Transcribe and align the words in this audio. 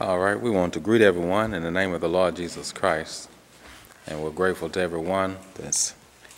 All 0.00 0.20
right, 0.20 0.40
we 0.40 0.48
want 0.48 0.74
to 0.74 0.80
greet 0.80 1.02
everyone 1.02 1.52
in 1.52 1.64
the 1.64 1.72
name 1.72 1.92
of 1.92 2.00
the 2.00 2.08
Lord 2.08 2.36
Jesus 2.36 2.70
Christ. 2.70 3.28
And 4.06 4.22
we're 4.22 4.30
grateful 4.30 4.68
to 4.68 4.80
everyone 4.80 5.38
that's 5.56 5.92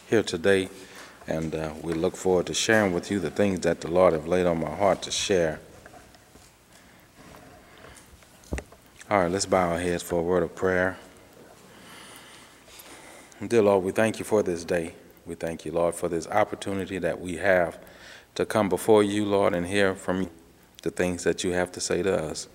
here 0.08 0.22
today. 0.22 0.70
And 1.26 1.54
uh, 1.54 1.74
we 1.82 1.92
look 1.92 2.16
forward 2.16 2.46
to 2.46 2.54
sharing 2.54 2.94
with 2.94 3.10
you 3.10 3.18
the 3.18 3.30
things 3.30 3.60
that 3.60 3.82
the 3.82 3.90
Lord 3.90 4.14
have 4.14 4.26
laid 4.26 4.46
on 4.46 4.60
my 4.60 4.74
heart 4.74 5.02
to 5.02 5.10
share. 5.10 5.60
All 9.10 9.20
right, 9.20 9.30
let's 9.30 9.44
bow 9.44 9.72
our 9.72 9.78
heads 9.78 10.02
for 10.02 10.20
a 10.20 10.22
word 10.22 10.42
of 10.42 10.54
prayer. 10.54 10.96
Dear 13.46 13.60
Lord, 13.60 13.84
we 13.84 13.92
thank 13.92 14.18
you 14.18 14.24
for 14.24 14.42
this 14.42 14.64
day. 14.64 14.94
We 15.26 15.34
thank 15.34 15.66
you, 15.66 15.72
Lord, 15.72 15.94
for 15.94 16.08
this 16.08 16.26
opportunity 16.28 16.96
that 16.96 17.20
we 17.20 17.36
have 17.36 17.78
to 18.36 18.46
come 18.46 18.70
before 18.70 19.02
you, 19.02 19.26
Lord, 19.26 19.52
and 19.54 19.66
hear 19.66 19.94
from 19.94 20.22
you 20.22 20.30
the 20.80 20.90
things 20.90 21.24
that 21.24 21.44
you 21.44 21.52
have 21.52 21.70
to 21.72 21.80
say 21.80 22.02
to 22.02 22.24
us. 22.24 22.48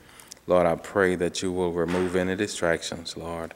Lord, 0.48 0.68
I 0.68 0.76
pray 0.76 1.16
that 1.16 1.42
you 1.42 1.52
will 1.52 1.72
remove 1.72 2.16
any 2.16 2.36
distractions, 2.36 3.18
Lord, 3.18 3.54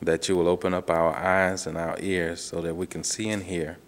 that 0.00 0.28
you 0.28 0.36
will 0.36 0.48
open 0.48 0.72
up 0.74 0.88
our 0.88 1.14
eyes 1.14 1.66
and 1.66 1.76
our 1.76 1.96
ears 2.00 2.40
so 2.40 2.60
that 2.60 2.76
we 2.76 2.86
can 2.86 3.02
see 3.02 3.30
and 3.30 3.42
hear 3.42 3.78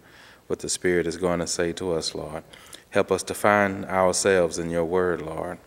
what 0.47 0.59
the 0.59 0.69
Spirit 0.69 1.07
is 1.07 1.17
going 1.17 1.39
to 1.39 1.47
say 1.47 1.71
to 1.73 1.93
us, 1.93 2.13
Lord. 2.13 2.43
Help 2.89 3.11
us 3.11 3.23
to 3.23 3.33
find 3.33 3.85
ourselves 3.85 4.59
in 4.59 4.69
your 4.69 4.85
word, 4.85 5.21
Lord. 5.21 5.57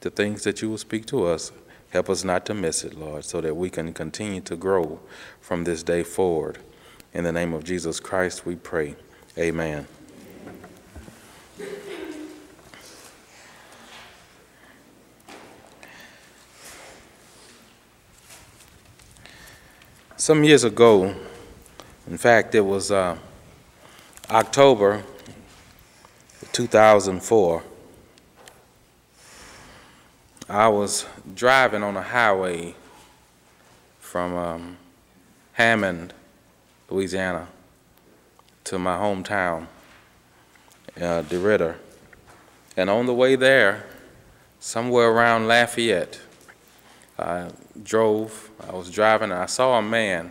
The 0.00 0.10
things 0.10 0.44
that 0.44 0.62
you 0.62 0.70
will 0.70 0.78
speak 0.78 1.04
to 1.06 1.26
us, 1.26 1.50
help 1.90 2.08
us 2.08 2.24
not 2.24 2.46
to 2.46 2.54
miss 2.54 2.84
it, 2.84 2.98
Lord, 2.98 3.24
so 3.24 3.40
that 3.40 3.56
we 3.56 3.68
can 3.68 3.92
continue 3.92 4.40
to 4.42 4.56
grow 4.56 5.00
from 5.40 5.64
this 5.64 5.82
day 5.82 6.02
forward. 6.02 6.58
In 7.12 7.24
the 7.24 7.32
name 7.32 7.52
of 7.52 7.64
Jesus 7.64 8.00
Christ, 8.00 8.46
we 8.46 8.54
pray. 8.54 8.94
Amen. 9.36 9.86
Some 20.24 20.42
years 20.42 20.64
ago, 20.64 21.14
in 22.06 22.16
fact, 22.16 22.54
it 22.54 22.62
was 22.62 22.90
uh, 22.90 23.18
October 24.30 25.04
2004, 26.50 27.62
I 30.48 30.68
was 30.68 31.04
driving 31.34 31.82
on 31.82 31.98
a 31.98 32.02
highway 32.02 32.74
from 34.00 34.34
um, 34.34 34.76
Hammond, 35.52 36.14
Louisiana, 36.88 37.46
to 38.64 38.78
my 38.78 38.96
hometown, 38.96 39.66
uh, 40.96 41.20
DeRidder. 41.24 41.74
And 42.78 42.88
on 42.88 43.04
the 43.04 43.12
way 43.12 43.36
there, 43.36 43.84
somewhere 44.58 45.10
around 45.10 45.48
Lafayette, 45.48 46.18
drove, 47.82 48.50
I 48.68 48.72
was 48.72 48.90
driving, 48.90 49.30
and 49.30 49.40
I 49.40 49.46
saw 49.46 49.78
a 49.78 49.82
man. 49.82 50.30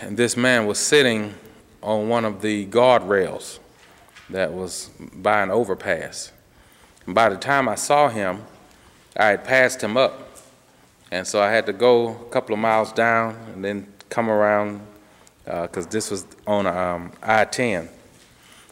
And 0.00 0.16
this 0.16 0.36
man 0.36 0.66
was 0.66 0.78
sitting 0.78 1.34
on 1.82 2.08
one 2.08 2.24
of 2.24 2.42
the 2.42 2.66
guardrails 2.66 3.58
that 4.28 4.52
was 4.52 4.90
by 5.14 5.42
an 5.42 5.50
overpass. 5.50 6.32
And 7.06 7.14
by 7.14 7.28
the 7.28 7.36
time 7.36 7.68
I 7.68 7.74
saw 7.74 8.08
him, 8.08 8.44
I 9.16 9.26
had 9.26 9.44
passed 9.44 9.82
him 9.82 9.96
up. 9.96 10.28
And 11.10 11.26
so 11.26 11.42
I 11.42 11.50
had 11.50 11.66
to 11.66 11.72
go 11.72 12.08
a 12.08 12.30
couple 12.30 12.54
of 12.54 12.60
miles 12.60 12.92
down 12.92 13.34
and 13.52 13.64
then 13.64 13.86
come 14.08 14.30
around, 14.30 14.80
because 15.44 15.86
uh, 15.86 15.90
this 15.90 16.10
was 16.10 16.26
on 16.46 16.66
um, 16.66 17.12
I-10. 17.22 17.88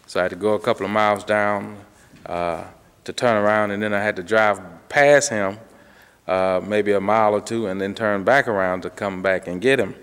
So 0.07 0.21
I 0.21 0.23
had 0.25 0.31
to 0.31 0.37
go 0.37 0.55
a 0.55 0.61
couple 0.61 0.87
of 0.87 0.93
miles 0.93 1.25
down 1.25 1.79
uh, 2.27 2.65
to 3.05 3.13
turn 3.13 3.43
around, 3.43 3.73
and 3.73 3.83
then 3.83 3.93
I 3.93 4.03
had 4.03 4.17
to 4.17 4.23
drive 4.23 4.61
past 4.89 5.31
him 5.31 5.59
uh, 6.29 6.61
maybe 6.63 6.93
a 6.93 7.01
mile 7.01 7.35
or 7.35 7.41
two, 7.41 7.67
and 7.67 7.81
then 7.81 7.95
turn 7.95 8.23
back 8.23 8.47
around 8.47 8.83
to 8.83 8.91
come 8.91 9.23
back 9.23 9.49
and 9.49 9.61
get 9.61 9.81
him. 9.81 9.95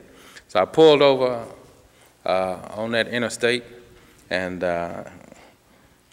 So 0.47 0.59
I 0.59 0.65
pulled 0.65 1.01
over 1.01 1.45
uh, 2.25 2.57
on 2.71 2.91
that 2.91 3.07
interstate 3.07 3.63
and 4.29 4.63
uh, 4.63 5.03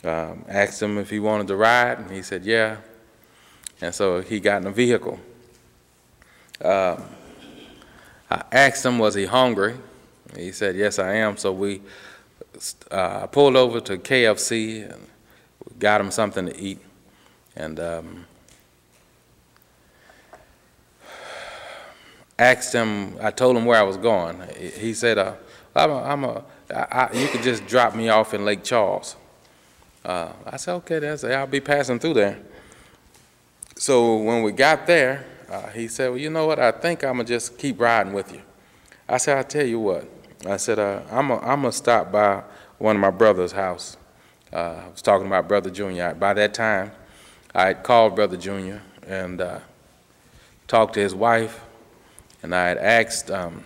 um, 0.05 0.45
asked 0.49 0.83
him 0.83 0.99
if 0.99 1.09
he 1.09 1.19
wanted 1.19 1.49
to 1.49 1.57
ride, 1.57 1.99
and 1.99 2.11
he 2.11 2.23
said, 2.23 2.45
yeah. 2.45 2.77
And 3.81 3.95
so 3.95 4.21
he 4.21 4.39
got 4.39 4.61
in 4.63 4.69
a 4.69 4.71
vehicle. 4.71 5.19
Um, 6.63 7.03
I 8.31 8.43
asked 8.53 8.85
him, 8.85 8.99
was 8.99 9.15
he 9.15 9.25
hungry? 9.25 9.77
He 10.37 10.53
said, 10.53 10.77
yes, 10.77 10.99
I 10.99 11.15
am. 11.15 11.37
So 11.37 11.53
we 11.53 11.83
uh, 12.91 13.27
pulled 13.29 13.57
over 13.57 13.81
to 13.81 13.97
KFC 13.97 14.93
and 14.93 15.07
got 15.79 16.01
him 16.01 16.11
something 16.11 16.47
to 16.47 16.61
eat. 16.61 16.79
And 17.57 17.81
um, 17.81 18.27
asked 22.39 22.73
him, 22.73 23.17
I 23.21 23.31
told 23.31 23.57
him 23.57 23.65
where 23.65 23.79
I 23.79 23.83
was 23.83 23.97
going. 23.97 24.41
He 24.59 24.95
said, 24.95 25.19
uh, 25.19 25.35
I'm 25.75 25.91
a, 25.91 26.03
I'm 26.03 26.25
a 26.25 26.45
I, 26.75 27.11
you 27.13 27.29
could 27.29 27.43
just 27.43 27.67
drop 27.67 27.95
me 27.95 28.09
off 28.09 28.33
in 28.35 28.45
Lake 28.45 28.65
Charles. 28.65 29.17
Uh, 30.05 30.33
I 30.47 30.57
said, 30.57 30.75
okay, 30.77 30.99
that's, 30.99 31.23
I'll 31.23 31.47
be 31.47 31.61
passing 31.61 31.99
through 31.99 32.15
there. 32.15 32.39
So 33.77 34.17
when 34.17 34.43
we 34.43 34.53
got 34.53 34.87
there, 34.87 35.25
uh, 35.51 35.69
he 35.69 35.87
said, 35.89 36.09
well, 36.11 36.19
you 36.19 36.31
know 36.31 36.47
what, 36.47 36.59
I 36.59 36.73
think 36.73 37.05
I'm 37.05 37.15
going 37.15 37.27
to 37.27 37.33
just 37.33 37.59
keep 37.59 37.81
riding 37.81 38.13
with 38.13 38.33
you. 38.33 38.41
I 39.09 39.19
said, 39.19 39.37
I'll 39.37 39.45
tell 39.45 39.67
you 39.67 39.81
what. 39.81 40.09
I 40.47 40.57
said, 40.57 40.79
uh, 40.79 41.03
I'm 41.11 41.29
going 41.29 41.63
to 41.63 41.73
stop 41.73 42.11
by 42.11 42.43
one 42.79 42.97
of 42.97 43.01
my 43.01 43.11
brother's 43.11 43.53
house. 43.53 43.97
Uh, 44.53 44.81
I 44.85 44.89
was 44.89 45.03
talking 45.03 45.27
about 45.27 45.49
Brother 45.49 45.71
Junior. 45.71 46.15
By 46.15 46.35
that 46.35 46.55
time, 46.55 46.93
I 47.55 47.69
had 47.69 47.83
called 47.83 48.17
Brother 48.17 48.37
Junior 48.37 48.83
and 49.07 49.41
uh, 49.41 49.61
talked 50.67 50.95
to 50.95 51.01
his 51.01 51.15
wife, 51.15 51.61
and 52.43 52.55
I 52.55 52.69
had 52.69 52.79
asked 52.79 53.31
um, 53.31 53.65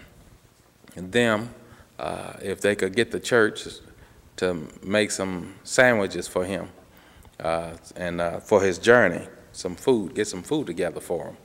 them 0.94 1.50
uh, 1.98 2.34
if 2.42 2.60
they 2.60 2.74
could 2.74 2.94
get 2.94 3.10
the 3.10 3.20
church 3.20 3.66
to 4.36 4.68
make 4.82 5.10
some 5.10 5.54
sandwiches 5.64 6.28
for 6.28 6.44
him 6.44 6.68
uh, 7.40 7.72
and 7.96 8.20
uh, 8.20 8.40
for 8.40 8.62
his 8.62 8.78
journey, 8.78 9.26
some 9.52 9.74
food, 9.74 10.14
get 10.14 10.26
some 10.26 10.42
food 10.42 10.66
together 10.66 11.00
for 11.00 11.28
him. 11.28 11.36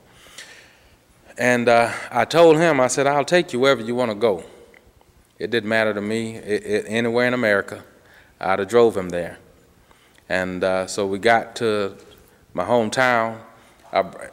And 1.38 1.68
uh, 1.68 1.92
I 2.10 2.26
told 2.26 2.58
him, 2.58 2.80
I 2.80 2.88
said, 2.88 3.06
I'll 3.06 3.24
take 3.24 3.52
you 3.52 3.60
wherever 3.60 3.80
you 3.80 3.94
want 3.94 4.10
to 4.10 4.14
go. 4.14 4.44
It 5.38 5.50
didn't 5.50 5.68
matter 5.68 5.94
to 5.94 6.00
me, 6.00 6.36
it, 6.36 6.64
it, 6.64 6.84
anywhere 6.88 7.26
in 7.26 7.34
America. 7.34 7.82
I'd 8.38 8.58
have 8.58 8.68
drove 8.68 8.96
him 8.96 9.08
there. 9.08 9.38
And 10.28 10.62
uh, 10.62 10.86
so 10.86 11.06
we 11.06 11.18
got 11.18 11.56
to 11.56 11.96
my 12.54 12.64
hometown, 12.64 13.40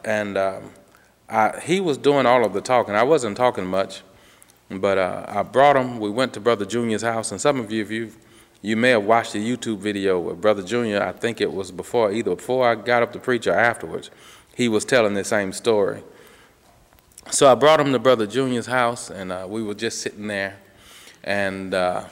and 0.04 0.36
um, 0.36 0.70
I, 1.30 1.60
he 1.60 1.80
was 1.80 1.96
doing 1.96 2.26
all 2.26 2.44
of 2.44 2.52
the 2.52 2.60
talking. 2.60 2.94
I 2.94 3.04
wasn't 3.04 3.36
talking 3.36 3.64
much, 3.66 4.02
but 4.68 4.98
uh, 4.98 5.24
I 5.28 5.42
brought 5.42 5.76
him. 5.76 6.00
We 6.00 6.10
went 6.10 6.34
to 6.34 6.40
Brother 6.40 6.64
Junior's 6.64 7.02
house, 7.02 7.30
and 7.30 7.40
some 7.40 7.60
of 7.60 7.70
you, 7.70 7.82
if 7.82 7.90
you 7.90 8.12
you 8.62 8.76
may 8.76 8.90
have 8.90 9.04
watched 9.04 9.32
the 9.32 9.38
YouTube 9.38 9.78
video 9.78 10.18
with 10.18 10.40
Brother 10.40 10.62
Junior. 10.62 11.02
I 11.02 11.12
think 11.12 11.40
it 11.40 11.52
was 11.52 11.70
before, 11.70 12.12
either 12.12 12.34
before 12.34 12.68
I 12.68 12.74
got 12.74 13.02
up 13.02 13.12
to 13.14 13.18
preach 13.18 13.46
or 13.46 13.54
afterwards. 13.54 14.10
He 14.54 14.68
was 14.68 14.84
telling 14.84 15.14
the 15.14 15.24
same 15.24 15.52
story. 15.52 16.02
So 17.30 17.50
I 17.50 17.54
brought 17.54 17.80
him 17.80 17.92
to 17.92 17.98
Brother 17.98 18.26
Junior's 18.26 18.66
house, 18.66 19.08
and 19.08 19.32
uh, 19.32 19.46
we 19.48 19.62
were 19.62 19.74
just 19.74 20.02
sitting 20.02 20.26
there, 20.26 20.58
and 21.24 21.72
uh, 21.72 22.04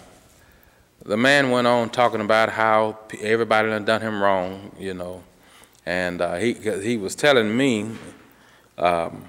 the 1.05 1.17
man 1.17 1.51
went 1.51 1.67
on 1.67 1.91
talking 1.91 2.21
about 2.21 2.51
how 2.51 2.99
everybody 3.21 3.69
had 3.69 3.85
done 3.85 4.01
him 4.01 4.23
wrong, 4.23 4.73
you 4.79 4.95
know, 4.95 5.23
and 5.85 6.21
uh, 6.21 6.37
he 6.37 6.55
he 6.55 6.97
was 6.97 7.15
telling 7.15 7.55
me 7.55 7.91
um, 8.79 9.25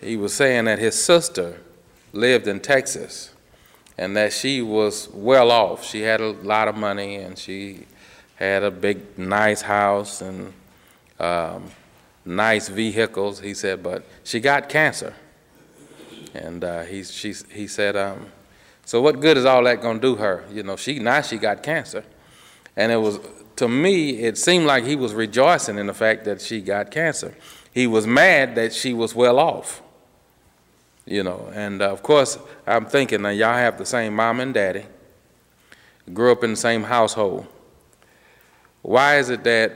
he 0.00 0.16
was 0.16 0.34
saying 0.34 0.66
that 0.66 0.78
his 0.78 1.02
sister 1.02 1.60
lived 2.12 2.46
in 2.46 2.60
Texas 2.60 3.30
and 3.96 4.16
that 4.16 4.32
she 4.32 4.60
was 4.60 5.08
well 5.12 5.50
off. 5.50 5.84
She 5.84 6.02
had 6.02 6.20
a 6.20 6.30
lot 6.30 6.68
of 6.68 6.76
money 6.76 7.16
and 7.16 7.38
she 7.38 7.86
had 8.36 8.62
a 8.62 8.70
big, 8.70 9.18
nice 9.18 9.62
house 9.62 10.20
and 10.20 10.52
um, 11.18 11.70
nice 12.24 12.68
vehicles, 12.68 13.40
he 13.40 13.54
said, 13.54 13.82
but 13.82 14.04
she 14.24 14.40
got 14.40 14.68
cancer. 14.68 15.14
And 16.34 16.64
uh, 16.64 16.82
he, 16.82 17.04
she, 17.04 17.32
he 17.50 17.66
said, 17.66 17.96
um, 17.96 18.26
so 18.84 19.00
what 19.00 19.20
good 19.20 19.36
is 19.36 19.44
all 19.44 19.62
that 19.64 19.80
going 19.80 20.00
to 20.00 20.02
do 20.02 20.16
her? 20.16 20.44
You 20.52 20.64
know, 20.64 20.76
she, 20.76 20.98
now 20.98 21.22
she 21.22 21.38
got 21.38 21.62
cancer. 21.62 22.04
And 22.76 22.90
it 22.90 22.96
was 22.96 23.20
to 23.56 23.68
me, 23.68 24.20
it 24.20 24.36
seemed 24.36 24.66
like 24.66 24.84
he 24.84 24.96
was 24.96 25.14
rejoicing 25.14 25.78
in 25.78 25.86
the 25.86 25.94
fact 25.94 26.24
that 26.24 26.40
she 26.40 26.60
got 26.60 26.90
cancer. 26.90 27.34
He 27.72 27.86
was 27.86 28.06
mad 28.06 28.54
that 28.56 28.72
she 28.72 28.92
was 28.92 29.14
well 29.14 29.38
off. 29.38 29.82
You 31.06 31.22
know, 31.22 31.50
and 31.52 31.82
uh, 31.82 31.92
of 31.92 32.02
course, 32.02 32.38
I'm 32.66 32.86
thinking 32.86 33.22
now 33.22 33.28
y'all 33.28 33.54
have 33.54 33.76
the 33.76 33.84
same 33.84 34.16
mom 34.16 34.40
and 34.40 34.54
daddy, 34.54 34.86
grew 36.12 36.32
up 36.32 36.42
in 36.42 36.50
the 36.50 36.56
same 36.56 36.84
household. 36.84 37.46
Why 38.80 39.18
is 39.18 39.28
it 39.28 39.44
that 39.44 39.72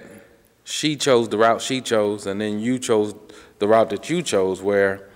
she 0.64 0.96
chose 0.96 1.28
the 1.28 1.38
route 1.38 1.60
she 1.60 1.80
chose 1.80 2.26
and 2.26 2.40
then 2.40 2.60
you 2.60 2.78
chose 2.78 3.14
the 3.58 3.68
route 3.68 3.90
that 3.90 4.08
you 4.08 4.22
chose 4.22 4.62
where 4.62 5.08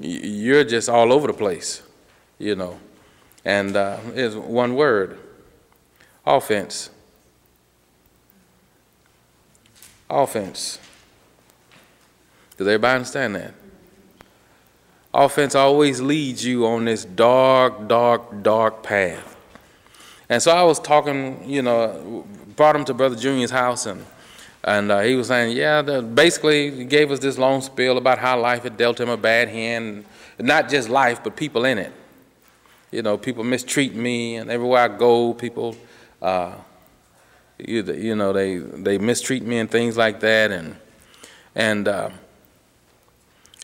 you're 0.00 0.64
just 0.64 0.88
all 0.88 1.12
over 1.12 1.26
the 1.26 1.32
place, 1.34 1.82
you 2.38 2.54
know? 2.54 2.78
And 3.44 3.76
uh, 3.76 3.98
it's 4.14 4.34
one 4.34 4.74
word 4.74 5.18
offense 6.26 6.90
offense. 10.10 10.78
Does 12.56 12.66
everybody 12.66 12.96
understand 12.96 13.34
that? 13.36 13.54
Offense 15.14 15.54
always 15.54 16.00
leads 16.00 16.44
you 16.44 16.66
on 16.66 16.84
this 16.84 17.04
dark, 17.04 17.88
dark, 17.88 18.42
dark 18.42 18.82
path. 18.82 19.36
And 20.28 20.42
so 20.42 20.50
I 20.50 20.62
was 20.62 20.78
talking, 20.78 21.48
you 21.48 21.62
know, 21.62 22.26
brought 22.56 22.76
him 22.76 22.84
to 22.84 22.94
Brother 22.94 23.16
Junior's 23.16 23.50
house, 23.50 23.86
and 23.86 24.04
and 24.64 24.90
uh, 24.90 25.00
he 25.00 25.14
was 25.14 25.28
saying, 25.28 25.56
yeah, 25.56 25.80
the, 25.82 26.02
basically 26.02 26.70
he 26.70 26.84
gave 26.84 27.10
us 27.10 27.20
this 27.20 27.38
long 27.38 27.62
spiel 27.62 27.96
about 27.96 28.18
how 28.18 28.38
life 28.38 28.64
had 28.64 28.76
dealt 28.76 29.00
him 29.00 29.08
a 29.08 29.16
bad 29.16 29.48
hand, 29.48 30.04
not 30.38 30.68
just 30.68 30.88
life, 30.88 31.22
but 31.22 31.36
people 31.36 31.64
in 31.64 31.78
it. 31.78 31.92
You 32.90 33.02
know, 33.02 33.16
people 33.16 33.44
mistreat 33.44 33.94
me, 33.94 34.36
and 34.36 34.50
everywhere 34.50 34.82
I 34.82 34.88
go, 34.88 35.32
people, 35.32 35.76
uh, 36.20 36.54
you, 37.58 37.82
you 37.82 38.14
know, 38.14 38.32
they 38.32 38.58
they 38.58 38.98
mistreat 38.98 39.42
me 39.42 39.58
and 39.58 39.70
things 39.70 39.96
like 39.96 40.20
that, 40.20 40.50
and 40.50 40.76
and. 41.54 41.88
Uh, 41.88 42.10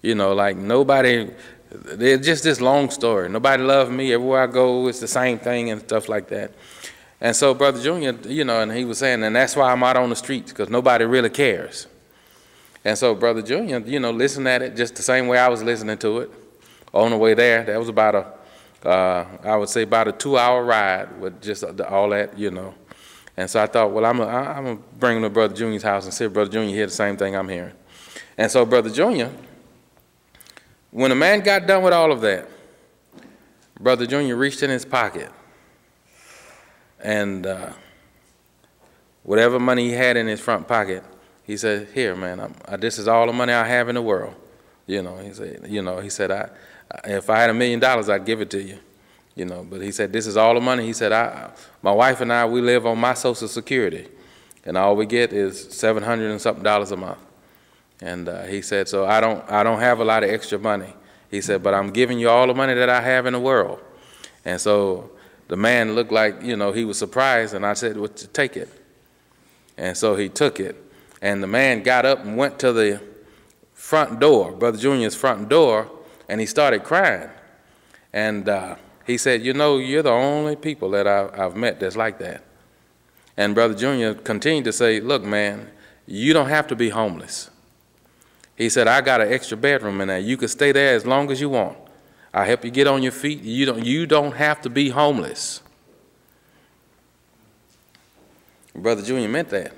you 0.03 0.15
know, 0.15 0.35
like 0.35 0.55
nobody, 0.59 1.31
it's 1.71 2.27
just 2.27 2.45
this 2.45 2.61
long 2.61 2.91
story. 2.91 3.27
Nobody 3.31 3.63
loved 3.63 3.91
me. 3.91 4.13
Everywhere 4.13 4.43
I 4.43 4.47
go, 4.47 4.87
it's 4.87 5.01
the 5.01 5.09
same 5.09 5.39
thing 5.39 5.71
and 5.71 5.81
stuff 5.81 6.11
like 6.11 6.29
that. 6.29 6.53
And 7.23 7.35
so 7.35 7.55
Brother 7.55 7.83
Junior, 7.83 8.13
you 8.29 8.45
know, 8.45 8.61
and 8.61 8.71
he 8.71 8.85
was 8.85 8.99
saying, 8.99 9.23
and 9.23 9.35
that's 9.35 9.57
why 9.57 9.73
I'm 9.73 9.83
out 9.83 9.97
on 9.97 10.11
the 10.11 10.17
streets, 10.17 10.53
because 10.53 10.69
nobody 10.69 11.07
really 11.07 11.31
cares. 11.31 11.87
And 12.85 12.99
so 12.99 13.15
Brother 13.15 13.41
Junior, 13.41 13.79
you 13.79 13.99
know, 13.99 14.11
listened 14.11 14.47
at 14.47 14.61
it 14.61 14.77
just 14.77 14.95
the 14.95 15.03
same 15.03 15.27
way 15.27 15.39
I 15.39 15.49
was 15.49 15.63
listening 15.63 15.97
to 15.97 16.19
it. 16.19 16.31
On 16.93 17.11
the 17.11 17.17
way 17.17 17.33
there, 17.33 17.65
that 17.65 17.79
was 17.79 17.89
about 17.89 18.15
a, 18.15 18.87
uh, 18.87 19.27
I 19.43 19.57
would 19.57 19.71
say 19.71 19.85
about 19.85 20.07
a 20.07 20.13
two-hour 20.13 20.63
ride 20.63 21.19
with 21.19 21.41
just 21.41 21.65
all 21.65 22.11
that, 22.11 22.39
you 22.39 22.51
know. 22.51 22.75
And 23.37 23.51
so 23.51 23.63
I 23.63 23.67
thought, 23.67 23.91
well, 23.91 24.05
I'm 24.05 24.19
going 24.19 24.77
to 24.77 24.83
bring 24.99 25.17
him 25.17 25.23
to 25.25 25.31
Brother 25.31 25.55
Junior's 25.55 25.83
house 25.83 26.05
and 26.05 26.15
see 26.15 26.25
if 26.25 26.33
Brother 26.33 26.51
Junior 26.51 26.75
hear 26.75 26.87
the 26.87 26.93
same 26.93 27.17
thing 27.17 27.35
I'm 27.35 27.49
hearing. 27.49 27.73
And 28.39 28.51
so 28.51 28.65
Brother 28.65 28.91
Junior, 28.91 29.31
when 30.91 31.11
a 31.11 31.17
man 31.17 31.41
got 31.41 31.67
done 31.67 31.83
with 31.83 31.93
all 31.93 32.13
of 32.13 32.21
that, 32.21 32.49
Brother 33.81 34.07
Junior 34.07 34.37
reached 34.37 34.63
in 34.63 34.71
his 34.71 34.85
pocket 34.85 35.31
and 37.05 37.47
uh, 37.47 37.71
whatever 39.23 39.61
money 39.61 39.89
he 39.89 39.93
had 39.93 40.17
in 40.17 40.27
his 40.27 40.41
front 40.41 40.67
pocket, 40.67 41.05
he 41.45 41.57
said, 41.57 41.89
"Here, 41.93 42.17
man, 42.17 42.55
I, 42.67 42.77
this 42.77 42.99
is 42.99 43.07
all 43.07 43.27
the 43.27 43.33
money 43.33 43.53
I 43.53 43.67
have 43.67 43.89
in 43.89 43.95
the 43.95 44.03
world." 44.03 44.35
You 44.87 45.03
know, 45.03 45.19
he 45.19 45.33
said, 45.33 45.67
"You 45.69 45.83
know," 45.83 46.01
he 46.01 46.09
said, 46.09 46.31
"I, 46.31 46.49
if 47.05 47.29
I 47.29 47.41
had 47.41 47.51
a 47.51 47.55
million 47.55 47.79
dollars, 47.79 48.09
I'd 48.09 48.25
give 48.25 48.41
it 48.41 48.51
to 48.51 48.63
you." 48.63 48.79
You 49.35 49.45
know, 49.45 49.67
but 49.69 49.81
he 49.81 49.91
said, 49.91 50.13
"This 50.13 50.27
is 50.27 50.37
all 50.37 50.55
the 50.55 50.61
money." 50.61 50.87
He 50.87 50.93
said, 50.93 51.13
"I, 51.13 51.51
my 51.83 51.93
wife 51.93 52.21
and 52.21 52.33
I, 52.33 52.47
we 52.47 52.61
live 52.61 52.87
on 52.87 52.99
my 52.99 53.15
Social 53.15 53.49
Security, 53.49 54.09
and 54.65 54.77
all 54.77 54.95
we 54.95 55.07
get 55.07 55.33
is 55.33 55.73
seven 55.73 56.03
hundred 56.03 56.31
and 56.31 56.41
something 56.41 56.63
dollars 56.63 56.93
a 56.93 56.97
month." 56.97 57.19
And 58.01 58.29
uh, 58.29 58.43
he 58.43 58.61
said, 58.61 58.89
so 58.89 59.07
I 59.07 59.21
don't, 59.21 59.49
I 59.51 59.63
don't 59.63 59.81
have 59.81 60.01
a 60.01 60.05
lot 60.05 60.25
of 60.25 60.31
extra 60.31 60.59
money. 60.59 60.93
He 61.31 61.41
said, 61.41 61.63
but 61.63 61.75
I'm 61.75 61.91
giving 61.91 62.19
you 62.19 62.29
all 62.29 62.47
the 62.47 62.55
money 62.55 62.75
that 62.75 62.91
I 62.91 63.01
have 63.01 63.25
in 63.25 63.33
the 63.33 63.41
world. 63.41 63.81
And 64.45 64.61
so 64.61 65.11
the 65.49 65.57
man 65.57 65.95
looked 65.95 66.13
like, 66.13 66.43
you 66.43 66.57
know, 66.57 66.73
he 66.73 66.85
was 66.85 66.99
surprised, 66.99 67.55
and 67.55 67.65
I 67.65 67.73
said, 67.75 67.97
well, 67.97 68.09
take 68.09 68.57
it. 68.57 68.69
And 69.79 69.97
so 69.97 70.17
he 70.17 70.29
took 70.29 70.61
it. 70.61 70.77
And 71.23 71.43
the 71.43 71.47
man 71.47 71.83
got 71.83 72.05
up 72.05 72.25
and 72.25 72.37
went 72.37 72.59
to 72.59 72.73
the 72.73 73.01
front 73.73 74.21
door, 74.21 74.53
Brother 74.53 74.77
Junior's 74.77 75.15
front 75.15 75.49
door, 75.49 75.91
and 76.29 76.41
he 76.41 76.47
started 76.47 76.85
crying. 76.85 77.31
And 78.13 78.49
uh, 78.49 78.77
he 79.07 79.19
said, 79.19 79.45
You 79.45 79.53
know, 79.53 79.79
you're 79.79 80.03
the 80.03 80.11
only 80.11 80.57
people 80.57 80.91
that 80.91 81.07
I've 81.07 81.57
met 81.57 81.81
that's 81.81 81.97
like 81.97 82.19
that. 82.19 82.43
And 83.37 83.55
Brother 83.55 83.75
Junior 83.75 84.15
continued 84.15 84.65
to 84.65 84.73
say, 84.73 85.01
Look, 85.01 85.23
man, 85.23 85.71
you 86.07 86.33
don't 86.33 86.49
have 86.49 86.67
to 86.69 86.77
be 86.77 86.89
homeless. 86.89 87.51
He 88.57 88.69
said, 88.69 88.87
I 88.87 89.01
got 89.01 89.21
an 89.21 89.33
extra 89.33 89.57
bedroom 89.57 90.01
in 90.01 90.09
there. 90.09 90.19
You 90.19 90.37
can 90.37 90.49
stay 90.49 90.73
there 90.73 90.95
as 90.95 91.05
long 91.05 91.31
as 91.31 91.41
you 91.41 91.49
want. 91.49 91.77
I'll 92.33 92.45
help 92.45 92.65
you 92.65 92.71
get 92.71 92.87
on 92.87 93.03
your 93.03 93.13
feet. 93.13 93.43
You 93.43 93.67
don't, 93.67 93.85
you 93.85 94.07
don't 94.07 94.33
have 94.33 94.61
to 94.63 94.71
be 94.71 94.91
homeless. 94.91 95.61
Brother 98.75 99.03
Junior 99.03 99.29
meant 99.29 99.51
that. 99.51 99.73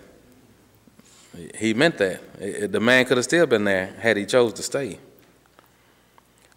He 1.54 1.74
meant 1.74 1.98
that. 1.98 2.72
The 2.72 2.80
man 2.80 3.04
could 3.04 3.18
have 3.18 3.24
still 3.24 3.46
been 3.46 3.64
there 3.64 3.94
had 3.98 4.16
he 4.16 4.24
chose 4.24 4.54
to 4.54 4.62
stay. 4.62 4.98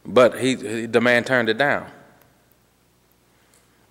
But 0.05 0.39
he, 0.39 0.85
the 0.85 1.01
man 1.01 1.23
turned 1.25 1.49
it 1.49 1.57
down. 1.57 1.89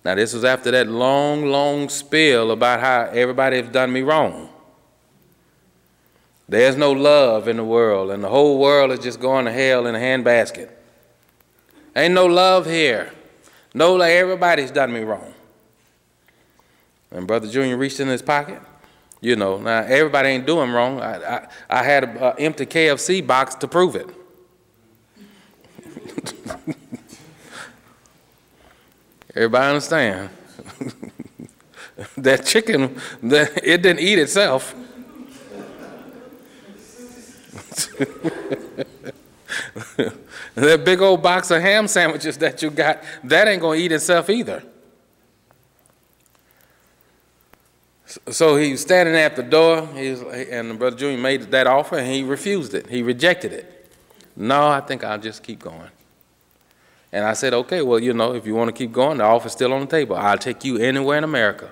Now, 0.03 0.15
this 0.15 0.33
was 0.33 0.43
after 0.43 0.71
that 0.71 0.87
long, 0.87 1.45
long 1.45 1.89
spiel 1.89 2.51
about 2.51 2.79
how 2.79 3.09
everybody 3.11 3.57
has 3.57 3.69
done 3.69 3.91
me 3.91 4.01
wrong. 4.01 4.49
There's 6.47 6.77
no 6.77 6.91
love 6.91 7.47
in 7.47 7.57
the 7.57 7.63
world, 7.63 8.09
and 8.09 8.23
the 8.23 8.29
whole 8.29 8.59
world 8.59 8.91
is 8.91 8.99
just 8.99 9.19
going 9.19 9.45
to 9.45 9.51
hell 9.51 9.85
in 9.85 9.95
a 9.95 9.99
handbasket. 9.99 10.69
Ain't 11.95 12.13
no 12.13 12.25
love 12.25 12.65
here. 12.65 13.11
No, 13.73 13.95
like 13.95 14.11
everybody's 14.11 14.71
done 14.71 14.91
me 14.91 15.01
wrong. 15.01 15.33
And 17.11 17.27
Brother 17.27 17.47
Junior 17.47 17.77
reached 17.77 17.99
in 17.99 18.07
his 18.07 18.21
pocket. 18.21 18.61
You 19.21 19.35
know, 19.35 19.57
now 19.57 19.81
everybody 19.81 20.29
ain't 20.29 20.47
doing 20.47 20.71
wrong. 20.71 21.01
I, 21.01 21.17
I, 21.17 21.47
I 21.69 21.83
had 21.83 22.03
an 22.05 22.33
empty 22.39 22.65
KFC 22.65 23.25
box 23.25 23.55
to 23.55 23.67
prove 23.67 23.95
it. 23.95 24.07
everybody 29.39 29.67
understand? 29.67 30.29
that 32.17 32.45
chicken, 32.45 32.99
that, 33.23 33.63
it 33.63 33.81
didn't 33.81 33.99
eat 33.99 34.19
itself. 34.19 34.75
that 40.55 40.83
big 40.83 41.01
old 41.01 41.23
box 41.23 41.51
of 41.51 41.61
ham 41.61 41.87
sandwiches 41.87 42.37
that 42.37 42.61
you 42.61 42.69
got, 42.69 43.01
that 43.23 43.47
ain't 43.47 43.61
going 43.61 43.79
to 43.79 43.85
eat 43.85 43.91
itself 43.91 44.29
either. 44.29 44.61
So 48.29 48.57
he 48.57 48.71
was 48.71 48.81
standing 48.81 49.15
at 49.15 49.35
the 49.35 49.43
door, 49.43 49.87
and 49.95 50.79
Brother 50.79 50.97
Junior 50.97 51.19
made 51.19 51.43
that 51.43 51.67
offer, 51.67 51.97
and 51.97 52.11
he 52.11 52.23
refused 52.23 52.73
it. 52.73 52.89
He 52.89 53.03
rejected 53.03 53.53
it. 53.53 53.93
No, 54.35 54.67
I 54.67 54.81
think 54.81 55.03
I'll 55.03 55.19
just 55.19 55.43
keep 55.43 55.59
going. 55.59 55.91
And 57.11 57.25
I 57.25 57.33
said, 57.33 57.53
okay, 57.53 57.81
well, 57.81 57.99
you 57.99 58.13
know, 58.13 58.35
if 58.35 58.45
you 58.45 58.53
want 58.55 58.67
to 58.67 58.73
keep 58.73 58.91
going, 58.91 59.17
the 59.17 59.23
offer's 59.23 59.53
still 59.53 59.73
on 59.73 59.81
the 59.81 59.87
table. 59.87 60.15
I'll 60.15 60.37
take 60.37 60.63
you 60.63 60.77
anywhere 60.77 61.17
in 61.17 61.23
America. 61.23 61.71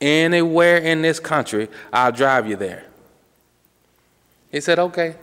Anywhere 0.00 0.78
in 0.78 1.02
this 1.02 1.20
country, 1.20 1.68
I'll 1.92 2.12
drive 2.12 2.48
you 2.48 2.56
there. 2.56 2.84
He 4.50 4.60
said, 4.60 4.78
okay. 4.78 5.14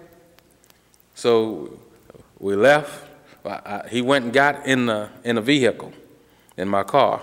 So 1.15 1.79
we 2.39 2.56
left. 2.56 3.10
I, 3.46 3.84
he 3.89 4.01
went 4.01 4.25
and 4.25 4.34
got 4.34 4.65
in 4.65 4.86
the 4.86 5.10
in 5.24 5.38
a 5.38 5.41
vehicle, 5.41 5.91
in 6.56 6.70
my 6.70 6.84
car, 6.84 7.22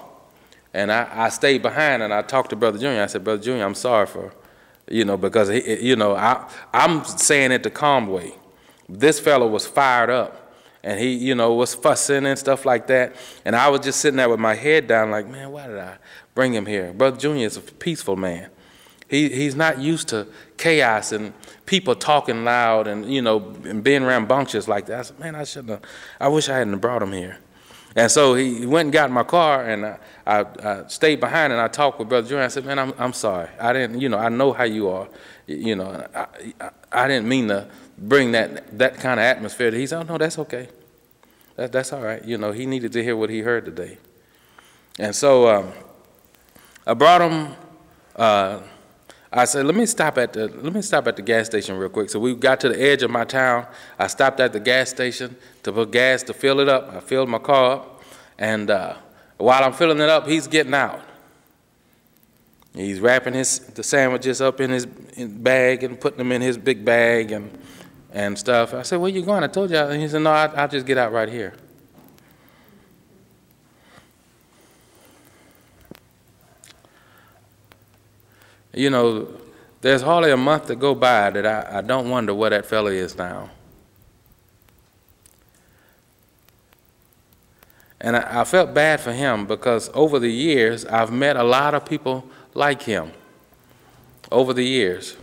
and 0.75 0.93
I, 0.93 1.09
I 1.13 1.29
stayed 1.31 1.63
behind 1.63 2.03
and 2.03 2.13
I 2.13 2.23
talked 2.23 2.51
to 2.51 2.57
Brother 2.57 2.79
Junior. 2.79 3.03
I 3.03 3.07
said, 3.07 3.25
Brother 3.25 3.43
Junior, 3.43 3.65
I'm 3.65 3.75
sorry 3.75 4.07
for, 4.07 4.33
you 4.89 5.05
know, 5.05 5.17
because 5.17 5.49
he, 5.49 5.89
you 5.89 5.97
know 5.97 6.15
I 6.15 6.47
I'm 6.75 7.05
saying 7.05 7.53
it 7.53 7.63
the 7.63 7.71
calm 7.71 8.09
way. 8.09 8.35
This 8.87 9.19
fellow 9.19 9.47
was 9.47 9.67
fired 9.67 10.11
up, 10.11 10.50
and 10.83 10.99
he 10.99 11.15
you 11.15 11.35
know 11.35 11.55
was 11.55 11.75
fussing 11.75 12.27
and 12.27 12.39
stuff 12.39 12.65
like 12.65 12.87
that, 12.89 13.17
and 13.45 13.55
I 13.57 13.69
was 13.69 13.81
just 13.81 14.01
sitting 14.01 14.17
there 14.17 14.29
with 14.29 14.41
my 14.41 14.55
head 14.55 14.87
down, 14.87 15.11
like, 15.11 15.29
man, 15.29 15.51
why 15.51 15.67
did 15.67 15.79
I 15.79 15.97
bring 16.35 16.55
him 16.55 16.67
here? 16.67 16.93
Brother 16.93 17.17
Junior 17.17 17.47
is 17.47 17.57
a 17.57 17.61
peaceful 17.61 18.17
man. 18.17 18.51
He, 19.09 19.29
he's 19.29 19.57
not 19.57 19.81
used 19.81 20.09
to 20.09 20.29
chaos 20.57 21.11
and 21.11 21.33
people 21.67 21.97
talking 21.97 22.45
loud 22.45 22.87
and, 22.87 23.13
you 23.13 23.21
know, 23.21 23.55
and 23.65 23.83
being 23.83 24.05
rambunctious 24.05 24.69
like 24.69 24.87
that. 24.87 25.01
I 25.01 25.03
said, 25.03 25.19
man, 25.19 25.35
I 25.35 25.43
shouldn't 25.43 25.71
have, 25.71 25.83
I 26.21 26.29
wish 26.29 26.49
I 26.49 26.59
hadn't 26.59 26.79
brought 26.79 27.03
him 27.03 27.13
here. 27.13 27.39
And 27.97 28.09
so 28.09 28.35
he 28.35 28.67
went 28.67 28.87
and 28.87 28.93
got 28.93 29.09
in 29.09 29.13
my 29.13 29.25
car, 29.25 29.69
and 29.69 29.85
I, 29.85 29.99
I, 30.25 30.47
I, 30.63 30.87
stayed 30.87 31.19
behind, 31.19 31.53
and 31.53 31.61
I 31.61 31.67
talked 31.67 31.99
with 31.99 32.09
Brother 32.09 32.29
Jordan. 32.29 32.45
I 32.45 32.49
said, 32.49 32.65
"Man, 32.65 32.79
I'm, 32.79 32.95
I'm 32.97 33.13
sorry. 33.13 33.49
I 33.59 33.73
didn't, 33.73 34.01
you 34.01 34.09
know, 34.09 34.17
I 34.17 34.29
know 34.29 34.53
how 34.53 34.63
you 34.63 34.89
are. 34.89 35.09
You 35.49 35.75
know, 35.75 36.07
I, 36.15 36.27
I, 36.61 36.71
I 36.93 37.09
didn't 37.09 37.29
mean 37.29 37.49
to 37.49 37.69
bring 38.01 38.33
that 38.33 38.79
that 38.79 38.99
kind 38.99 39.21
of 39.21 39.25
atmosphere." 39.25 39.71
He 39.71 39.87
said, 39.87 40.01
"Oh 40.01 40.13
no, 40.13 40.19
that's 40.19 40.39
okay. 40.39 40.69
That, 41.57 41.73
that's 41.73 41.93
all 41.93 42.03
right. 42.03 42.25
You 42.25 42.39
know, 42.39 42.53
he 42.53 42.67
needed 42.67 42.93
to 42.93 43.03
hear 43.03 43.17
what 43.17 43.31
he 43.31 43.41
heard 43.41 43.65
today." 43.65 43.99
And 44.99 45.15
so 45.15 45.49
um, 45.49 45.73
I 46.87 46.95
brought 46.95 47.21
him. 47.21 47.57
Uh, 48.17 48.61
I 49.33 49.45
said, 49.45 49.65
let 49.65 49.77
me 49.77 49.87
stop 49.87 50.19
at 50.19 50.33
the 50.33 50.49
let 50.49 50.73
me 50.73 50.83
stop 50.83 51.07
at 51.07 51.15
the 51.15 51.23
gas 51.23 51.47
station 51.47 51.77
real 51.77 51.89
quick. 51.89 52.11
So 52.11 52.19
we 52.19 52.35
got 52.35 52.59
to 52.61 52.69
the 52.69 52.83
edge 52.83 53.05
of 53.05 53.11
my 53.11 53.25
town. 53.25 53.67
I 53.97 54.09
stopped 54.09 54.41
at 54.41 54.53
the 54.53 54.59
gas 54.59 54.91
station 54.91 55.37
to 55.63 55.73
put 55.73 55.93
gas 55.93 56.25
to 56.25 56.35
fill 56.35 56.59
it 56.59 56.69
up. 56.69 56.93
I 56.93 56.99
filled 56.99 57.29
my 57.29 57.39
car 57.39 57.75
up, 57.75 58.03
and 58.39 58.71
uh, 58.71 58.97
while 59.37 59.63
I'm 59.63 59.73
filling 59.73 60.01
it 60.01 60.09
up, 60.09 60.27
he's 60.27 60.49
getting 60.49 60.75
out. 60.75 61.01
He's 62.75 62.99
wrapping 62.99 63.35
his 63.35 63.61
the 63.61 63.85
sandwiches 63.85 64.41
up 64.41 64.61
in 64.61 64.71
his 64.71 64.87
bag 64.87 65.85
and 65.85 66.01
putting 66.01 66.19
them 66.19 66.33
in 66.33 66.41
his 66.41 66.59
big 66.59 66.85
bag 66.85 67.31
and 67.31 67.57
and 68.13 68.39
stuff. 68.39 68.75
I 68.75 68.83
said, 68.83 68.97
where 69.01 69.11
you 69.11 69.23
going? 69.23 69.45
I 69.45 69.47
told 69.47 69.71
you. 69.71 69.77
And 69.77 70.01
he 70.01 70.09
said, 70.09 70.23
no, 70.23 70.31
I, 70.31 70.47
will 70.47 70.69
just 70.69 70.87
get 70.87 70.99
out 70.99 71.13
right 71.13 71.29
here. 71.29 71.55
You 78.73 78.91
know, 78.91 79.29
there's 79.81 80.03
hardly 80.03 80.31
a 80.31 80.37
month 80.37 80.67
to 80.67 80.77
go 80.77 80.95
by 80.95 81.31
that 81.31 81.47
I, 81.47 81.79
I 81.79 81.81
don't 81.81 82.09
wonder 82.09 82.35
where 82.35 82.51
that 82.51 82.67
fellow 82.67 82.89
is 82.89 83.17
now. 83.17 83.51
And 88.01 88.17
I, 88.17 88.41
I 88.41 88.45
felt 88.45 88.73
bad 88.73 89.01
for 89.01 89.13
him 89.13 89.47
because 89.47 89.91
over 89.93 90.19
the 90.19 90.31
years, 90.31 90.85
I've 90.87 91.13
met 91.13 91.37
a 91.37 91.43
lot 91.43 91.75
of 91.75 91.85
people 91.85 92.25
like 92.55 92.83
him 92.83 93.13
over 94.31 94.53
the 94.53 94.65
years. 94.65 95.17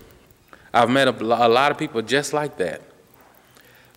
I've 0.77 0.89
met 0.89 1.07
a, 1.07 1.23
a 1.23 1.49
lot 1.49 1.71
of 1.71 1.77
people 1.77 2.01
just 2.03 2.33
like 2.33 2.57
that. 2.57 2.81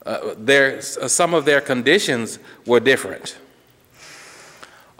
Uh, 0.05 0.35
their, 0.39 0.81
some 0.81 1.35
of 1.35 1.45
their 1.45 1.61
conditions 1.61 2.39
were 2.65 2.81
different. 2.81 3.37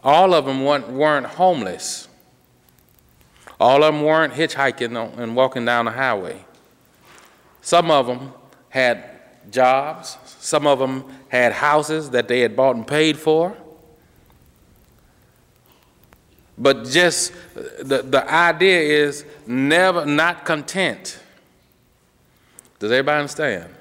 All 0.05 0.35
of 0.35 0.45
them 0.45 0.63
weren't, 0.63 0.89
weren't 0.91 1.27
homeless. 1.27 2.07
All 3.59 3.83
of 3.83 3.95
them 3.95 4.03
weren't 4.05 4.35
hitchhiking 4.35 5.19
and 5.19 5.35
walking 5.35 5.65
down 5.65 5.87
the 5.87 5.91
highway. 5.91 6.45
Some 7.63 7.91
of 7.91 8.07
them 8.07 8.33
had 8.69 9.05
jobs. 9.51 10.19
Some 10.39 10.67
of 10.67 10.79
them 10.79 11.05
had 11.29 11.53
houses 11.53 12.11
that 12.11 12.29
they 12.29 12.41
had 12.41 12.55
bought 12.55 12.77
and 12.77 12.87
paid 12.87 13.17
for. 13.19 13.57
But 16.59 16.85
just 16.85 17.33
the, 17.55 18.03
the 18.03 18.31
idea 18.31 18.81
is 19.07 19.25
never 19.47 20.05
not 20.05 20.45
content. 20.45 21.21
Does 22.81 22.91
everybody 22.91 23.21
understand? 23.21 23.73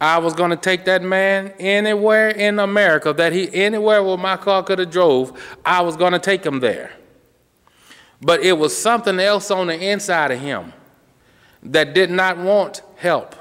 I 0.00 0.18
was 0.18 0.32
going 0.34 0.50
to 0.50 0.56
take 0.56 0.84
that 0.86 1.02
man 1.02 1.52
anywhere 1.58 2.30
in 2.30 2.58
America 2.58 3.12
that 3.12 3.32
he 3.32 3.52
anywhere 3.52 4.02
where 4.02 4.16
my 4.16 4.36
car 4.36 4.62
could 4.62 4.78
have 4.78 4.90
drove, 4.90 5.58
I 5.64 5.82
was 5.82 5.96
going 5.96 6.12
to 6.12 6.18
take 6.18 6.44
him 6.44 6.60
there. 6.60 6.92
But 8.20 8.40
it 8.40 8.52
was 8.52 8.76
something 8.76 9.20
else 9.20 9.50
on 9.50 9.66
the 9.66 9.90
inside 9.90 10.30
of 10.30 10.40
him 10.40 10.72
that 11.64 11.94
did 11.94 12.10
not 12.10 12.38
want 12.38 12.82
help. 12.96 13.34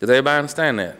Does 0.00 0.08
everybody 0.10 0.38
understand 0.38 0.78
that? 0.78 0.96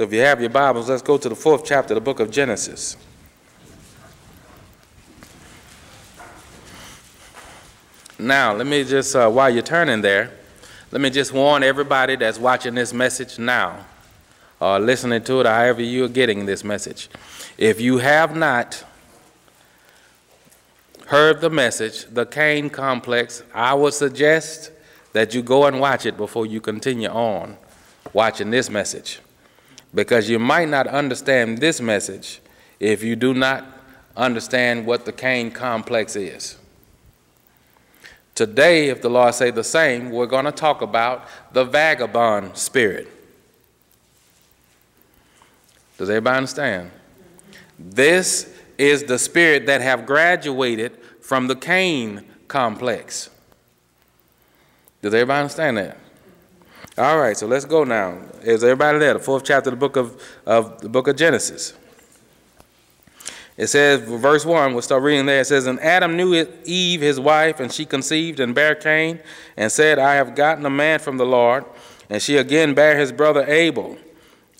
So 0.00 0.04
if 0.04 0.14
you 0.14 0.20
have 0.20 0.40
your 0.40 0.48
Bibles, 0.48 0.88
let's 0.88 1.02
go 1.02 1.18
to 1.18 1.28
the 1.28 1.34
fourth 1.34 1.62
chapter 1.62 1.92
of 1.92 1.96
the 1.96 2.00
book 2.00 2.20
of 2.20 2.30
Genesis. 2.30 2.96
Now, 8.18 8.54
let 8.54 8.66
me 8.66 8.82
just, 8.82 9.14
uh, 9.14 9.28
while 9.28 9.50
you're 9.50 9.62
turning 9.62 10.00
there, 10.00 10.32
let 10.90 11.02
me 11.02 11.10
just 11.10 11.34
warn 11.34 11.62
everybody 11.62 12.16
that's 12.16 12.38
watching 12.38 12.74
this 12.74 12.94
message 12.94 13.38
now, 13.38 13.84
or 14.58 14.80
listening 14.80 15.22
to 15.24 15.40
it, 15.40 15.46
or 15.46 15.50
however 15.50 15.82
you're 15.82 16.08
getting 16.08 16.46
this 16.46 16.64
message. 16.64 17.10
If 17.58 17.78
you 17.78 17.98
have 17.98 18.34
not 18.34 18.82
heard 21.08 21.42
the 21.42 21.50
message, 21.50 22.06
the 22.06 22.24
Cain 22.24 22.70
complex, 22.70 23.42
I 23.52 23.74
would 23.74 23.92
suggest 23.92 24.72
that 25.12 25.34
you 25.34 25.42
go 25.42 25.66
and 25.66 25.78
watch 25.78 26.06
it 26.06 26.16
before 26.16 26.46
you 26.46 26.62
continue 26.62 27.10
on 27.10 27.58
watching 28.14 28.50
this 28.50 28.70
message 28.70 29.20
because 29.94 30.28
you 30.28 30.38
might 30.38 30.68
not 30.68 30.86
understand 30.86 31.58
this 31.58 31.80
message 31.80 32.40
if 32.78 33.02
you 33.02 33.16
do 33.16 33.34
not 33.34 33.64
understand 34.16 34.86
what 34.86 35.04
the 35.04 35.12
Cain 35.12 35.50
complex 35.50 36.16
is. 36.16 36.56
Today, 38.34 38.88
if 38.88 39.02
the 39.02 39.10
Lord 39.10 39.34
say 39.34 39.50
the 39.50 39.64
same, 39.64 40.10
we're 40.10 40.26
going 40.26 40.44
to 40.46 40.52
talk 40.52 40.80
about 40.82 41.26
the 41.52 41.64
vagabond 41.64 42.56
spirit. 42.56 43.08
Does 45.98 46.08
everybody 46.08 46.38
understand? 46.38 46.90
This 47.78 48.50
is 48.78 49.04
the 49.04 49.18
spirit 49.18 49.66
that 49.66 49.82
have 49.82 50.06
graduated 50.06 50.96
from 51.20 51.48
the 51.48 51.56
Cain 51.56 52.24
complex. 52.48 53.28
Does 55.02 55.12
everybody 55.12 55.40
understand 55.40 55.76
that? 55.76 55.98
All 57.00 57.18
right, 57.18 57.34
so 57.34 57.46
let's 57.46 57.64
go 57.64 57.82
now. 57.82 58.18
Is 58.42 58.62
everybody 58.62 58.98
there? 58.98 59.14
The 59.14 59.20
fourth 59.20 59.42
chapter 59.42 59.70
of 59.70 59.72
the 59.72 59.78
book 59.78 59.96
of, 59.96 60.22
of 60.44 60.82
the 60.82 60.88
book 60.90 61.08
of 61.08 61.16
Genesis. 61.16 61.72
It 63.56 63.68
says, 63.68 64.02
verse 64.02 64.44
1, 64.44 64.74
we'll 64.74 64.82
start 64.82 65.02
reading 65.02 65.24
there. 65.24 65.40
It 65.40 65.46
says, 65.46 65.66
And 65.66 65.80
Adam 65.80 66.14
knew 66.14 66.46
Eve, 66.66 67.00
his 67.00 67.18
wife, 67.18 67.58
and 67.58 67.72
she 67.72 67.86
conceived 67.86 68.38
and 68.38 68.54
bare 68.54 68.74
Cain, 68.74 69.18
and 69.56 69.72
said, 69.72 69.98
I 69.98 70.16
have 70.16 70.34
gotten 70.34 70.66
a 70.66 70.70
man 70.70 70.98
from 70.98 71.16
the 71.16 71.24
Lord. 71.24 71.64
And 72.10 72.20
she 72.20 72.36
again 72.36 72.74
bare 72.74 72.98
his 72.98 73.12
brother 73.12 73.46
Abel. 73.48 73.96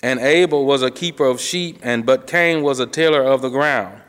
And 0.02 0.18
Abel 0.18 0.64
was 0.64 0.80
a 0.80 0.90
keeper 0.90 1.26
of 1.26 1.42
sheep, 1.42 1.78
and 1.82 2.06
but 2.06 2.26
Cain 2.26 2.62
was 2.62 2.80
a 2.80 2.87
tiller 2.87 3.23
of 3.23 3.42
the 3.42 3.50
ground. 3.50 4.00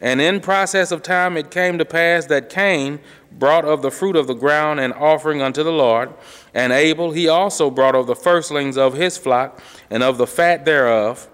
And 0.00 0.20
in 0.20 0.40
process 0.40 0.90
of 0.92 1.02
time 1.02 1.36
it 1.36 1.50
came 1.50 1.78
to 1.78 1.84
pass 1.84 2.26
that 2.26 2.48
Cain 2.48 3.00
brought 3.32 3.64
of 3.64 3.82
the 3.82 3.90
fruit 3.90 4.16
of 4.16 4.26
the 4.26 4.34
ground 4.34 4.80
an 4.80 4.92
offering 4.92 5.42
unto 5.42 5.62
the 5.62 5.72
Lord. 5.72 6.12
And 6.54 6.72
Abel 6.72 7.12
he 7.12 7.28
also 7.28 7.70
brought 7.70 7.94
of 7.94 8.06
the 8.06 8.16
firstlings 8.16 8.78
of 8.78 8.94
his 8.94 9.18
flock 9.18 9.60
and 9.90 10.02
of 10.02 10.18
the 10.18 10.26
fat 10.26 10.64
thereof. 10.64 11.28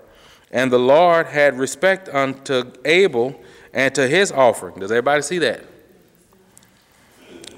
And 0.51 0.73
the 0.73 0.79
Lord 0.79 1.27
had 1.29 1.59
respect 1.59 2.09
unto 2.09 2.73
Abel 2.85 3.41
and 3.73 3.95
to 3.95 4.09
his 4.09 4.33
offering. 4.33 4.81
Does 4.81 4.91
everybody 4.91 5.23
see 5.23 5.39
that? 5.39 5.65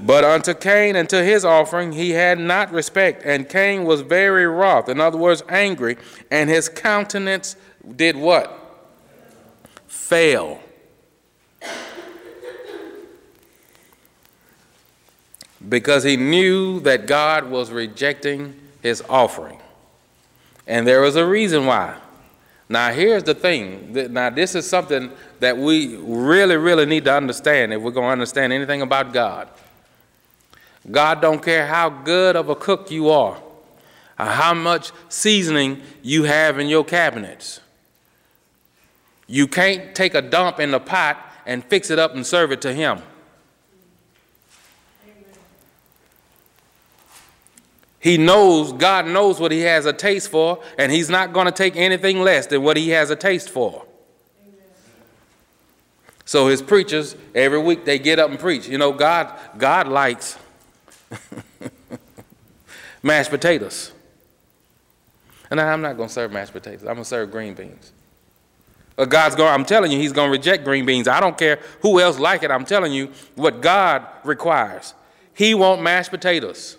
But 0.00 0.24
unto 0.24 0.54
Cain 0.54 0.94
and 0.94 1.08
to 1.08 1.24
his 1.24 1.44
offering 1.44 1.92
he 1.92 2.10
had 2.10 2.38
not 2.38 2.70
respect, 2.70 3.22
and 3.24 3.48
Cain 3.48 3.84
was 3.84 4.00
very 4.02 4.46
wroth, 4.46 4.88
in 4.88 5.00
other 5.00 5.18
words, 5.18 5.42
angry, 5.48 5.96
and 6.30 6.48
his 6.48 6.68
countenance 6.68 7.56
did 7.96 8.16
what? 8.16 8.54
Fail. 9.88 10.60
Because 15.66 16.04
he 16.04 16.16
knew 16.16 16.80
that 16.80 17.06
God 17.06 17.50
was 17.50 17.70
rejecting 17.70 18.54
his 18.82 19.02
offering. 19.08 19.58
And 20.66 20.86
there 20.86 21.00
was 21.00 21.16
a 21.16 21.26
reason 21.26 21.66
why. 21.66 21.96
Now, 22.68 22.92
here's 22.92 23.22
the 23.22 23.34
thing. 23.34 24.12
Now, 24.12 24.28
this 24.28 24.54
is 24.54 24.68
something 24.68 25.10
that 25.40 25.56
we 25.56 25.96
really, 25.96 26.56
really 26.56 26.84
need 26.84 27.04
to 27.06 27.14
understand 27.14 27.72
if 27.72 27.80
we're 27.80 27.90
going 27.90 28.08
to 28.08 28.12
understand 28.12 28.52
anything 28.52 28.82
about 28.82 29.12
God. 29.12 29.48
God 30.90 31.20
don't 31.20 31.42
care 31.42 31.66
how 31.66 31.88
good 31.88 32.36
of 32.36 32.50
a 32.50 32.54
cook 32.54 32.90
you 32.90 33.08
are, 33.08 33.40
or 34.18 34.26
how 34.26 34.52
much 34.52 34.92
seasoning 35.08 35.80
you 36.02 36.24
have 36.24 36.58
in 36.58 36.68
your 36.68 36.84
cabinets. 36.84 37.60
You 39.26 39.46
can't 39.46 39.94
take 39.94 40.14
a 40.14 40.22
dump 40.22 40.60
in 40.60 40.70
the 40.70 40.80
pot 40.80 41.18
and 41.46 41.64
fix 41.64 41.90
it 41.90 41.98
up 41.98 42.14
and 42.14 42.26
serve 42.26 42.52
it 42.52 42.60
to 42.62 42.72
him. 42.72 43.00
He 48.00 48.16
knows, 48.16 48.72
God 48.72 49.06
knows 49.06 49.40
what 49.40 49.50
he 49.50 49.60
has 49.60 49.86
a 49.86 49.92
taste 49.92 50.30
for, 50.30 50.62
and 50.78 50.92
he's 50.92 51.10
not 51.10 51.32
going 51.32 51.46
to 51.46 51.52
take 51.52 51.76
anything 51.76 52.20
less 52.20 52.46
than 52.46 52.62
what 52.62 52.76
he 52.76 52.90
has 52.90 53.10
a 53.10 53.16
taste 53.16 53.50
for. 53.50 53.84
So 56.24 56.48
his 56.48 56.60
preachers, 56.60 57.16
every 57.34 57.58
week 57.58 57.84
they 57.84 57.98
get 57.98 58.18
up 58.18 58.30
and 58.30 58.38
preach. 58.38 58.68
You 58.68 58.78
know, 58.78 58.92
God, 58.92 59.32
God 59.56 59.88
likes 59.88 60.38
mashed 63.02 63.30
potatoes. 63.30 63.92
And 65.50 65.60
I'm 65.60 65.80
not 65.80 65.96
going 65.96 66.08
to 66.08 66.14
serve 66.14 66.30
mashed 66.30 66.52
potatoes. 66.52 66.82
I'm 66.82 66.94
going 66.94 66.98
to 66.98 67.04
serve 67.06 67.30
green 67.30 67.54
beans. 67.54 67.92
But 68.94 69.10
God's 69.10 69.36
going, 69.36 69.54
I'm 69.54 69.64
telling 69.64 69.92
you, 69.92 69.98
he's 69.98 70.12
going 70.12 70.28
to 70.28 70.32
reject 70.32 70.64
green 70.64 70.84
beans. 70.84 71.08
I 71.08 71.20
don't 71.20 71.38
care 71.38 71.60
who 71.82 72.00
else 72.00 72.18
like 72.18 72.42
it. 72.42 72.50
I'm 72.50 72.64
telling 72.64 72.92
you 72.92 73.12
what 73.36 73.60
God 73.62 74.04
requires. 74.24 74.92
He 75.34 75.54
won't 75.54 75.82
mashed 75.82 76.10
potatoes. 76.10 76.77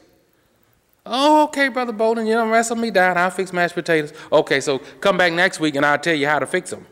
Oh, 1.12 1.46
okay, 1.46 1.70
Brother 1.70 1.92
Bolden, 1.92 2.28
you 2.28 2.36
don't 2.36 2.52
wrestle 2.52 2.76
me 2.76 2.92
down. 2.92 3.18
I'll 3.18 3.32
fix 3.32 3.52
mashed 3.52 3.74
potatoes. 3.74 4.14
Okay, 4.32 4.62
so 4.62 4.78
come 4.78 5.18
back 5.18 5.34
next 5.34 5.60
week 5.60 5.74
and 5.74 5.84
I'll 5.84 5.98
tell 5.98 6.14
you 6.14 6.28
how 6.28 6.38
to 6.38 6.46
fix 6.46 6.70
them. 6.70 6.86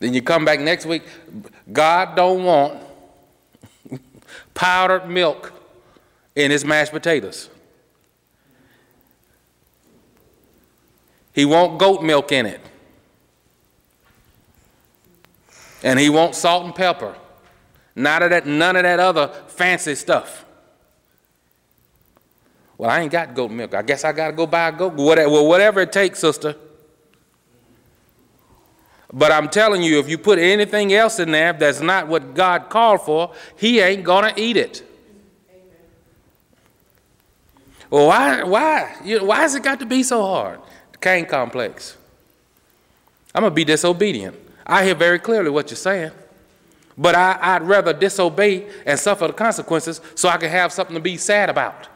Then 0.00 0.14
you 0.14 0.20
come 0.20 0.44
back 0.44 0.58
next 0.58 0.84
week. 0.84 1.04
God 1.72 2.16
don't 2.16 2.42
want 2.42 2.82
powdered 4.54 5.08
milk 5.08 5.52
in 6.34 6.50
his 6.50 6.64
mashed 6.64 6.90
potatoes. 6.90 7.48
He 11.32 11.44
want 11.44 11.78
goat 11.78 12.02
milk 12.02 12.32
in 12.32 12.46
it. 12.46 12.60
And 15.84 16.00
he 16.00 16.10
wants 16.10 16.38
salt 16.38 16.64
and 16.64 16.74
pepper. 16.74 17.14
None 17.94 18.24
of 18.24 18.30
that, 18.30 18.44
none 18.44 18.74
of 18.74 18.82
that 18.82 18.98
other 18.98 19.28
fancy 19.46 19.94
stuff. 19.94 20.44
Well, 22.78 22.88
I 22.88 23.00
ain't 23.00 23.10
got 23.10 23.34
goat 23.34 23.50
milk. 23.50 23.74
I 23.74 23.82
guess 23.82 24.04
I 24.04 24.12
got 24.12 24.28
to 24.28 24.32
go 24.32 24.46
buy 24.46 24.68
a 24.68 24.72
goat. 24.72 24.94
Whatever, 24.94 25.30
well, 25.30 25.46
whatever 25.46 25.80
it 25.80 25.90
takes, 25.90 26.20
sister. 26.20 26.54
But 29.12 29.32
I'm 29.32 29.48
telling 29.48 29.82
you, 29.82 29.98
if 29.98 30.08
you 30.08 30.16
put 30.16 30.38
anything 30.38 30.92
else 30.92 31.18
in 31.18 31.32
there 31.32 31.52
that's 31.52 31.80
not 31.80 32.06
what 32.06 32.34
God 32.34 32.68
called 32.68 33.02
for, 33.02 33.34
He 33.56 33.80
ain't 33.80 34.04
going 34.04 34.32
to 34.32 34.40
eat 34.40 34.56
it. 34.56 34.84
Well, 37.90 38.06
why, 38.06 38.42
why? 38.44 38.96
You 39.02 39.18
know, 39.18 39.24
why 39.24 39.40
has 39.40 39.54
it 39.54 39.62
got 39.62 39.80
to 39.80 39.86
be 39.86 40.02
so 40.02 40.22
hard? 40.22 40.60
The 40.92 40.98
Cain 40.98 41.26
complex. 41.26 41.96
I'm 43.34 43.42
going 43.42 43.50
to 43.50 43.54
be 43.54 43.64
disobedient. 43.64 44.36
I 44.66 44.84
hear 44.84 44.94
very 44.94 45.18
clearly 45.18 45.50
what 45.50 45.70
you're 45.70 45.76
saying. 45.76 46.12
But 46.96 47.14
I, 47.14 47.58
would 47.58 47.66
rather 47.66 47.92
disobey 47.92 48.68
and 48.84 48.98
suffer 48.98 49.26
the 49.26 49.32
consequences 49.32 50.00
so 50.14 50.28
I 50.28 50.36
can 50.36 50.50
have 50.50 50.72
something 50.72 50.94
to 50.94 51.00
be 51.00 51.16
sad 51.16 51.48
about. 51.48 51.88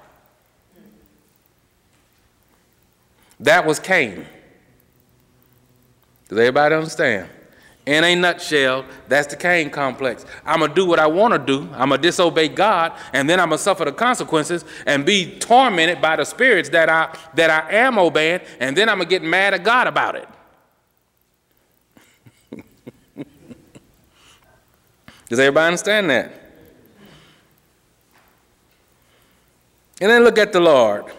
That 3.43 3.67
was 3.67 3.79
Cain. 3.81 4.25
Does 6.29 6.39
everybody 6.39 6.75
understand? 6.77 7.29
In 7.85 8.05
a 8.05 8.15
nutshell, 8.15 8.85
that's 9.09 9.27
the 9.27 9.35
Cain 9.35 9.69
complex. 9.69 10.25
I'm 10.47 10.61
going 10.61 10.71
to 10.71 10.75
do 10.75 10.87
what 10.87 11.01
I 11.01 11.09
want 11.09 11.35
to 11.35 11.39
do. 11.39 11.69
I'm 11.73 11.89
going 11.89 12.01
to 12.01 12.09
disobey 12.09 12.47
God, 12.49 12.93
and 13.13 13.29
then 13.29 13.41
I'm 13.41 13.49
going 13.49 13.59
to 13.59 13.63
suffer 13.63 13.85
the 13.85 13.91
consequences 13.91 14.65
and 14.87 15.05
be 15.05 15.41
tormented 15.41 16.01
by 16.01 16.15
the 16.15 16.25
spirits 16.25 16.69
that 16.69 16.89
I, 16.89 17.19
that 17.35 17.51
I 17.51 17.73
am 17.73 17.99
obeying, 17.99 18.41
and 18.61 18.77
then 18.77 18.89
I'm 18.89 18.99
going 18.99 19.09
to 19.09 19.11
get 19.11 19.25
mad 19.25 19.55
at 19.55 19.65
God 19.65 19.89
about 19.89 20.15
it. 20.15 20.29
Does 25.29 25.41
everybody 25.41 25.67
understand 25.67 26.09
that? 26.11 26.33
And 30.01 30.11
then 30.11 30.23
look 30.23 30.39
at 30.39 30.53
the 30.53 30.61
Lord. 30.61 31.13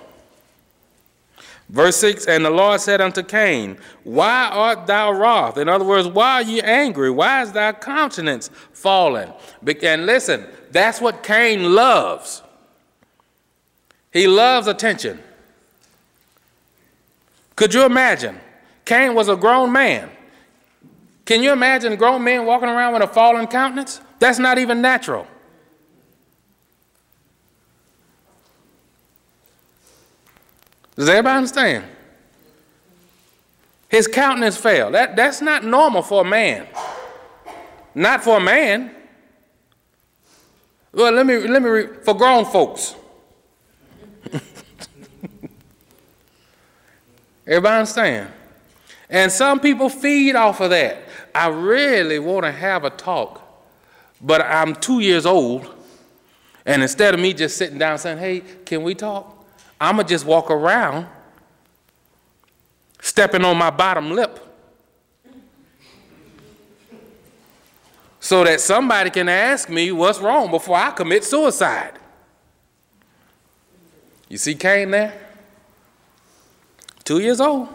Verse 1.74 1.98
6 1.98 2.28
And 2.28 2.46
the 2.46 2.52
Lord 2.52 2.80
said 2.80 3.02
unto 3.02 3.24
Cain, 3.24 3.78
Why 4.04 4.48
art 4.50 4.88
thou 4.88 5.12
wroth? 5.12 5.58
In 5.58 5.68
other 5.68 5.84
words, 5.84 6.08
why 6.08 6.36
are 6.36 6.44
you 6.44 6.62
angry? 6.62 7.10
Why 7.10 7.42
is 7.42 7.52
thy 7.52 7.74
countenance 7.74 8.50
fallen? 8.72 9.34
And 9.82 10.06
listen, 10.06 10.46
that's 10.72 11.02
what 11.02 11.24
Cain 11.24 11.74
loves. 11.74 12.44
He 14.14 14.28
loves 14.28 14.68
attention. 14.68 15.20
Could 17.56 17.74
you 17.74 17.86
imagine? 17.86 18.40
Cain 18.86 19.16
was 19.16 19.28
a 19.28 19.36
grown 19.36 19.72
man. 19.72 20.12
Can 21.26 21.42
you 21.42 21.52
imagine 21.52 21.96
grown 21.96 22.24
men 22.24 22.46
walking 22.46 22.70
around 22.70 22.94
with 22.94 23.02
a 23.02 23.08
fallen 23.08 23.48
countenance? 23.48 24.00
That's 24.20 24.40
not 24.40 24.60
even 24.60 24.82
natural. 24.82 25.26
Does 30.96 31.10
everybody 31.10 31.38
understand? 31.38 31.86
His 33.90 34.08
countenance 34.08 34.58
fell. 34.58 34.92
That, 34.92 35.16
that's 35.16 35.42
not 35.42 35.64
normal 35.64 36.02
for 36.02 36.22
a 36.22 36.26
man. 36.26 36.68
Not 37.96 38.24
for 38.24 38.38
a 38.38 38.42
man. 38.42 38.92
Well, 40.92 41.12
let 41.12 41.26
me 41.26 41.48
let 41.48 41.62
me 41.62 41.88
for 42.04 42.14
grown 42.14 42.46
folks. 42.46 42.96
Everybody 47.48 47.76
understand? 47.76 48.32
And 49.10 49.32
some 49.32 49.60
people 49.60 49.90
feed 49.90 50.36
off 50.36 50.60
of 50.62 50.70
that. 50.70 51.04
I 51.34 51.48
really 51.48 52.20
want 52.20 52.46
to 52.46 52.52
have 52.52 52.84
a 52.84 52.92
talk, 52.92 53.42
but 54.22 54.42
I'm 54.42 54.76
two 54.76 55.00
years 55.00 55.26
old, 55.26 55.68
and 56.66 56.84
instead 56.84 57.16
of 57.16 57.20
me 57.20 57.34
just 57.34 57.58
sitting 57.58 57.80
down 57.80 57.98
saying, 57.98 58.20
"Hey, 58.20 58.42
can 58.66 58.84
we 58.84 58.94
talk?" 58.94 59.33
I'm 59.84 59.98
going 59.98 60.08
to 60.08 60.14
just 60.14 60.26
walk 60.26 60.50
around 60.50 61.08
stepping 63.02 63.44
on 63.44 63.58
my 63.58 63.70
bottom 63.70 64.12
lip 64.12 64.40
so 68.18 68.46
that 68.46 68.62
somebody 68.62 69.10
can 69.10 69.28
ask 69.28 69.70
me 69.70 69.92
what's 69.92 70.20
wrong 70.20 70.50
before 70.50 70.78
I 70.78 70.92
commit 70.92 71.26
suicide. 71.26 72.00
You 74.30 74.38
see 74.38 74.56
Cain 74.56 74.92
there? 74.92 75.20
Two 77.04 77.20
years 77.20 77.42
old. 77.42 77.68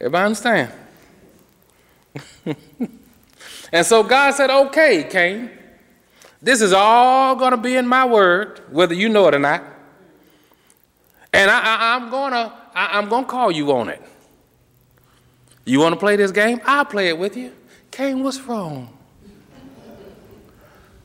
Everybody 0.00 0.24
understand? 0.24 0.72
and 3.72 3.84
so 3.84 4.04
God 4.04 4.34
said, 4.34 4.50
okay, 4.50 5.02
Cain, 5.10 5.50
this 6.40 6.60
is 6.60 6.72
all 6.72 7.34
going 7.34 7.50
to 7.50 7.56
be 7.56 7.74
in 7.74 7.88
my 7.88 8.04
word, 8.04 8.62
whether 8.70 8.94
you 8.94 9.08
know 9.08 9.26
it 9.26 9.34
or 9.34 9.40
not. 9.40 9.77
And 11.32 11.50
I, 11.50 11.96
am 11.96 12.10
gonna 12.10 12.52
I'm 12.74 13.08
gonna 13.08 13.26
call 13.26 13.50
you 13.50 13.72
on 13.72 13.88
it. 13.88 14.02
You 15.64 15.80
want 15.80 15.92
to 15.92 15.98
play 15.98 16.16
this 16.16 16.32
game? 16.32 16.60
I'll 16.64 16.84
play 16.84 17.08
it 17.08 17.18
with 17.18 17.36
you. 17.36 17.52
Cain, 17.90 18.22
what's 18.22 18.40
wrong? 18.40 18.96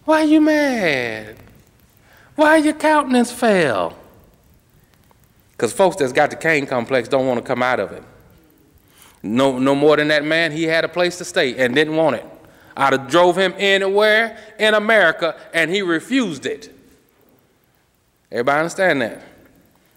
Why 0.06 0.22
are 0.22 0.26
you 0.26 0.42
mad? 0.42 1.38
Why 2.36 2.58
your 2.58 2.74
countenance 2.74 3.32
fell? 3.32 3.98
Because 5.52 5.74
folks 5.74 5.98
that's 5.98 6.14
got 6.14 6.30
the 6.30 6.36
Cain 6.36 6.66
complex 6.66 7.08
don't 7.08 7.28
want 7.28 7.40
to 7.40 7.46
come 7.46 7.62
out 7.62 7.80
of 7.80 7.92
it. 7.92 8.04
No, 9.22 9.58
no 9.58 9.76
more 9.76 9.96
than 9.96 10.10
that 10.10 10.26
man, 10.26 10.52
he 10.52 10.64
had 10.64 10.84
a 10.84 10.90
place 10.90 11.18
to 11.20 11.26
stay 11.26 11.56
and 11.58 11.74
didn't 11.74 11.96
want 11.96 12.18
it. 12.18 12.26
I'd 12.76 12.94
have 12.94 13.10
drove 13.10 13.38
him 13.38 13.54
anywhere 13.58 14.38
in 14.60 14.74
America 14.74 15.40
and 15.54 15.72
he 15.72 15.82
refused 15.82 16.46
it. 16.46 16.74
Everybody 18.32 18.60
understand 18.60 19.02
that? 19.02 19.22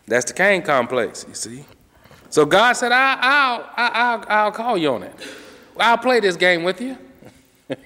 That's 0.06 0.24
the 0.24 0.32
Cain 0.32 0.62
complex, 0.62 1.24
you 1.28 1.34
see. 1.34 1.64
So 2.30 2.44
God 2.44 2.74
said, 2.74 2.92
I, 2.92 3.56
will 3.56 3.66
I'll, 3.76 4.24
I'll 4.28 4.52
call 4.52 4.76
you 4.76 4.92
on 4.92 5.02
it. 5.02 5.14
I'll 5.78 5.98
play 5.98 6.20
this 6.20 6.36
game 6.36 6.62
with 6.64 6.80
you. 6.80 6.96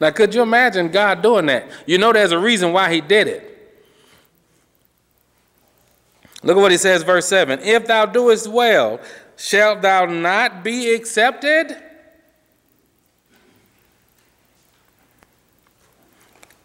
now, 0.00 0.10
could 0.10 0.34
you 0.34 0.42
imagine 0.42 0.90
God 0.90 1.22
doing 1.22 1.46
that? 1.46 1.68
You 1.86 1.98
know 1.98 2.12
there's 2.12 2.32
a 2.32 2.38
reason 2.38 2.72
why 2.72 2.92
he 2.92 3.00
did 3.00 3.28
it. 3.28 3.58
Look 6.42 6.56
at 6.56 6.60
what 6.60 6.70
he 6.70 6.78
says, 6.78 7.02
verse 7.02 7.26
7 7.26 7.60
If 7.60 7.86
thou 7.86 8.06
doest 8.06 8.48
well, 8.48 9.00
shalt 9.36 9.82
thou 9.82 10.06
not 10.06 10.62
be 10.62 10.92
accepted? 10.94 11.76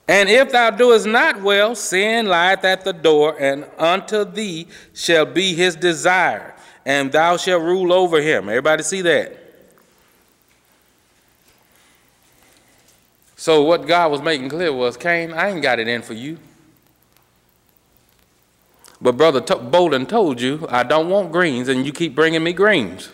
And 0.07 0.29
if 0.29 0.51
thou 0.51 0.69
doest 0.69 1.05
not 1.05 1.41
well, 1.41 1.75
sin 1.75 2.27
lieth 2.27 2.65
at 2.65 2.83
the 2.83 2.91
door, 2.91 3.37
and 3.39 3.65
unto 3.77 4.25
thee 4.25 4.67
shall 4.93 5.25
be 5.25 5.53
his 5.53 5.75
desire, 5.75 6.53
and 6.85 7.11
thou 7.11 7.37
shalt 7.37 7.63
rule 7.63 7.93
over 7.93 8.21
him. 8.21 8.49
Everybody 8.49 8.83
see 8.83 9.01
that? 9.01 9.39
So, 13.37 13.63
what 13.63 13.87
God 13.87 14.11
was 14.11 14.21
making 14.21 14.49
clear 14.49 14.73
was 14.73 14.97
Cain, 14.97 15.33
I 15.33 15.49
ain't 15.49 15.61
got 15.61 15.79
it 15.79 15.87
in 15.87 16.01
for 16.01 16.13
you. 16.13 16.37
But 19.01 19.17
Brother 19.17 19.41
Bolden 19.41 20.05
told 20.05 20.39
you, 20.39 20.65
I 20.69 20.83
don't 20.83 21.09
want 21.09 21.31
greens, 21.31 21.67
and 21.67 21.85
you 21.85 21.91
keep 21.91 22.15
bringing 22.15 22.43
me 22.43 22.53
greens. 22.53 23.09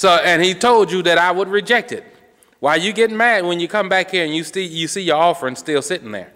So, 0.00 0.08
and 0.08 0.42
he 0.42 0.54
told 0.54 0.90
you 0.90 1.02
that 1.02 1.18
I 1.18 1.30
would 1.30 1.48
reject 1.48 1.92
it. 1.92 2.02
Why 2.58 2.76
you 2.76 2.94
getting 2.94 3.18
mad 3.18 3.44
when 3.44 3.60
you 3.60 3.68
come 3.68 3.90
back 3.90 4.10
here 4.10 4.24
and 4.24 4.34
you 4.34 4.44
see, 4.44 4.64
you 4.64 4.88
see 4.88 5.02
your 5.02 5.18
offering 5.18 5.56
still 5.56 5.82
sitting 5.82 6.10
there? 6.10 6.32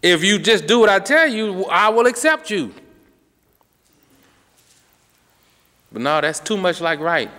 If 0.00 0.22
you 0.22 0.38
just 0.38 0.68
do 0.68 0.78
what 0.78 0.88
I 0.88 1.00
tell 1.00 1.26
you, 1.26 1.64
I 1.64 1.88
will 1.88 2.06
accept 2.06 2.52
you. 2.52 2.72
But 5.92 6.02
no, 6.02 6.20
that's 6.20 6.38
too 6.38 6.56
much 6.56 6.80
like 6.80 7.00
right. 7.00 7.32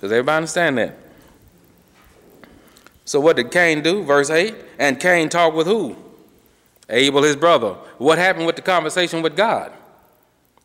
Does 0.00 0.10
everybody 0.10 0.36
understand 0.38 0.78
that? 0.78 0.96
So 3.04 3.20
what 3.20 3.36
did 3.36 3.50
Cain 3.50 3.82
do? 3.82 4.04
Verse 4.04 4.30
8. 4.30 4.54
And 4.78 4.98
Cain 4.98 5.28
talked 5.28 5.54
with 5.54 5.66
who? 5.66 5.98
Abel, 6.88 7.24
his 7.24 7.36
brother. 7.36 7.74
What 7.98 8.16
happened 8.16 8.46
with 8.46 8.56
the 8.56 8.62
conversation 8.62 9.20
with 9.20 9.36
God? 9.36 9.70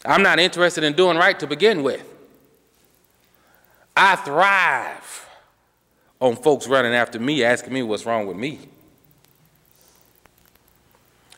I'm 0.05 0.23
not 0.23 0.39
interested 0.39 0.85
in 0.85 0.93
doing 0.93 1.17
right 1.17 1.37
to 1.41 1.45
begin 1.45 1.83
with. 1.83 2.13
I 3.99 4.15
thrive 4.15 5.27
on 6.21 6.35
folks 6.35 6.67
running 6.67 6.93
after 6.93 7.19
me, 7.19 7.43
asking 7.43 7.73
me 7.73 7.81
what's 7.81 8.05
wrong 8.05 8.27
with 8.27 8.37
me. 8.37 8.59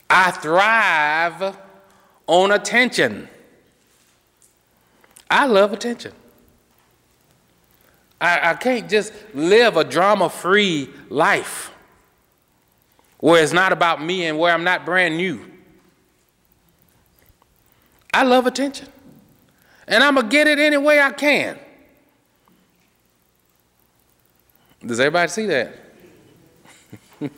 I 0.09 0.31
thrive 0.31 1.55
on 2.27 2.51
attention. 2.51 3.29
I 5.29 5.45
love 5.45 5.71
attention. 5.71 6.11
I, 8.19 8.49
I 8.49 8.53
can't 8.55 8.89
just 8.89 9.13
live 9.33 9.77
a 9.77 9.85
drama 9.85 10.29
free 10.29 10.89
life 11.07 11.71
where 13.19 13.41
it's 13.41 13.53
not 13.53 13.71
about 13.71 14.03
me 14.03 14.25
and 14.25 14.37
where 14.37 14.53
I'm 14.53 14.65
not 14.65 14.85
brand 14.85 15.15
new. 15.15 15.49
I 18.13 18.23
love 18.23 18.47
attention. 18.47 18.89
And 19.87 20.03
I'm 20.03 20.15
going 20.15 20.27
to 20.27 20.31
get 20.31 20.47
it 20.47 20.59
any 20.59 20.75
way 20.75 20.99
I 20.99 21.11
can. 21.11 21.57
Does 24.85 24.99
everybody 24.99 25.29
see 25.29 25.45
that? 25.47 25.73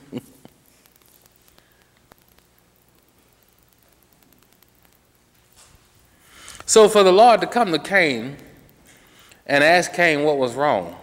so 6.66 6.88
for 6.88 7.04
the 7.04 7.12
Lord 7.12 7.42
to 7.42 7.48
come 7.48 7.72
to 7.72 7.80
Cain 7.80 8.38
and 9.48 9.64
ask 9.64 9.92
Cain 9.94 10.24
what 10.24 10.38
was 10.38 10.54
wrong, 10.54 10.96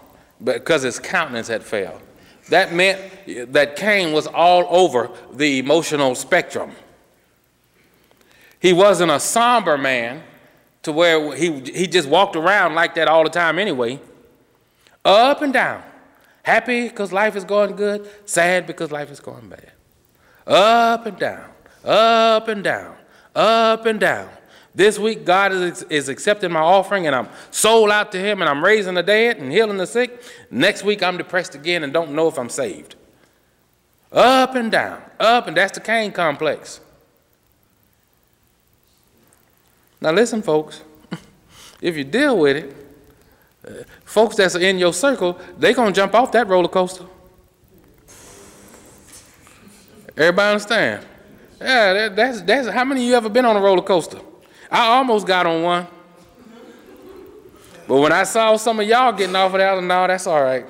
because 0.42 0.83
his 0.83 1.01
countenance 1.01 1.48
had 1.48 1.64
failed, 1.64 2.01
that 2.51 2.72
meant 2.72 3.01
that 3.53 3.77
Cain 3.77 4.12
was 4.12 4.27
all 4.27 4.66
over 4.70 5.11
the 5.33 5.59
emotional 5.59 6.14
spectrum. 6.14 6.70
He 8.61 8.72
wasn't 8.72 9.11
a 9.11 9.20
somber 9.20 9.77
man 9.77 10.22
to 10.83 10.92
where 10.92 11.35
he, 11.35 11.61
he 11.61 11.87
just 11.87 12.09
walked 12.09 12.37
around 12.37 12.74
like 12.74 12.94
that 12.94 13.09
all 13.09 13.24
the 13.24 13.31
time 13.31 13.59
anyway. 13.59 14.01
Up 15.05 15.42
and 15.42 15.53
down. 15.53 15.83
Happy 16.48 16.88
because 16.88 17.12
life 17.12 17.37
is 17.37 17.44
going 17.44 17.76
good, 17.76 18.08
sad 18.24 18.66
because 18.66 18.90
life 18.90 19.11
is 19.11 19.20
going 19.20 19.50
bad. 19.50 19.70
Up 20.46 21.04
and 21.04 21.18
down, 21.18 21.44
up 21.84 22.48
and 22.48 22.64
down, 22.64 22.96
up 23.34 23.84
and 23.84 24.00
down. 24.00 24.30
This 24.74 24.98
week, 24.98 25.26
God 25.26 25.52
is, 25.52 25.82
is 25.90 26.08
accepting 26.08 26.50
my 26.50 26.61
offering 26.61 27.06
and 27.06 27.14
I'm 27.14 27.28
sold 27.50 27.90
out 27.90 28.12
to 28.12 28.18
Him 28.18 28.40
and 28.40 28.48
I'm 28.48 28.64
raising 28.64 28.94
the 28.94 29.02
dead 29.02 29.37
and 29.37 29.52
healing 29.52 29.76
the 29.76 29.87
sick. 29.87 30.22
Next 30.50 30.84
week, 30.84 31.02
I'm 31.02 31.18
depressed 31.18 31.54
again 31.54 31.84
and 31.84 31.92
don't 31.92 32.12
know 32.12 32.28
if 32.28 32.38
I'm 32.38 32.48
saved. 32.48 32.94
Up 34.11 34.54
and 34.54 34.72
down, 34.72 35.02
up, 35.20 35.48
and 35.48 35.54
that's 35.54 35.76
the 35.76 35.84
Cain 35.84 36.12
complex. 36.12 36.80
Now, 40.00 40.12
listen, 40.12 40.40
folks, 40.40 40.80
if 41.82 41.94
you 41.94 42.04
deal 42.04 42.38
with 42.38 42.56
it, 42.56 42.88
folks 44.04 44.37
that's 44.37 44.54
in 44.54 44.78
your 44.78 44.92
circle, 44.92 45.38
they 45.59 45.74
to 45.74 45.92
jump 45.92 46.14
off 46.14 46.33
that 46.33 46.46
roller 46.48 46.68
coaster. 46.68 47.04
Everybody 50.16 50.52
understand? 50.52 51.07
Yeah, 51.61 51.92
that, 51.92 52.16
that's, 52.16 52.42
that's 52.42 52.68
how 52.68 52.85
many 52.85 53.02
of 53.02 53.09
you 53.09 53.14
ever 53.14 53.28
been 53.28 53.44
on 53.44 53.57
a 53.57 53.61
roller 53.61 53.83
coaster? 53.83 54.18
I 54.70 54.87
almost 54.87 55.26
got 55.26 55.46
on 55.46 55.62
one. 55.62 55.87
But 57.87 58.00
when 58.00 58.12
I 58.12 58.24
saw 58.24 58.57
some 58.57 58.81
of 58.81 58.87
y'all 58.87 59.12
getting 59.12 59.35
off 59.35 59.54
of 59.54 59.59
that, 59.59 59.83
no, 59.83 60.07
that's 60.07 60.26
all 60.26 60.42
right. 60.42 60.66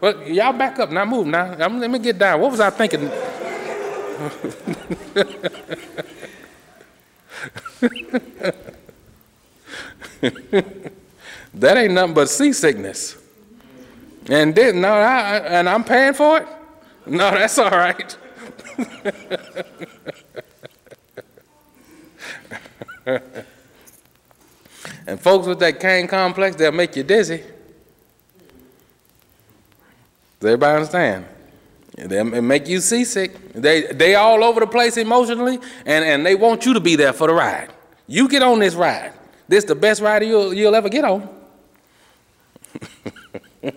But 0.00 0.26
y'all 0.26 0.52
back 0.52 0.78
up, 0.80 0.90
now 0.90 1.04
move 1.04 1.26
now. 1.28 1.52
I'm, 1.52 1.78
let 1.78 1.90
me 1.90 2.00
get 2.00 2.18
down. 2.18 2.40
What 2.40 2.50
was 2.50 2.60
I 2.60 2.70
thinking? 2.70 3.08
that 11.54 11.76
ain't 11.76 11.94
nothing 11.94 12.14
but 12.14 12.28
seasickness. 12.28 13.16
And 14.28 14.54
then 14.54 14.80
no, 14.80 14.92
I, 14.92 15.38
and 15.38 15.68
I'm 15.68 15.84
paying 15.84 16.14
for 16.14 16.38
it. 16.38 16.48
No, 17.06 17.30
that's 17.30 17.58
all 17.58 17.70
right. 17.70 18.16
and 25.06 25.20
folks 25.20 25.46
with 25.46 25.58
that 25.60 25.80
Cain 25.80 26.06
complex, 26.06 26.56
they'll 26.56 26.72
make 26.72 26.96
you 26.96 27.02
dizzy. 27.02 27.42
Does 30.40 30.46
everybody 30.46 30.76
understand? 30.76 31.26
They 31.96 32.22
make 32.22 32.68
you 32.68 32.80
seasick. 32.80 33.52
They 33.54 33.92
they 33.92 34.14
all 34.14 34.44
over 34.44 34.60
the 34.60 34.68
place 34.68 34.96
emotionally, 34.96 35.58
and, 35.84 36.04
and 36.04 36.24
they 36.24 36.36
want 36.36 36.64
you 36.64 36.74
to 36.74 36.80
be 36.80 36.94
there 36.94 37.12
for 37.12 37.26
the 37.26 37.34
ride. 37.34 37.72
You 38.06 38.28
get 38.28 38.42
on 38.42 38.60
this 38.60 38.74
ride. 38.74 39.12
This 39.48 39.64
is 39.64 39.68
the 39.68 39.74
best 39.74 40.00
ride 40.00 40.22
you'll, 40.22 40.54
you'll 40.54 40.74
ever 40.74 40.88
get 40.88 41.04
on. 41.04 41.37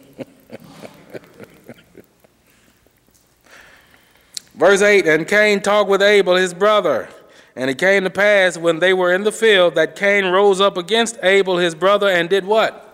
Verse 4.55 4.81
8 4.81 5.07
And 5.07 5.27
Cain 5.27 5.61
talked 5.61 5.89
with 5.89 6.01
Abel, 6.01 6.35
his 6.35 6.53
brother. 6.53 7.09
And 7.55 7.69
it 7.69 7.77
came 7.77 8.03
to 8.05 8.09
pass 8.09 8.57
when 8.57 8.79
they 8.79 8.93
were 8.93 9.13
in 9.13 9.23
the 9.23 9.31
field 9.31 9.75
that 9.75 9.95
Cain 9.95 10.25
rose 10.25 10.61
up 10.61 10.77
against 10.77 11.17
Abel, 11.21 11.57
his 11.57 11.75
brother, 11.75 12.07
and 12.07 12.29
did 12.29 12.45
what? 12.45 12.87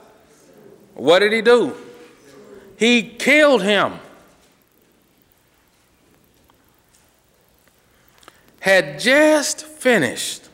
What 0.95 1.19
did 1.19 1.31
he 1.31 1.41
do? 1.41 1.75
He 2.77 3.03
killed 3.03 3.61
him. 3.61 3.93
Had 8.59 8.99
just 8.99 9.63
finished 9.63 10.49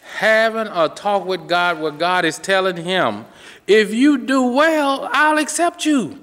having 0.00 0.66
a 0.72 0.88
talk 0.88 1.26
with 1.26 1.46
God 1.46 1.80
where 1.80 1.92
God 1.92 2.24
is 2.24 2.38
telling 2.38 2.76
him, 2.78 3.26
if 3.68 3.92
you 3.92 4.16
do 4.16 4.44
well, 4.44 5.08
I'll 5.12 5.38
accept 5.38 5.84
you. 5.84 6.18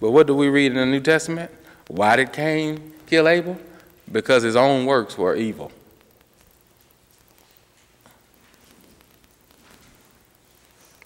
But 0.00 0.10
what 0.10 0.26
do 0.26 0.34
we 0.34 0.48
read 0.48 0.72
in 0.72 0.78
the 0.78 0.86
New 0.86 1.00
Testament? 1.00 1.50
Why 1.86 2.16
did 2.16 2.32
Cain 2.32 2.94
kill 3.06 3.28
Abel? 3.28 3.58
Because 4.10 4.42
his 4.42 4.56
own 4.56 4.86
works 4.86 5.16
were 5.16 5.36
evil. 5.36 5.70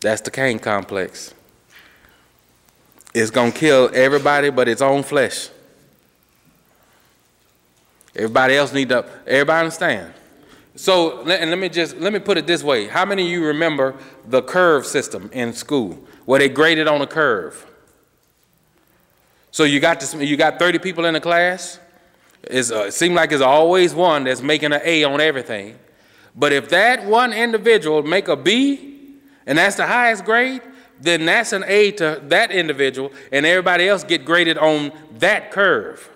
That's 0.00 0.20
the 0.20 0.30
Cain 0.30 0.60
complex. 0.60 1.34
It's 3.12 3.30
going 3.30 3.52
to 3.52 3.58
kill 3.58 3.90
everybody 3.92 4.50
but 4.50 4.68
its 4.68 4.80
own 4.80 5.02
flesh. 5.02 5.48
Everybody 8.14 8.56
else 8.56 8.72
need 8.72 8.88
to, 8.90 9.04
everybody 9.26 9.60
understand. 9.60 10.14
So, 10.78 11.22
and 11.22 11.50
let 11.50 11.58
me 11.58 11.68
just, 11.68 11.96
let 11.96 12.12
me 12.12 12.20
put 12.20 12.38
it 12.38 12.46
this 12.46 12.62
way. 12.62 12.86
How 12.86 13.04
many 13.04 13.24
of 13.24 13.28
you 13.28 13.44
remember 13.44 13.96
the 14.28 14.40
curve 14.40 14.86
system 14.86 15.28
in 15.32 15.52
school 15.52 15.98
where 16.24 16.38
they 16.38 16.48
graded 16.48 16.86
on 16.86 17.02
a 17.02 17.06
curve? 17.06 17.66
So 19.50 19.64
you 19.64 19.80
got 19.80 19.98
this, 19.98 20.14
you 20.14 20.36
got 20.36 20.60
30 20.60 20.78
people 20.78 21.04
in 21.06 21.14
the 21.14 21.20
class. 21.20 21.80
It's, 22.44 22.70
uh, 22.70 22.84
it 22.84 22.92
seems 22.92 23.16
like 23.16 23.30
there's 23.30 23.42
always 23.42 23.92
one 23.92 24.22
that's 24.22 24.40
making 24.40 24.72
an 24.72 24.80
A 24.84 25.02
on 25.02 25.20
everything. 25.20 25.76
But 26.36 26.52
if 26.52 26.68
that 26.68 27.04
one 27.04 27.32
individual 27.32 28.04
make 28.04 28.28
a 28.28 28.36
B, 28.36 29.16
and 29.48 29.58
that's 29.58 29.74
the 29.74 29.86
highest 29.86 30.24
grade, 30.24 30.62
then 31.00 31.26
that's 31.26 31.52
an 31.52 31.64
A 31.66 31.90
to 31.90 32.22
that 32.28 32.52
individual, 32.52 33.10
and 33.32 33.44
everybody 33.44 33.88
else 33.88 34.04
get 34.04 34.24
graded 34.24 34.56
on 34.56 34.92
that 35.18 35.50
curve. 35.50 36.08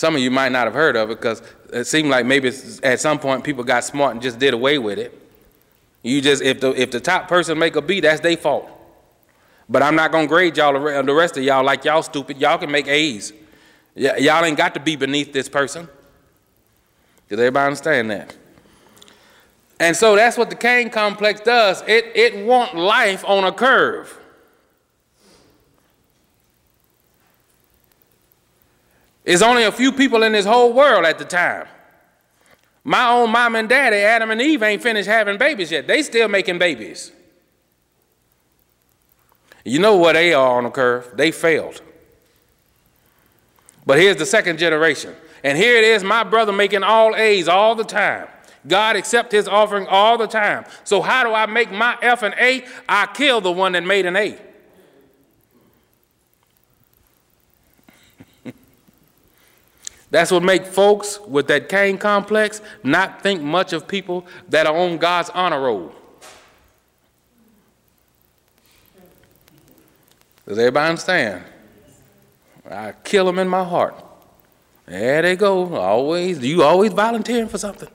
Some 0.00 0.14
of 0.14 0.22
you 0.22 0.30
might 0.30 0.50
not 0.50 0.64
have 0.64 0.72
heard 0.72 0.96
of 0.96 1.10
it 1.10 1.20
because 1.20 1.42
it 1.74 1.84
seemed 1.84 2.08
like 2.08 2.24
maybe 2.24 2.50
at 2.82 3.00
some 3.00 3.18
point 3.18 3.44
people 3.44 3.62
got 3.64 3.84
smart 3.84 4.12
and 4.12 4.22
just 4.22 4.38
did 4.38 4.54
away 4.54 4.78
with 4.78 4.98
it. 4.98 5.12
You 6.02 6.22
just 6.22 6.42
if 6.42 6.58
the 6.58 6.70
if 6.70 6.90
the 6.90 7.00
top 7.00 7.28
person 7.28 7.58
make 7.58 7.76
a 7.76 7.82
B, 7.82 8.00
that's 8.00 8.22
their 8.22 8.38
fault. 8.38 8.70
But 9.68 9.82
I'm 9.82 9.94
not 9.94 10.10
gonna 10.10 10.26
grade 10.26 10.56
y'all 10.56 10.72
the 10.72 11.14
rest 11.14 11.36
of 11.36 11.44
y'all 11.44 11.62
like 11.62 11.84
y'all 11.84 12.02
stupid. 12.02 12.38
Y'all 12.38 12.56
can 12.56 12.70
make 12.70 12.88
A's. 12.88 13.34
Y'all 13.94 14.42
ain't 14.42 14.56
got 14.56 14.72
to 14.72 14.80
be 14.80 14.96
beneath 14.96 15.34
this 15.34 15.50
person. 15.50 15.86
Does 17.28 17.38
everybody 17.38 17.66
understand 17.66 18.10
that? 18.10 18.34
And 19.78 19.94
so 19.94 20.16
that's 20.16 20.38
what 20.38 20.48
the 20.48 20.56
Cain 20.56 20.88
complex 20.88 21.42
does. 21.42 21.82
It 21.86 22.10
it 22.14 22.46
want 22.46 22.74
life 22.74 23.22
on 23.26 23.44
a 23.44 23.52
curve. 23.52 24.18
There's 29.30 29.42
only 29.42 29.62
a 29.62 29.70
few 29.70 29.92
people 29.92 30.24
in 30.24 30.32
this 30.32 30.44
whole 30.44 30.72
world 30.72 31.04
at 31.04 31.20
the 31.20 31.24
time. 31.24 31.68
My 32.82 33.10
own 33.10 33.30
mom 33.30 33.54
and 33.54 33.68
daddy, 33.68 33.98
Adam 33.98 34.32
and 34.32 34.42
Eve, 34.42 34.60
ain't 34.60 34.82
finished 34.82 35.06
having 35.08 35.38
babies 35.38 35.70
yet. 35.70 35.86
They 35.86 36.02
still 36.02 36.26
making 36.26 36.58
babies. 36.58 37.12
You 39.64 39.78
know 39.78 39.94
what 39.94 40.14
they 40.14 40.34
are 40.34 40.58
on 40.58 40.64
the 40.64 40.70
curve? 40.70 41.12
They 41.14 41.30
failed. 41.30 41.80
But 43.86 44.00
here's 44.00 44.16
the 44.16 44.26
second 44.26 44.58
generation. 44.58 45.14
And 45.44 45.56
here 45.56 45.76
it 45.76 45.84
is, 45.84 46.02
my 46.02 46.24
brother 46.24 46.52
making 46.52 46.82
all 46.82 47.14
A's 47.14 47.46
all 47.46 47.76
the 47.76 47.84
time. 47.84 48.26
God 48.66 48.96
accept 48.96 49.30
his 49.30 49.46
offering 49.46 49.86
all 49.86 50.18
the 50.18 50.26
time. 50.26 50.64
So 50.82 51.02
how 51.02 51.22
do 51.22 51.32
I 51.32 51.46
make 51.46 51.70
my 51.70 51.96
F 52.02 52.24
an 52.24 52.34
A? 52.36 52.66
I 52.88 53.06
kill 53.14 53.40
the 53.40 53.52
one 53.52 53.70
that 53.74 53.84
made 53.84 54.06
an 54.06 54.16
A. 54.16 54.49
That's 60.10 60.32
what 60.32 60.42
make 60.42 60.66
folks 60.66 61.20
with 61.20 61.46
that 61.48 61.68
Cain 61.68 61.96
complex 61.96 62.60
not 62.82 63.22
think 63.22 63.42
much 63.42 63.72
of 63.72 63.86
people 63.86 64.26
that 64.48 64.66
are 64.66 64.76
on 64.76 64.98
God's 64.98 65.30
honor 65.30 65.60
roll. 65.60 65.94
Does 70.46 70.58
everybody 70.58 70.90
understand? 70.90 71.44
I 72.68 72.92
kill 73.04 73.24
them 73.26 73.38
in 73.38 73.48
my 73.48 73.62
heart. 73.62 73.94
There 74.86 75.22
they 75.22 75.36
go. 75.36 75.74
Always, 75.76 76.44
you 76.44 76.64
always 76.64 76.92
volunteering 76.92 77.48
for 77.48 77.58
something. 77.58 77.88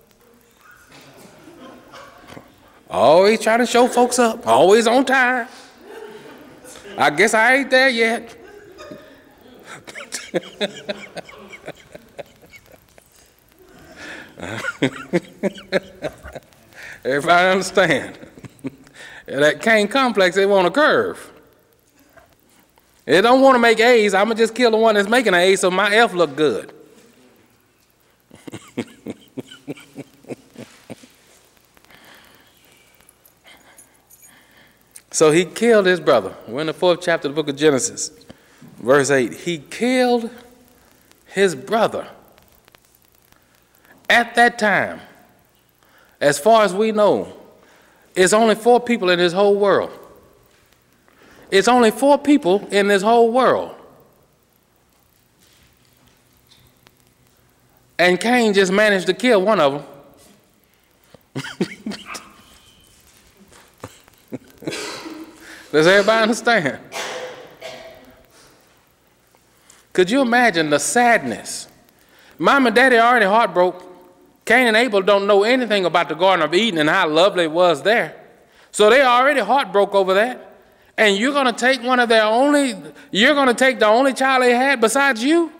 Always 2.89 3.41
trying 3.41 3.60
to 3.60 3.65
show 3.65 3.88
folks 3.88 4.19
up. 4.19 4.47
Always 4.47 4.88
on 4.88 5.06
time. 5.06 5.49
I 6.97 7.10
guess 7.10 7.34
I 7.34 7.56
ain't 7.56 7.69
there 7.69 7.89
yet. 7.89 8.38
Everybody 17.03 17.47
understand? 17.47 18.17
that 19.25 19.62
Cain 19.62 19.88
complex, 19.88 20.36
they 20.36 20.45
want 20.45 20.67
a 20.67 20.71
curve. 20.71 21.31
They 23.05 23.21
don't 23.21 23.41
want 23.41 23.55
to 23.55 23.60
make 23.60 23.79
A's. 23.79 24.13
I'm 24.13 24.29
to 24.29 24.36
just 24.36 24.55
kill 24.55 24.71
the 24.71 24.77
one 24.77 24.95
that's 24.95 25.08
making 25.08 25.34
an 25.34 25.39
A 25.39 25.55
so 25.55 25.69
my 25.69 25.93
F 25.95 26.13
look 26.13 26.36
good. 26.36 26.73
So 35.15 35.31
he 35.31 35.45
killed 35.45 35.86
his 35.86 36.01
brother. 36.01 36.36
We're 36.45 36.60
in 36.60 36.67
the 36.67 36.73
fourth 36.73 36.99
chapter 37.01 37.29
of 37.29 37.34
the 37.34 37.41
book 37.41 37.47
of 37.47 37.55
Genesis, 37.55 38.12
verse 38.79 39.10
8. 39.10 39.34
He 39.34 39.60
killed 39.60 40.29
his 41.27 41.55
brother. 41.55 42.10
At 44.10 44.36
that 44.36 44.60
time, 44.60 45.02
as 46.22 46.38
far 46.39 46.63
as 46.63 46.74
we 46.74 46.91
know, 46.91 47.34
it's 48.15 48.34
only 48.34 48.56
four 48.56 48.80
people 48.80 49.10
in 49.10 49.20
this 49.20 49.34
whole 49.34 49.56
world. 49.56 49.91
It's 51.52 51.68
only 51.68 51.91
four 51.91 52.18
people 52.18 52.68
in 52.72 52.88
this 52.88 53.02
whole 53.02 53.32
world. 53.32 53.76
And 57.98 58.20
Cain 58.20 58.54
just 58.54 58.72
managed 58.72 59.08
to 59.08 59.13
kill 59.13 59.41
one 59.41 59.60
of 59.60 59.74
them. 59.74 59.84
Does 65.72 65.88
everybody 65.88 66.24
understand? 66.24 66.80
Could 69.94 70.10
you 70.10 70.22
imagine 70.22 70.70
the 70.70 70.80
sadness? 70.80 71.68
Mom 72.38 72.68
and 72.68 72.76
daddy 72.76 72.98
already 72.98 73.26
heartbroken. 73.26 73.85
Cain 74.45 74.67
and 74.67 74.77
Abel 74.77 75.01
don't 75.01 75.25
know 75.27 75.43
anything 75.43 75.86
about 75.86 76.08
the 76.08 76.15
Garden 76.15 76.45
of 76.45 76.53
Eden 76.53 76.79
and 76.79 76.89
how 76.89 77.10
lovely 77.10 77.45
it 77.45 77.51
was 77.51 77.81
there. 77.81 78.15
So 78.71 78.89
they 78.89 79.01
already 79.01 79.39
heartbroken 79.39 79.97
over 79.97 80.13
that. 80.13 80.53
And 80.97 81.17
you're 81.17 81.34
going 81.34 81.47
to 81.47 81.53
take 81.53 81.81
one 81.84 81.99
of 81.99 82.08
their 82.08 82.23
only, 82.23 82.75
you're 83.12 83.34
going 83.34 83.47
to 83.47 83.53
take 83.53 83.79
the 83.79 83.88
only 83.88 84.13
child 84.13 84.43
they 84.43 84.55
had 84.55 84.79
besides 84.79 85.23
you? 85.23 85.51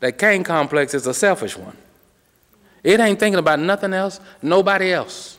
That 0.00 0.18
Cain 0.18 0.44
complex 0.44 0.94
is 0.94 1.06
a 1.06 1.14
selfish 1.14 1.56
one. 1.56 1.76
It 2.84 3.00
ain't 3.00 3.18
thinking 3.18 3.38
about 3.38 3.58
nothing 3.58 3.92
else, 3.92 4.20
nobody 4.40 4.92
else. 4.92 5.38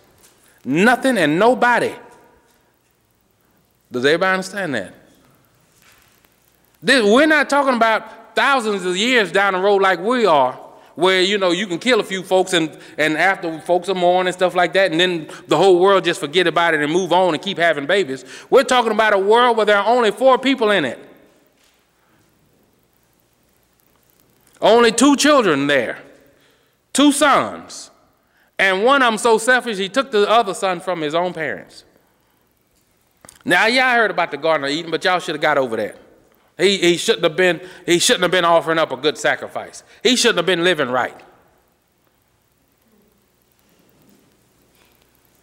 Nothing 0.66 1.18
and 1.18 1.40
nobody. 1.40 1.94
Does 3.92 4.06
everybody 4.06 4.34
understand 4.34 4.76
that? 4.76 4.94
This, 6.82 7.04
we're 7.04 7.28
not 7.28 7.50
talking 7.50 7.76
about 7.76 8.36
thousands 8.36 8.86
of 8.86 8.96
years 8.96 9.32
down 9.32 9.54
the 9.54 9.60
road 9.60 9.82
like 9.82 10.00
we 10.00 10.26
are, 10.26 10.60
where 11.00 11.22
you 11.22 11.38
know 11.38 11.52
you 11.52 11.66
can 11.66 11.80
kill 11.80 12.02
a 12.02 12.04
few 12.04 12.22
folks 12.22 12.52
and, 12.52 12.78
and 12.98 13.18
after 13.18 13.60
folks 13.62 13.88
are 13.88 13.96
mourning 13.96 14.28
and 14.28 14.36
stuff 14.36 14.54
like 14.54 14.74
that, 14.74 14.92
and 14.92 15.00
then 15.00 15.30
the 15.48 15.56
whole 15.56 15.80
world 15.80 16.04
just 16.04 16.20
forget 16.20 16.46
about 16.46 16.74
it 16.74 16.82
and 16.82 16.92
move 16.92 17.14
on 17.14 17.34
and 17.34 17.42
keep 17.42 17.58
having 17.58 17.86
babies. 17.86 18.26
We're 18.50 18.64
talking 18.64 18.92
about 18.92 19.14
a 19.14 19.18
world 19.18 19.56
where 19.56 19.66
there 19.66 19.78
are 19.78 19.88
only 19.88 20.12
four 20.12 20.38
people 20.38 20.72
in 20.72 20.84
it. 20.84 21.00
Only 24.62 24.92
two 24.92 25.16
children 25.16 25.68
there, 25.68 26.00
two 26.92 27.14
sons. 27.14 27.92
And 28.58 28.84
one 28.84 29.02
of 29.02 29.08
them 29.08 29.18
so 29.18 29.38
selfish 29.38 29.78
he 29.78 29.88
took 29.88 30.12
the 30.12 30.30
other 30.30 30.54
son 30.54 30.82
from 30.82 31.00
his 31.00 31.16
own 31.16 31.32
parents. 31.32 31.86
Now, 33.46 33.68
yeah, 33.68 33.88
I 33.88 33.96
heard 33.96 34.12
about 34.12 34.32
the 34.32 34.38
Garden 34.38 34.66
of 34.66 34.72
Eden, 34.72 34.92
but 34.92 35.02
y'all 35.06 35.20
should 35.20 35.36
have 35.36 35.42
got 35.42 35.58
over 35.58 35.78
that. 35.78 36.09
He, 36.60 36.78
he, 36.78 36.98
shouldn't 36.98 37.24
have 37.24 37.38
been, 37.38 37.62
he 37.86 38.00
shouldn't 38.00 38.24
have 38.24 38.32
been 38.32 38.46
offering 38.46 38.78
up 38.78 38.92
a 38.92 38.98
good 38.98 39.18
sacrifice. 39.18 39.84
He 40.04 40.16
shouldn't 40.16 40.38
have 40.38 40.46
been 40.46 40.64
living 40.64 40.90
right. 40.90 41.20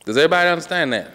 Does 0.05 0.17
everybody 0.17 0.49
understand 0.49 0.93
that? 0.93 1.11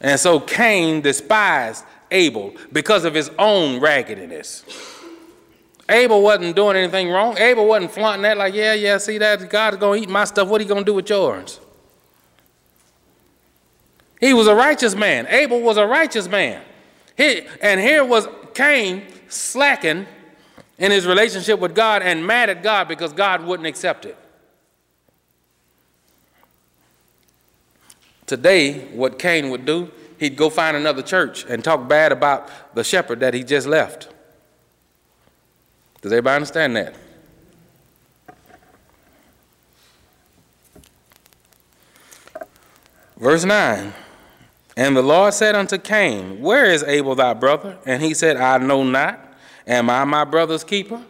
And 0.00 0.18
so 0.18 0.40
Cain 0.40 1.00
despised 1.00 1.84
Abel 2.10 2.52
because 2.72 3.04
of 3.04 3.14
his 3.14 3.30
own 3.38 3.80
raggedness. 3.80 4.64
Abel 5.88 6.22
wasn't 6.22 6.56
doing 6.56 6.76
anything 6.76 7.10
wrong. 7.10 7.38
Abel 7.38 7.66
wasn't 7.66 7.92
flaunting 7.92 8.22
that 8.22 8.36
like, 8.36 8.54
yeah, 8.54 8.74
yeah, 8.74 8.98
see 8.98 9.18
that? 9.18 9.48
God's 9.48 9.78
to 9.78 9.94
eat 9.94 10.08
my 10.08 10.24
stuff. 10.24 10.48
What 10.48 10.60
are 10.60 10.64
you 10.64 10.74
to 10.74 10.84
do 10.84 10.94
with 10.94 11.08
yours? 11.08 11.60
He 14.20 14.34
was 14.34 14.48
a 14.48 14.54
righteous 14.54 14.94
man. 14.94 15.26
Abel 15.28 15.60
was 15.60 15.76
a 15.76 15.86
righteous 15.86 16.28
man. 16.28 16.62
He, 17.22 17.42
and 17.60 17.80
here 17.80 18.04
was 18.04 18.26
Cain 18.52 19.06
slacking 19.28 20.06
in 20.76 20.90
his 20.90 21.06
relationship 21.06 21.60
with 21.60 21.72
God 21.72 22.02
and 22.02 22.26
mad 22.26 22.50
at 22.50 22.64
God 22.64 22.88
because 22.88 23.12
God 23.12 23.44
wouldn't 23.44 23.66
accept 23.68 24.04
it. 24.04 24.16
Today, 28.26 28.86
what 28.88 29.20
Cain 29.20 29.50
would 29.50 29.64
do, 29.64 29.92
he'd 30.18 30.34
go 30.34 30.50
find 30.50 30.76
another 30.76 31.02
church 31.02 31.44
and 31.48 31.62
talk 31.62 31.88
bad 31.88 32.10
about 32.10 32.74
the 32.74 32.82
shepherd 32.82 33.20
that 33.20 33.34
he 33.34 33.44
just 33.44 33.68
left. 33.68 34.08
Does 36.00 36.10
everybody 36.10 36.34
understand 36.34 36.74
that? 36.74 36.96
Verse 43.16 43.44
9 43.44 43.92
And 44.76 44.96
the 44.96 45.02
Lord 45.02 45.34
said 45.34 45.54
unto 45.54 45.78
Cain, 45.78 46.40
Where 46.40 46.66
is 46.66 46.82
Abel 46.82 47.14
thy 47.14 47.34
brother? 47.34 47.78
And 47.84 48.02
he 48.02 48.14
said, 48.14 48.36
I 48.36 48.58
know 48.58 48.82
not. 48.82 49.20
Am 49.66 49.90
I 49.90 50.04
my 50.04 50.24
brother's 50.24 50.64
keeper? 50.64 51.00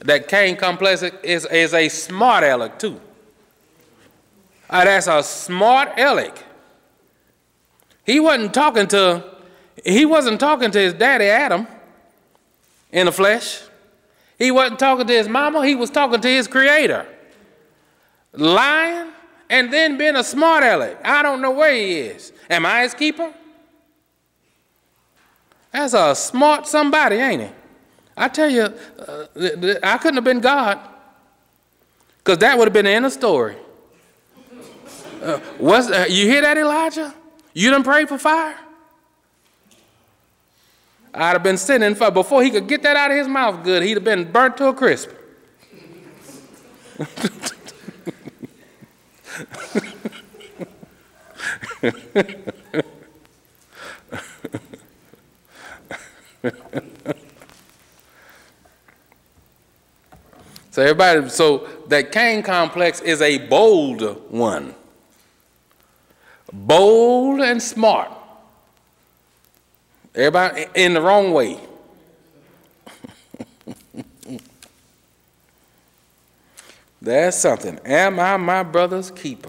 That 0.00 0.28
Cain 0.28 0.56
complex 0.56 1.02
is, 1.02 1.44
is 1.46 1.74
a 1.74 1.88
smart 1.88 2.44
aleck, 2.44 2.78
too. 2.78 3.00
Uh, 4.68 4.84
that's 4.84 5.06
a 5.06 5.22
smart 5.22 5.90
aleck. 5.96 6.44
He 8.04 8.20
wasn't 8.20 8.54
talking 8.54 8.86
to 8.88 9.24
he 9.84 10.04
wasn't 10.04 10.40
talking 10.40 10.70
to 10.70 10.78
his 10.78 10.92
daddy 10.92 11.26
Adam 11.26 11.66
in 12.90 13.06
the 13.06 13.12
flesh. 13.12 13.62
He 14.38 14.50
wasn't 14.50 14.78
talking 14.78 15.06
to 15.06 15.12
his 15.12 15.28
mama, 15.28 15.66
he 15.66 15.74
was 15.74 15.90
talking 15.90 16.20
to 16.20 16.28
his 16.28 16.48
creator. 16.48 17.06
Lying 18.32 19.12
and 19.50 19.72
then 19.72 19.96
being 19.96 20.16
a 20.16 20.24
smart 20.24 20.62
aleck. 20.62 20.98
I 21.04 21.22
don't 21.22 21.40
know 21.40 21.50
where 21.50 21.72
he 21.74 21.98
is. 21.98 22.32
Am 22.50 22.66
I 22.66 22.82
his 22.82 22.94
keeper? 22.94 23.32
That's 25.72 25.94
a 25.94 26.14
smart 26.14 26.66
somebody, 26.66 27.16
ain't 27.16 27.42
he? 27.42 27.48
I 28.16 28.28
tell 28.28 28.50
you, 28.50 28.62
uh, 28.62 29.26
I 29.82 29.98
couldn't 29.98 30.16
have 30.16 30.24
been 30.24 30.40
God. 30.40 30.78
Because 32.18 32.38
that 32.38 32.58
would 32.58 32.66
have 32.66 32.72
been 32.72 32.84
the 32.84 32.90
end 32.90 33.06
of 33.06 33.12
story. 33.12 33.56
Uh, 35.22 35.38
what's, 35.56 35.90
uh, 35.90 36.06
you 36.08 36.26
hear 36.26 36.42
that, 36.42 36.58
Elijah? 36.58 37.14
You 37.54 37.70
done 37.70 37.82
prayed 37.82 38.08
for 38.08 38.18
fire? 38.18 38.56
I'd 41.14 41.32
have 41.32 41.42
been 41.42 41.56
sitting 41.56 41.86
in 41.86 41.94
fire. 41.94 42.10
Before 42.10 42.42
he 42.42 42.50
could 42.50 42.68
get 42.68 42.82
that 42.82 42.96
out 42.96 43.10
of 43.10 43.16
his 43.16 43.26
mouth 43.26 43.64
good, 43.64 43.82
he'd 43.82 43.94
have 43.94 44.04
been 44.04 44.30
burnt 44.30 44.56
to 44.58 44.68
a 44.68 44.74
crisp. 44.74 45.10
so 60.70 60.82
everybody, 60.82 61.28
so 61.28 61.68
that 61.86 62.10
Cain 62.10 62.42
complex 62.42 63.00
is 63.00 63.22
a 63.22 63.38
bold 63.46 64.30
one. 64.30 64.74
Bold 66.52 67.40
and 67.40 67.62
smart. 67.62 68.10
Everybody 70.16 70.66
in 70.74 70.94
the 70.94 71.00
wrong 71.00 71.32
way. 71.32 71.60
That's 77.00 77.38
something. 77.38 77.78
Am 77.84 78.18
I 78.18 78.36
my 78.36 78.64
brother's 78.64 79.12
keeper? 79.12 79.47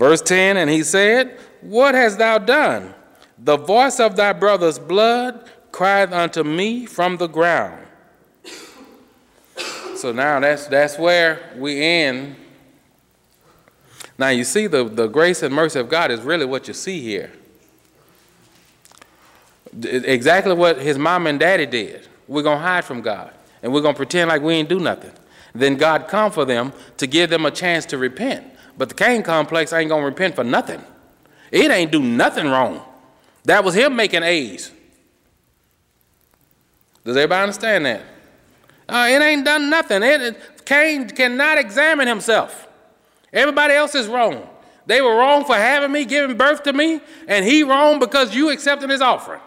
Verse 0.00 0.22
10 0.22 0.56
And 0.56 0.70
he 0.70 0.82
said, 0.82 1.38
What 1.60 1.94
hast 1.94 2.18
thou 2.18 2.38
done? 2.38 2.94
The 3.38 3.58
voice 3.58 4.00
of 4.00 4.16
thy 4.16 4.32
brother's 4.32 4.78
blood 4.78 5.48
cried 5.70 6.12
unto 6.12 6.42
me 6.42 6.86
from 6.86 7.18
the 7.18 7.26
ground. 7.28 7.86
So 9.94 10.12
now 10.12 10.40
that's, 10.40 10.66
that's 10.66 10.98
where 10.98 11.52
we 11.56 11.82
end. 11.82 12.36
Now 14.18 14.30
you 14.30 14.44
see, 14.44 14.66
the, 14.66 14.84
the 14.84 15.06
grace 15.06 15.42
and 15.42 15.54
mercy 15.54 15.78
of 15.78 15.90
God 15.90 16.10
is 16.10 16.22
really 16.22 16.46
what 16.46 16.66
you 16.66 16.74
see 16.74 17.00
here. 17.00 17.32
Exactly 19.82 20.54
what 20.54 20.78
his 20.80 20.96
mom 20.96 21.26
and 21.26 21.38
daddy 21.38 21.66
did. 21.66 22.08
We're 22.26 22.42
going 22.42 22.58
to 22.58 22.62
hide 22.62 22.86
from 22.86 23.02
God 23.02 23.32
and 23.62 23.72
we're 23.72 23.82
going 23.82 23.94
to 23.94 23.98
pretend 23.98 24.30
like 24.30 24.40
we 24.40 24.54
ain't 24.54 24.70
do 24.70 24.80
nothing. 24.80 25.12
Then 25.54 25.76
God 25.76 26.08
come 26.08 26.32
for 26.32 26.46
them 26.46 26.72
to 26.96 27.06
give 27.06 27.28
them 27.28 27.44
a 27.44 27.50
chance 27.50 27.84
to 27.86 27.98
repent. 27.98 28.49
But 28.76 28.88
the 28.88 28.94
Cain 28.94 29.22
complex 29.22 29.72
ain't 29.72 29.88
going 29.88 30.02
to 30.02 30.06
repent 30.06 30.34
for 30.34 30.44
nothing. 30.44 30.82
It 31.50 31.70
ain't 31.70 31.90
do 31.90 32.00
nothing 32.00 32.46
wrong. 32.46 32.82
That 33.44 33.64
was 33.64 33.74
him 33.74 33.96
making 33.96 34.22
A's. 34.22 34.70
Does 37.04 37.16
everybody 37.16 37.42
understand 37.42 37.86
that? 37.86 38.02
Uh, 38.88 39.06
it 39.08 39.22
ain't 39.22 39.44
done 39.44 39.70
nothing. 39.70 40.02
It, 40.02 40.64
Cain 40.64 41.08
cannot 41.08 41.58
examine 41.58 42.06
himself. 42.06 42.68
Everybody 43.32 43.74
else 43.74 43.94
is 43.94 44.06
wrong. 44.08 44.48
They 44.86 45.00
were 45.00 45.14
wrong 45.14 45.44
for 45.44 45.54
having 45.54 45.92
me, 45.92 46.04
giving 46.04 46.36
birth 46.36 46.64
to 46.64 46.72
me, 46.72 47.00
and 47.28 47.44
he 47.44 47.62
wrong 47.62 47.98
because 47.98 48.34
you 48.34 48.50
accepted 48.50 48.90
his 48.90 49.00
offering. 49.00 49.40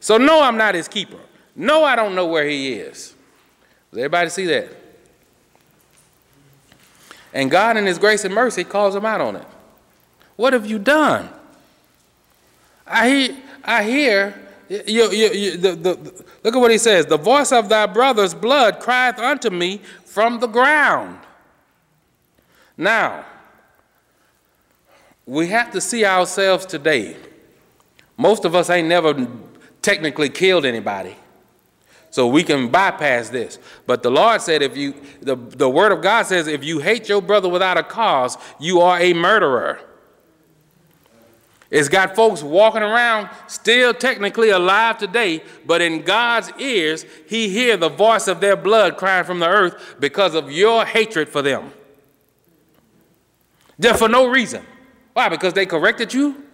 So 0.00 0.18
no, 0.18 0.42
I'm 0.42 0.56
not 0.56 0.74
his 0.74 0.88
keeper. 0.88 1.18
No, 1.56 1.84
I 1.84 1.96
don't 1.96 2.14
know 2.14 2.26
where 2.26 2.46
he 2.46 2.74
is. 2.74 3.14
Does 3.90 3.98
everybody 3.98 4.30
see 4.30 4.46
that? 4.46 4.83
And 7.34 7.50
God, 7.50 7.76
in 7.76 7.84
His 7.84 7.98
grace 7.98 8.24
and 8.24 8.34
mercy, 8.34 8.64
calls 8.64 8.96
him 8.96 9.04
out 9.04 9.20
on 9.20 9.36
it. 9.36 9.46
What 10.36 10.52
have 10.54 10.64
you 10.64 10.78
done? 10.78 11.28
I 12.86 13.36
I 13.62 13.82
hear 13.82 14.40
you, 14.68 15.10
you, 15.10 15.30
you, 15.30 15.56
the, 15.56 15.72
the, 15.72 16.24
look 16.42 16.54
at 16.54 16.58
what 16.58 16.70
he 16.70 16.78
says. 16.78 17.06
The 17.06 17.18
voice 17.18 17.52
of 17.52 17.68
thy 17.68 17.86
brother's 17.86 18.34
blood 18.34 18.80
crieth 18.80 19.18
unto 19.18 19.50
me 19.50 19.80
from 20.06 20.40
the 20.40 20.46
ground. 20.46 21.18
Now, 22.76 23.26
we 25.26 25.48
have 25.48 25.70
to 25.72 25.80
see 25.80 26.04
ourselves 26.04 26.66
today. 26.66 27.16
Most 28.16 28.44
of 28.44 28.54
us 28.54 28.70
ain't 28.70 28.88
never 28.88 29.28
technically 29.82 30.28
killed 30.28 30.64
anybody. 30.64 31.16
So 32.14 32.28
we 32.28 32.44
can 32.44 32.68
bypass 32.68 33.28
this. 33.30 33.58
But 33.88 34.04
the 34.04 34.10
Lord 34.10 34.40
said, 34.40 34.62
if 34.62 34.76
you, 34.76 34.94
the, 35.20 35.34
the 35.34 35.68
word 35.68 35.90
of 35.90 36.00
God 36.00 36.22
says, 36.26 36.46
if 36.46 36.62
you 36.62 36.78
hate 36.78 37.08
your 37.08 37.20
brother 37.20 37.48
without 37.48 37.76
a 37.76 37.82
cause, 37.82 38.38
you 38.60 38.82
are 38.82 39.00
a 39.00 39.12
murderer. 39.12 39.80
It's 41.72 41.88
got 41.88 42.14
folks 42.14 42.40
walking 42.40 42.82
around 42.82 43.30
still 43.48 43.92
technically 43.92 44.50
alive 44.50 44.96
today, 44.98 45.42
but 45.66 45.82
in 45.82 46.02
God's 46.02 46.52
ears, 46.56 47.04
He 47.26 47.48
hear 47.48 47.76
the 47.76 47.88
voice 47.88 48.28
of 48.28 48.38
their 48.38 48.54
blood 48.54 48.96
crying 48.96 49.24
from 49.24 49.40
the 49.40 49.48
earth 49.48 49.96
because 49.98 50.36
of 50.36 50.52
your 50.52 50.84
hatred 50.84 51.28
for 51.28 51.42
them. 51.42 51.72
Just 53.80 53.98
for 53.98 54.08
no 54.08 54.28
reason. 54.28 54.64
Why? 55.14 55.28
Because 55.28 55.52
they 55.52 55.66
corrected 55.66 56.14
you? 56.14 56.44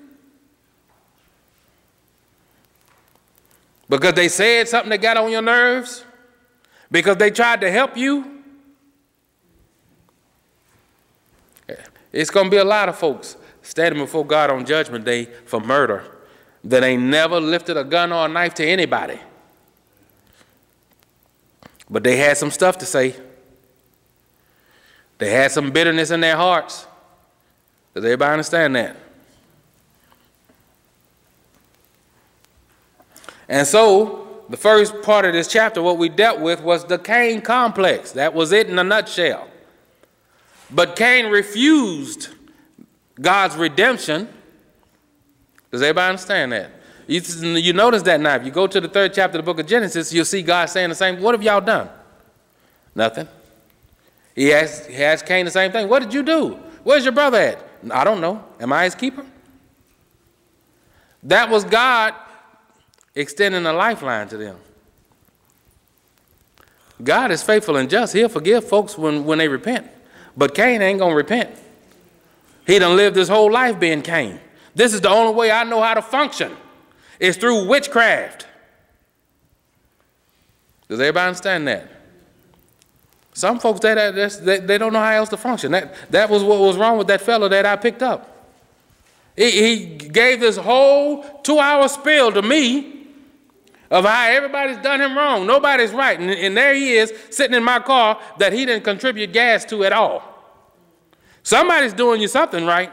Because 3.90 4.14
they 4.14 4.29
said 4.29 4.68
something 4.68 4.90
that 4.90 5.03
got 5.03 5.16
on 5.16 5.33
your 5.33 5.42
nerves? 5.42 6.05
Because 6.92 7.16
they 7.16 7.31
tried 7.31 7.61
to 7.61 7.70
help 7.70 7.96
you? 7.96 8.38
It's 12.12 12.31
going 12.31 12.46
to 12.46 12.50
be 12.50 12.57
a 12.57 12.64
lot 12.64 12.88
of 12.88 12.96
folks 12.96 13.37
standing 13.62 14.00
before 14.00 14.24
God 14.24 14.48
on 14.50 14.64
Judgment 14.64 15.05
Day 15.05 15.24
for 15.44 15.61
murder 15.61 16.05
that 16.62 16.85
ain't 16.85 17.03
never 17.03 17.40
lifted 17.40 17.76
a 17.76 17.85
gun 17.85 18.12
or 18.12 18.26
a 18.26 18.29
knife 18.29 18.55
to 18.55 18.64
anybody. 18.64 19.18
But 21.88 22.05
they 22.05 22.16
had 22.16 22.37
some 22.37 22.53
stuff 22.53 22.79
to 22.79 22.87
say. 22.87 23.16
They 25.18 25.31
had 25.31 25.50
some 25.50 25.72
bitterness 25.72 26.12
in 26.12 26.20
their 26.20 26.37
hearts. 26.37 26.87
Does 27.94 28.05
everybody 28.05 28.33
understand 28.33 28.76
that? 28.76 28.96
And 33.51 33.67
so, 33.67 34.45
the 34.49 34.57
first 34.57 35.03
part 35.03 35.25
of 35.25 35.33
this 35.33 35.49
chapter, 35.49 35.83
what 35.83 35.99
we 35.99 36.09
dealt 36.09 36.41
with 36.41 36.63
was 36.63 36.85
the 36.85 36.99
Cain 36.99 37.41
complex. 37.41 38.13
That 38.13 38.33
was 38.33 38.53
it 38.53 38.71
in 38.71 38.79
a 38.79 38.85
nutshell. 38.85 39.49
But 40.71 40.95
Cain 40.95 41.27
refused 41.27 42.29
God's 43.21 43.57
redemption. 43.57 44.29
Does 45.73 45.83
everybody 45.83 46.11
understand 46.11 46.53
that? 46.53 46.71
You, 47.09 47.21
you 47.57 47.73
notice 47.73 48.03
that 48.03 48.21
now. 48.21 48.37
If 48.37 48.45
you 48.45 48.53
go 48.53 48.69
to 48.69 48.81
the 48.81 48.89
third 48.89 49.13
chapter 49.13 49.37
of 49.37 49.45
the 49.45 49.53
book 49.53 49.59
of 49.59 49.67
Genesis, 49.67 50.13
you'll 50.13 50.25
see 50.25 50.43
God 50.43 50.67
saying 50.67 50.89
the 50.89 50.95
same. 50.95 51.21
What 51.21 51.35
have 51.35 51.43
y'all 51.43 51.61
done? 51.61 51.89
Nothing. 52.95 53.27
He 54.37 54.53
asked, 54.53 54.87
he 54.87 55.03
asked 55.03 55.27
Cain 55.27 55.45
the 55.45 55.51
same 55.51 55.73
thing. 55.73 55.89
What 55.89 56.03
did 56.03 56.15
you 56.15 56.23
do? 56.23 56.53
Where's 56.85 57.05
your 57.05 57.13
brother 57.13 57.39
at? 57.39 57.69
I 57.91 58.05
don't 58.05 58.21
know. 58.21 58.45
Am 58.61 58.73
I 58.73 58.85
his 58.85 58.95
keeper? 58.95 59.27
That 61.25 61.51
was 61.51 61.65
God 61.65 62.15
extending 63.14 63.66
a 63.66 63.73
lifeline 63.73 64.29
to 64.29 64.37
them. 64.37 64.57
God 67.03 67.31
is 67.31 67.42
faithful 67.42 67.77
and 67.77 67.88
just. 67.88 68.12
He'll 68.12 68.29
forgive 68.29 68.68
folks 68.68 68.96
when, 68.96 69.25
when 69.25 69.38
they 69.38 69.49
repent. 69.49 69.87
But 70.37 70.55
Cain 70.55 70.83
ain't 70.83 70.99
going 70.99 71.12
to 71.12 71.16
repent. 71.16 71.51
He 72.66 72.79
done 72.79 72.96
lived 72.96 73.16
his 73.16 73.29
whole 73.29 73.51
life 73.51 73.81
being 73.81 74.03
Cain. 74.03 74.38
This 74.75 74.94
is 74.94 75.01
the 75.01 75.09
only 75.09 75.35
way 75.35 75.51
I 75.51 75.64
know 75.64 75.81
how 75.83 75.94
to 75.94 76.03
function. 76.03 76.57
It's 77.18 77.37
through 77.37 77.66
witchcraft. 77.66 78.46
Does 80.88 81.01
everybody 81.01 81.29
understand 81.29 81.68
that? 81.68 81.88
Some 83.33 83.59
folks 83.59 83.81
they, 83.81 83.94
they, 83.94 84.59
they 84.59 84.79
don't 84.79 84.92
know 84.92 85.01
how 85.01 85.12
else 85.12 85.29
to 85.31 85.37
function. 85.37 85.73
That, 85.73 85.94
that 86.11 86.29
was 86.29 86.42
what 86.42 86.59
was 86.59 86.77
wrong 86.77 86.99
with 86.99 87.07
that 87.07 87.20
fellow 87.20 87.49
that 87.49 87.64
I 87.64 87.77
picked 87.77 88.03
up. 88.03 88.49
He, 89.37 89.51
he 89.51 89.87
gave 89.96 90.40
this 90.40 90.57
whole 90.57 91.23
two 91.42 91.59
hour 91.59 91.88
spiel 91.88 92.33
to 92.33 92.42
me 92.42 93.00
of 93.90 94.05
how 94.05 94.31
everybody's 94.31 94.76
done 94.79 95.00
him 95.00 95.16
wrong. 95.16 95.46
Nobody's 95.46 95.92
right. 95.92 96.18
And, 96.18 96.31
and 96.31 96.57
there 96.57 96.74
he 96.74 96.92
is 96.92 97.12
sitting 97.31 97.57
in 97.57 97.64
my 97.64 97.81
car 97.81 98.20
that 98.38 98.53
he 98.53 98.64
didn't 98.64 98.85
contribute 98.85 99.33
gas 99.33 99.64
to 99.66 99.85
at 99.85 99.92
all. 99.92 100.22
Somebody's 101.42 101.92
doing 101.92 102.20
you 102.20 102.29
something 102.29 102.64
right. 102.64 102.92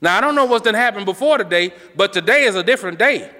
Now, 0.00 0.16
I 0.16 0.20
don't 0.20 0.34
know 0.34 0.44
what's 0.44 0.64
done 0.64 0.74
happened 0.74 1.06
before 1.06 1.38
today, 1.38 1.72
but 1.96 2.12
today 2.12 2.44
is 2.44 2.54
a 2.54 2.62
different 2.62 2.98
day. 2.98 3.30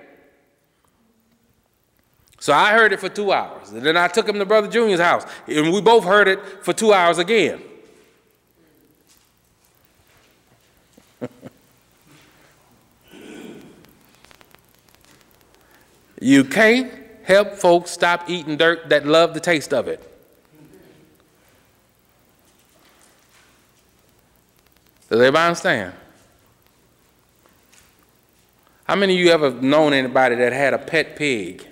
So 2.40 2.52
I 2.52 2.72
heard 2.72 2.92
it 2.92 3.00
for 3.00 3.08
two 3.08 3.32
hours. 3.32 3.70
And 3.70 3.82
then 3.82 3.96
I 3.96 4.08
took 4.08 4.28
him 4.28 4.38
to 4.38 4.44
Brother 4.44 4.68
Junior's 4.68 5.00
house, 5.00 5.24
and 5.46 5.72
we 5.72 5.80
both 5.80 6.04
heard 6.04 6.28
it 6.28 6.64
for 6.64 6.72
two 6.72 6.92
hours 6.92 7.18
again. 7.18 7.62
You 16.20 16.44
can't 16.44 16.92
help 17.24 17.54
folks 17.54 17.90
stop 17.90 18.28
eating 18.28 18.56
dirt 18.56 18.88
that 18.88 19.06
love 19.06 19.34
the 19.34 19.40
taste 19.40 19.72
of 19.72 19.88
it. 19.88 20.00
Does 25.10 25.20
everybody 25.20 25.48
understand? 25.48 25.94
How 28.84 28.96
many 28.96 29.14
of 29.14 29.20
you 29.20 29.30
ever 29.30 29.50
known 29.50 29.92
anybody 29.92 30.34
that 30.36 30.52
had 30.52 30.74
a 30.74 30.78
pet 30.78 31.16
pig? 31.16 31.66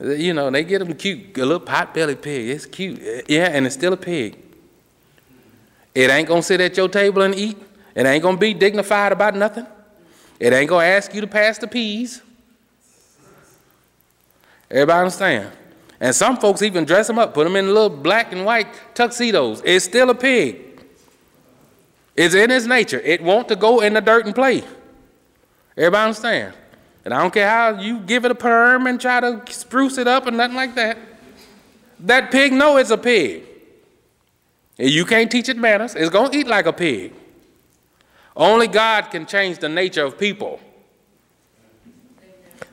You 0.00 0.34
know, 0.34 0.50
they 0.50 0.64
get 0.64 0.80
them 0.80 0.94
cute, 0.94 1.36
a 1.38 1.44
little 1.44 1.60
pot-bellied 1.60 2.20
pig. 2.20 2.48
It's 2.48 2.66
cute. 2.66 3.00
Yeah, 3.28 3.44
and 3.44 3.64
it's 3.66 3.74
still 3.74 3.92
a 3.92 3.98
pig. 3.98 4.36
It 5.94 6.10
ain't 6.10 6.26
going 6.26 6.40
to 6.40 6.46
sit 6.46 6.60
at 6.60 6.76
your 6.76 6.88
table 6.88 7.22
and 7.22 7.34
eat. 7.34 7.56
It 7.94 8.04
ain't 8.04 8.22
going 8.22 8.36
to 8.36 8.40
be 8.40 8.54
dignified 8.54 9.12
about 9.12 9.36
nothing. 9.36 9.66
It 10.40 10.52
ain't 10.52 10.68
going 10.68 10.84
to 10.84 10.88
ask 10.88 11.14
you 11.14 11.20
to 11.20 11.26
pass 11.26 11.58
the 11.58 11.68
peas. 11.68 12.22
Everybody 14.74 14.98
understand? 14.98 15.52
And 16.00 16.12
some 16.12 16.36
folks 16.36 16.60
even 16.60 16.84
dress 16.84 17.06
them 17.06 17.16
up, 17.16 17.32
put 17.32 17.44
them 17.44 17.54
in 17.54 17.68
little 17.68 17.88
black 17.88 18.32
and 18.32 18.44
white 18.44 18.66
tuxedos. 18.92 19.62
It's 19.64 19.84
still 19.84 20.10
a 20.10 20.14
pig. 20.16 20.84
It's 22.16 22.34
in 22.34 22.50
its 22.50 22.66
nature. 22.66 22.98
It 22.98 23.22
want 23.22 23.46
to 23.48 23.56
go 23.56 23.80
in 23.80 23.94
the 23.94 24.00
dirt 24.00 24.26
and 24.26 24.34
play. 24.34 24.64
Everybody 25.76 26.08
understand? 26.08 26.54
And 27.04 27.14
I 27.14 27.22
don't 27.22 27.32
care 27.32 27.48
how 27.48 27.80
you 27.80 28.00
give 28.00 28.24
it 28.24 28.32
a 28.32 28.34
perm 28.34 28.88
and 28.88 29.00
try 29.00 29.20
to 29.20 29.42
spruce 29.48 29.96
it 29.96 30.08
up 30.08 30.26
and 30.26 30.36
nothing 30.36 30.56
like 30.56 30.74
that. 30.74 30.98
That 32.00 32.32
pig 32.32 32.52
know 32.52 32.76
it's 32.76 32.90
a 32.90 32.98
pig. 32.98 33.44
And 34.76 34.90
you 34.90 35.04
can't 35.04 35.30
teach 35.30 35.48
it 35.48 35.56
manners. 35.56 35.94
It's 35.94 36.10
going 36.10 36.32
to 36.32 36.36
eat 36.36 36.48
like 36.48 36.66
a 36.66 36.72
pig. 36.72 37.12
Only 38.34 38.66
God 38.66 39.02
can 39.12 39.24
change 39.24 39.58
the 39.58 39.68
nature 39.68 40.04
of 40.04 40.18
people. 40.18 40.58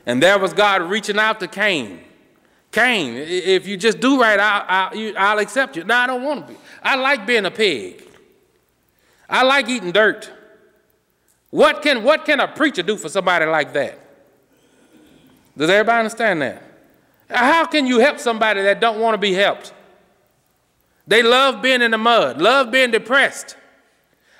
And 0.06 0.22
there 0.22 0.38
was 0.38 0.52
God 0.52 0.82
reaching 0.82 1.18
out 1.18 1.40
to 1.40 1.48
Cain. 1.48 2.00
Cain, 2.72 3.16
if 3.16 3.66
you 3.66 3.76
just 3.76 4.00
do 4.00 4.20
right, 4.20 4.40
I'll, 4.40 5.14
I'll, 5.16 5.38
accept 5.38 5.76
you. 5.76 5.84
No, 5.84 5.94
I 5.94 6.06
don't 6.06 6.22
want 6.22 6.46
to 6.46 6.52
be. 6.54 6.58
I 6.82 6.96
like 6.96 7.26
being 7.26 7.44
a 7.44 7.50
pig. 7.50 8.02
I 9.28 9.42
like 9.42 9.68
eating 9.68 9.92
dirt. 9.92 10.30
What 11.50 11.82
can, 11.82 12.02
what 12.02 12.24
can 12.24 12.40
a 12.40 12.48
preacher 12.48 12.82
do 12.82 12.96
for 12.96 13.10
somebody 13.10 13.44
like 13.44 13.74
that? 13.74 13.98
Does 15.56 15.68
everybody 15.68 15.98
understand 15.98 16.40
that? 16.42 16.62
How 17.28 17.66
can 17.66 17.86
you 17.86 17.98
help 17.98 18.18
somebody 18.18 18.62
that 18.62 18.80
don't 18.80 19.00
want 19.00 19.14
to 19.14 19.18
be 19.18 19.34
helped? 19.34 19.74
They 21.06 21.22
love 21.22 21.60
being 21.60 21.82
in 21.82 21.90
the 21.90 21.98
mud, 21.98 22.40
love 22.40 22.70
being 22.70 22.90
depressed. 22.90 23.56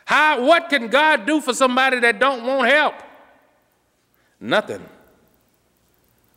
How, 0.04 0.42
what 0.42 0.68
can 0.68 0.88
God 0.88 1.26
do 1.26 1.40
for 1.40 1.52
somebody 1.52 2.00
that 2.00 2.18
don't 2.18 2.46
want 2.46 2.70
help? 2.70 2.94
Nothing. 4.40 4.84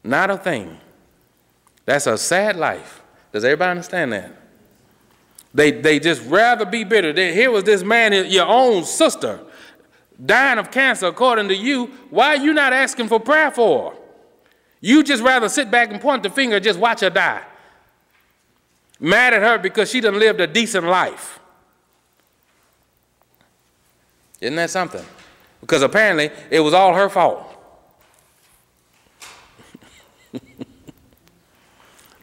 Not 0.05 0.29
a 0.29 0.37
thing. 0.37 0.77
That's 1.85 2.05
a 2.05 2.15
sad 2.17 2.55
life. 2.55 3.01
Does 3.31 3.43
everybody 3.43 3.71
understand 3.71 4.13
that? 4.13 4.31
They, 5.51 5.71
they 5.71 5.99
just 5.99 6.21
rather 6.27 6.65
be 6.65 6.83
bitter. 6.83 7.11
They, 7.11 7.33
here 7.33 7.49
was 7.49 7.63
this 7.63 7.83
man, 7.83 8.13
your 8.29 8.45
own 8.45 8.85
sister, 8.85 9.39
dying 10.23 10.59
of 10.59 10.69
cancer 10.69 11.07
according 11.07 11.47
to 11.47 11.55
you. 11.55 11.87
Why 12.11 12.35
are 12.35 12.37
you 12.37 12.53
not 12.53 12.71
asking 12.71 13.07
for 13.07 13.19
prayer 13.19 13.49
for 13.49 13.91
her? 13.91 13.97
You 14.79 15.01
just 15.03 15.23
rather 15.23 15.49
sit 15.49 15.71
back 15.71 15.91
and 15.91 15.99
point 15.99 16.21
the 16.21 16.29
finger, 16.29 16.59
just 16.59 16.77
watch 16.77 17.01
her 17.01 17.09
die. 17.09 17.43
Mad 18.99 19.33
at 19.33 19.41
her 19.41 19.57
because 19.57 19.89
she 19.89 20.01
done 20.01 20.19
lived 20.19 20.39
a 20.39 20.47
decent 20.47 20.85
life. 20.85 21.39
Isn't 24.39 24.55
that 24.57 24.69
something? 24.69 25.03
Because 25.61 25.81
apparently 25.81 26.29
it 26.51 26.59
was 26.59 26.75
all 26.75 26.93
her 26.93 27.09
fault. 27.09 27.54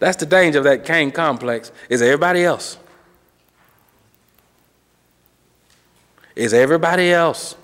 That's 0.02 0.16
the 0.16 0.26
danger 0.26 0.58
of 0.58 0.64
that 0.64 0.84
Cain 0.84 1.12
complex, 1.12 1.70
is 1.88 2.02
everybody 2.02 2.42
else. 2.42 2.76
It's 6.34 6.52
everybody 6.52 7.12
else. 7.12 7.54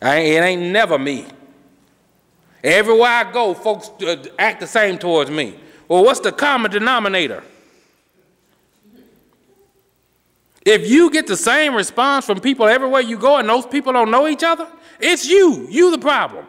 I 0.00 0.18
it 0.18 0.44
ain't 0.44 0.62
never 0.62 0.96
me. 0.96 1.26
Everywhere 2.62 3.10
I 3.10 3.32
go, 3.32 3.52
folks 3.52 3.90
uh, 4.00 4.24
act 4.38 4.60
the 4.60 4.66
same 4.68 4.96
towards 4.96 5.28
me. 5.28 5.58
Well, 5.88 6.04
what's 6.04 6.20
the 6.20 6.30
common 6.30 6.70
denominator? 6.70 7.42
If 10.64 10.88
you 10.88 11.10
get 11.10 11.26
the 11.26 11.36
same 11.36 11.74
response 11.74 12.24
from 12.26 12.38
people 12.38 12.68
everywhere 12.68 13.00
you 13.00 13.18
go 13.18 13.38
and 13.38 13.48
those 13.48 13.66
people 13.66 13.92
don't 13.92 14.12
know 14.12 14.28
each 14.28 14.44
other, 14.44 14.68
it's 15.00 15.26
you. 15.28 15.66
You 15.68 15.90
the 15.90 15.98
problem. 15.98 16.46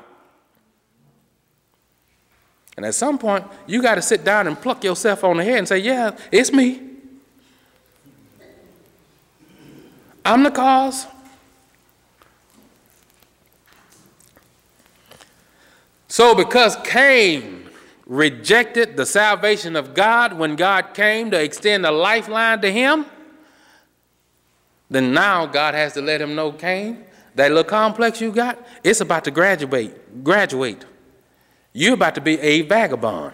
And 2.76 2.86
at 2.86 2.96
some 2.96 3.18
point, 3.18 3.46
you 3.68 3.82
got 3.82 3.96
to 3.96 4.02
sit 4.02 4.24
down 4.24 4.48
and 4.48 4.60
pluck 4.60 4.84
yourself 4.84 5.24
on 5.24 5.38
the 5.38 5.44
head 5.44 5.60
and 5.60 5.68
say, 5.68 5.78
Yeah, 5.80 6.16
it's 6.32 6.52
me. 6.52 6.82
I'm 10.26 10.44
the 10.44 10.52
cause. 10.52 11.06
So, 16.08 16.36
because 16.36 16.78
Cain 16.84 17.70
rejected 18.06 18.96
the 18.96 19.06
salvation 19.06 19.76
of 19.76 19.94
God 19.94 20.34
when 20.34 20.56
God 20.56 20.94
came 20.94 21.32
to 21.32 21.42
extend 21.42 21.86
a 21.86 21.92
lifeline 21.92 22.62
to 22.62 22.72
him, 22.72 23.06
then 24.90 25.12
now 25.14 25.46
God 25.46 25.74
has 25.74 25.94
to 25.94 26.02
let 26.02 26.22
him 26.22 26.36
know, 26.36 26.52
Cain, 26.52 27.04
that 27.36 27.50
little 27.50 27.64
complex 27.64 28.22
you 28.22 28.32
got, 28.32 28.64
it's 28.84 29.02
about 29.02 29.24
to 29.24 29.32
graduate. 29.32 30.24
Graduate. 30.24 30.86
You're 31.74 31.96
about 31.96 32.16
to 32.16 32.22
be 32.22 32.40
a 32.40 32.62
vagabond. 32.62 33.34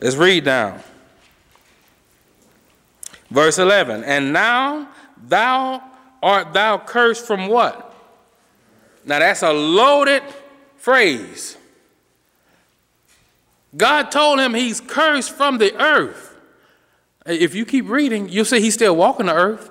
Let's 0.00 0.16
read 0.16 0.44
down. 0.44 0.80
Verse 3.30 3.58
11. 3.58 4.04
And 4.04 4.32
now 4.32 4.88
thou 5.16 5.82
art 6.22 6.52
thou 6.52 6.78
cursed 6.78 7.26
from 7.26 7.48
what? 7.48 7.94
Now 9.04 9.18
that's 9.18 9.42
a 9.42 9.52
loaded 9.52 10.22
phrase. 10.76 11.56
God 13.76 14.10
told 14.10 14.40
him 14.40 14.54
he's 14.54 14.80
cursed 14.80 15.32
from 15.32 15.58
the 15.58 15.74
earth. 15.80 16.34
If 17.26 17.54
you 17.54 17.66
keep 17.66 17.88
reading, 17.88 18.28
you'll 18.28 18.44
see 18.44 18.60
he's 18.60 18.74
still 18.74 18.96
walking 18.96 19.26
the 19.26 19.34
earth. 19.34 19.70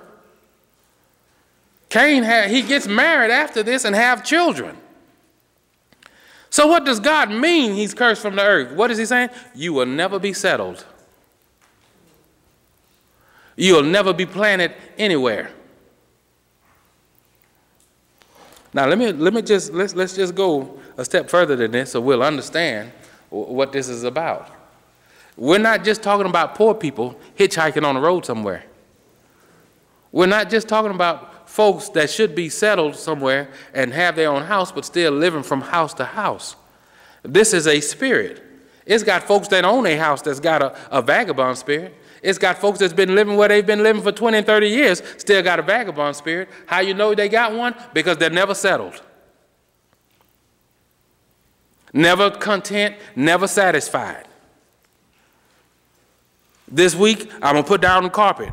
Cain 1.88 2.22
had, 2.22 2.50
he 2.50 2.62
gets 2.62 2.86
married 2.86 3.30
after 3.30 3.62
this 3.62 3.84
and 3.84 3.94
have 3.94 4.24
children. 4.24 4.76
So 6.56 6.66
what 6.66 6.86
does 6.86 7.00
God 7.00 7.30
mean 7.30 7.74
he's 7.74 7.92
cursed 7.92 8.22
from 8.22 8.34
the 8.34 8.42
earth? 8.42 8.72
What 8.72 8.90
is 8.90 8.96
he 8.96 9.04
saying? 9.04 9.28
You 9.54 9.74
will 9.74 9.84
never 9.84 10.18
be 10.18 10.32
settled. 10.32 10.86
You'll 13.56 13.82
never 13.82 14.14
be 14.14 14.24
planted 14.24 14.72
anywhere. 14.96 15.50
Now 18.72 18.86
let 18.86 18.96
me 18.96 19.12
let 19.12 19.34
me 19.34 19.42
just 19.42 19.74
let's 19.74 19.94
let's 19.94 20.16
just 20.16 20.34
go 20.34 20.80
a 20.96 21.04
step 21.04 21.28
further 21.28 21.56
than 21.56 21.72
this 21.72 21.92
so 21.92 22.00
we'll 22.00 22.22
understand 22.22 22.90
what 23.28 23.70
this 23.70 23.90
is 23.90 24.04
about. 24.04 24.50
We're 25.36 25.58
not 25.58 25.84
just 25.84 26.02
talking 26.02 26.24
about 26.26 26.54
poor 26.54 26.72
people 26.72 27.20
hitchhiking 27.38 27.84
on 27.84 27.96
the 27.96 28.00
road 28.00 28.24
somewhere. 28.24 28.64
We're 30.10 30.24
not 30.24 30.48
just 30.48 30.68
talking 30.68 30.92
about 30.92 31.35
folks 31.56 31.88
that 31.88 32.10
should 32.10 32.34
be 32.34 32.50
settled 32.50 32.94
somewhere 32.94 33.48
and 33.72 33.90
have 33.90 34.14
their 34.14 34.28
own 34.28 34.42
house 34.42 34.70
but 34.70 34.84
still 34.84 35.10
living 35.10 35.42
from 35.42 35.62
house 35.62 35.94
to 35.94 36.04
house. 36.04 36.54
This 37.22 37.54
is 37.54 37.66
a 37.66 37.80
spirit. 37.80 38.42
It's 38.84 39.02
got 39.02 39.22
folks 39.22 39.48
that 39.48 39.64
own 39.64 39.86
a 39.86 39.96
house 39.96 40.20
that's 40.20 40.38
got 40.38 40.60
a, 40.60 40.76
a 40.90 41.00
vagabond 41.00 41.56
spirit. 41.56 41.94
It's 42.22 42.36
got 42.36 42.58
folks 42.58 42.78
that's 42.78 42.92
been 42.92 43.14
living 43.14 43.38
where 43.38 43.48
they've 43.48 43.64
been 43.64 43.82
living 43.82 44.02
for 44.02 44.12
20 44.12 44.36
and 44.36 44.46
30 44.46 44.68
years, 44.68 45.02
still 45.16 45.42
got 45.42 45.58
a 45.58 45.62
vagabond 45.62 46.14
spirit. 46.14 46.50
How 46.66 46.80
you 46.80 46.92
know 46.92 47.14
they 47.14 47.30
got 47.30 47.54
one? 47.54 47.74
Because 47.94 48.18
they're 48.18 48.28
never 48.28 48.54
settled. 48.54 49.00
Never 51.94 52.30
content, 52.30 52.96
never 53.16 53.48
satisfied. 53.48 54.28
This 56.68 56.94
week, 56.94 57.32
I'm 57.36 57.54
gonna 57.54 57.62
put 57.62 57.80
down 57.80 58.02
the 58.02 58.10
carpet. 58.10 58.52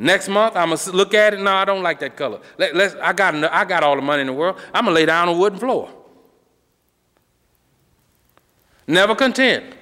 Next 0.00 0.28
month, 0.28 0.54
I'm 0.54 0.70
gonna 0.70 0.96
look 0.96 1.12
at 1.12 1.34
it. 1.34 1.40
No, 1.40 1.52
I 1.52 1.64
don't 1.64 1.82
like 1.82 1.98
that 1.98 2.16
color. 2.16 2.38
Let, 2.56 2.76
us 2.76 2.94
I 3.02 3.12
got, 3.12 3.34
I 3.34 3.64
got 3.64 3.82
all 3.82 3.96
the 3.96 4.02
money 4.02 4.20
in 4.20 4.28
the 4.28 4.32
world. 4.32 4.56
I'm 4.72 4.84
gonna 4.84 4.94
lay 4.94 5.04
down 5.04 5.28
on 5.28 5.34
a 5.34 5.38
wooden 5.38 5.58
floor. 5.58 5.90
Never 8.86 9.16
content. 9.16 9.74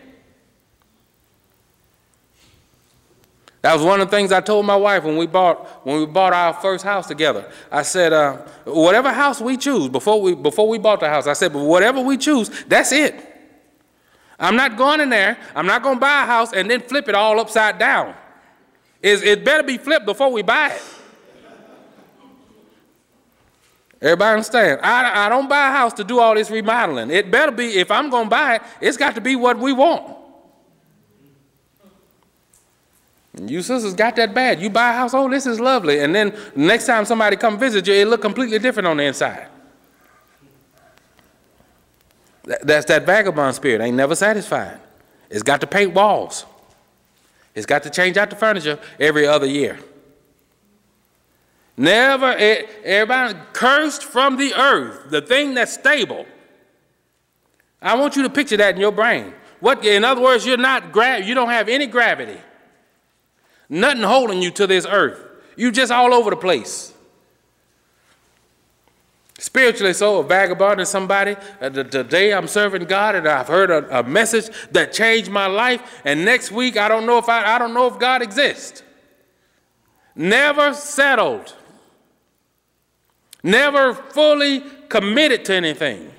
That 3.61 3.75
was 3.75 3.83
one 3.83 4.01
of 4.01 4.11
the 4.11 4.17
things 4.17 4.33
I 4.33 4.41
told 4.41 4.65
my 4.65 4.77
wife 4.77 5.05
when 5.05 5.19
we 5.19 5.27
bought 5.27 5.85
when 5.87 5.99
we 5.99 6.07
bought 6.07 6.33
our 6.33 6.55
first 6.55 6.83
house 6.83 7.07
together. 7.07 7.53
I 7.71 7.83
said, 7.83 8.15
uh, 8.15 8.39
whatever 8.65 9.13
house 9.13 9.43
we 9.43 9.59
choose 9.59 9.91
before 9.91 10.23
we 10.23 10.35
before 10.35 10.67
we 10.67 10.79
bought 10.79 11.01
the 11.01 11.11
house, 11.11 11.27
I 11.27 11.35
said, 11.35 11.53
but 11.53 11.63
whatever 11.63 12.01
we 12.01 12.17
choose, 12.17 12.65
that's 12.65 12.91
it. 12.91 13.15
I'm 14.39 14.57
not 14.57 14.79
going 14.79 15.01
in 15.01 15.11
there. 15.11 15.37
I'm 15.55 15.67
not 15.67 15.83
going 15.83 15.97
to 15.97 16.01
buy 16.01 16.23
a 16.23 16.27
house 16.27 16.53
and 16.55 16.71
then 16.71 16.81
flip 16.81 17.09
it 17.09 17.15
all 17.15 17.39
upside 17.41 17.79
down. 17.79 18.15
It's, 19.03 19.23
it 19.23 19.45
better 19.45 19.63
be 19.63 19.79
flipped 19.79 20.07
before 20.07 20.31
we 20.33 20.43
buy 20.43 20.71
it. 20.71 20.83
Everybody 24.01 24.35
understand? 24.35 24.81
I, 24.83 25.27
I 25.27 25.29
don't 25.29 25.49
buy 25.49 25.69
a 25.69 25.73
house 25.73 25.93
to 25.95 26.05
do 26.05 26.21
all 26.21 26.35
this 26.35 26.51
remodeling. 26.51 27.11
It 27.11 27.31
better 27.31 27.53
be, 27.53 27.79
if 27.79 27.91
I'm 27.91 28.11
going 28.11 28.25
to 28.25 28.31
buy 28.31 28.57
it, 28.57 28.63
it's 28.81 28.97
got 28.97 29.15
to 29.15 29.21
be 29.21 29.37
what 29.37 29.59
we 29.59 29.73
want. 29.73 30.17
You 33.41 33.63
sisters 33.63 33.95
got 33.95 34.17
that 34.17 34.35
bad. 34.35 34.61
You 34.61 34.71
buy 34.71 34.91
a 34.91 34.93
house, 34.93 35.13
oh, 35.13 35.29
this 35.29 35.47
is 35.47 35.61
lovely. 35.61 36.01
And 36.01 36.15
then 36.15 36.35
next 36.55 36.87
time 36.87 37.05
somebody 37.05 37.37
come 37.37 37.59
visit 37.59 37.87
you, 37.87 37.95
it 37.95 38.07
look 38.07 38.23
completely 38.23 38.59
different 38.59 38.87
on 38.87 38.97
the 38.97 39.05
inside. 39.05 39.49
That's 42.45 42.87
that 42.87 43.05
vagabond 43.05 43.55
spirit. 43.57 43.81
Ain't 43.81 43.97
never 43.97 44.15
satisfied. 44.15 44.79
It's 45.29 45.43
got 45.43 45.61
to 45.63 45.67
paint 45.67 45.93
walls. 45.93 46.47
It's 47.57 47.67
got 47.67 47.83
to 47.85 47.91
change 47.91 48.19
out 48.19 48.29
the 48.31 48.37
furniture 48.37 48.79
every 49.01 49.27
other 49.27 49.47
year. 49.47 49.81
Never, 51.77 52.33
everybody 52.85 53.39
cursed 53.53 54.05
from 54.05 54.37
the 54.37 54.55
earth, 54.55 55.11
the 55.11 55.23
thing 55.23 55.55
that's 55.55 55.73
stable. 55.73 56.27
I 57.81 57.97
want 57.97 58.15
you 58.15 58.23
to 58.23 58.31
picture 58.31 58.59
that 58.59 58.75
in 58.75 58.81
your 58.81 58.93
brain. 58.93 59.33
What, 59.61 59.85
in 59.85 60.05
other 60.05 60.21
words, 60.21 60.47
you're 60.47 60.59
not 60.59 60.93
gra- 60.93 61.25
you 61.25 61.35
don't 61.35 61.49
have 61.49 61.69
any 61.69 61.87
gravity. 61.87 62.39
Nothing 63.69 64.03
holding 64.03 64.43
you 64.43 64.51
to 64.53 64.67
this 64.67 64.87
earth. 64.87 65.25
You 65.57 65.73
just 65.73 65.91
all 65.91 66.13
over 66.13 66.31
the 66.31 66.37
place. 66.37 66.93
Spiritually, 69.39 69.93
so 69.93 70.21
a 70.21 70.23
vagabond 70.23 70.81
is 70.81 70.89
somebody. 70.89 71.37
Uh, 71.61 71.69
the, 71.69 71.85
the, 71.85 72.03
day 72.03 72.33
I'm 72.33 72.49
serving 72.49 72.85
God, 72.85 73.15
and 73.15 73.29
I've 73.29 73.49
heard 73.49 73.71
a, 73.71 73.99
a, 73.99 74.03
message 74.03 74.49
that 74.73 74.95
changed 74.95 75.31
my 75.31 75.47
life, 75.47 76.01
and 76.07 76.25
next 76.25 76.51
week 76.51 76.79
I 76.79 76.89
don't 76.89 77.05
know 77.05 77.19
if 77.19 77.29
I, 77.29 77.55
I 77.55 77.59
don't 77.59 77.75
know 77.75 77.87
if 77.87 77.99
God 77.99 78.23
exists. 78.23 78.83
Never 80.15 80.73
settled. 80.73 81.55
Never 83.43 83.93
fully 83.93 84.63
committed 84.89 85.45
to 85.45 85.55
anything. 85.55 86.11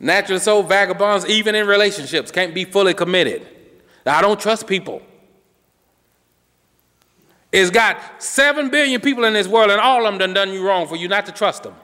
Natural 0.00 0.40
soul 0.40 0.64
vagabonds, 0.64 1.26
even 1.26 1.54
in 1.54 1.66
relationships, 1.66 2.32
can't 2.32 2.54
be 2.54 2.64
fully 2.64 2.94
committed. 2.94 3.46
I 4.04 4.20
don't 4.20 4.38
trust 4.38 4.66
people. 4.66 5.02
It's 7.50 7.70
got 7.70 8.22
7 8.22 8.68
billion 8.68 9.00
people 9.00 9.24
in 9.24 9.32
this 9.32 9.48
world, 9.48 9.70
and 9.70 9.80
all 9.80 10.04
of 10.06 10.12
them 10.12 10.18
done 10.18 10.34
done 10.34 10.52
you 10.52 10.66
wrong 10.66 10.86
for 10.86 10.96
you 10.96 11.08
not 11.08 11.26
to 11.26 11.32
trust 11.32 11.62
them. 11.62 11.74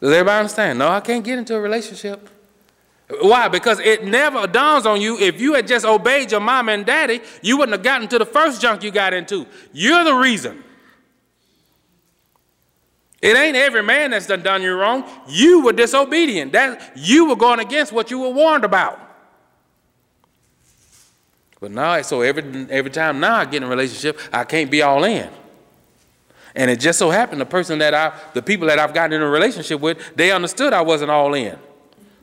Does 0.00 0.12
everybody 0.12 0.38
understand? 0.38 0.78
No, 0.78 0.88
I 0.88 1.00
can't 1.00 1.24
get 1.24 1.38
into 1.38 1.54
a 1.54 1.60
relationship. 1.60 2.28
Why? 3.20 3.48
Because 3.48 3.80
it 3.80 4.04
never 4.04 4.46
dawns 4.46 4.86
on 4.86 5.00
you 5.00 5.18
if 5.18 5.40
you 5.40 5.54
had 5.54 5.66
just 5.66 5.84
obeyed 5.84 6.30
your 6.30 6.40
mom 6.40 6.68
and 6.68 6.86
daddy, 6.86 7.20
you 7.42 7.56
wouldn't 7.56 7.72
have 7.72 7.82
gotten 7.82 8.08
to 8.08 8.18
the 8.18 8.26
first 8.26 8.62
junk 8.62 8.82
you 8.82 8.90
got 8.90 9.12
into. 9.12 9.46
You're 9.72 10.04
the 10.04 10.14
reason. 10.14 10.62
It 13.20 13.36
ain't 13.36 13.56
every 13.56 13.82
man 13.82 14.12
that's 14.12 14.26
done 14.26 14.42
done 14.42 14.62
you 14.62 14.74
wrong. 14.74 15.04
You 15.28 15.64
were 15.64 15.72
disobedient. 15.72 16.52
That 16.52 16.92
you 16.96 17.28
were 17.28 17.36
going 17.36 17.60
against 17.60 17.92
what 17.92 18.10
you 18.10 18.20
were 18.20 18.30
warned 18.30 18.64
about. 18.64 19.09
But 21.60 21.70
now, 21.72 22.00
so 22.00 22.22
every, 22.22 22.66
every 22.70 22.90
time 22.90 23.20
now 23.20 23.36
I 23.36 23.44
get 23.44 23.56
in 23.58 23.64
a 23.64 23.68
relationship, 23.68 24.18
I 24.32 24.44
can't 24.44 24.70
be 24.70 24.80
all 24.80 25.04
in. 25.04 25.28
And 26.54 26.70
it 26.70 26.80
just 26.80 26.98
so 26.98 27.10
happened 27.10 27.40
the 27.40 27.46
person 27.46 27.78
that 27.78 27.94
I, 27.94 28.18
the 28.32 28.42
people 28.42 28.66
that 28.68 28.78
I've 28.78 28.94
gotten 28.94 29.12
in 29.12 29.22
a 29.22 29.28
relationship 29.28 29.80
with, 29.80 30.16
they 30.16 30.32
understood 30.32 30.72
I 30.72 30.80
wasn't 30.80 31.10
all 31.10 31.34
in. 31.34 31.58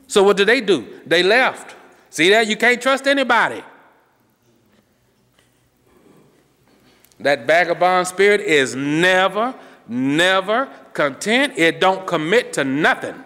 So 0.08 0.22
what 0.22 0.36
did 0.36 0.48
they 0.48 0.60
do? 0.60 1.00
They 1.06 1.22
left. 1.22 1.76
See 2.10 2.30
that? 2.30 2.46
You 2.48 2.56
can't 2.56 2.82
trust 2.82 3.06
anybody. 3.06 3.62
That 7.20 7.46
vagabond 7.46 8.06
spirit 8.06 8.40
is 8.40 8.74
never, 8.74 9.54
never 9.88 10.68
content. 10.92 11.54
It 11.56 11.80
don't 11.80 12.06
commit 12.06 12.52
to 12.54 12.64
nothing. 12.64 13.24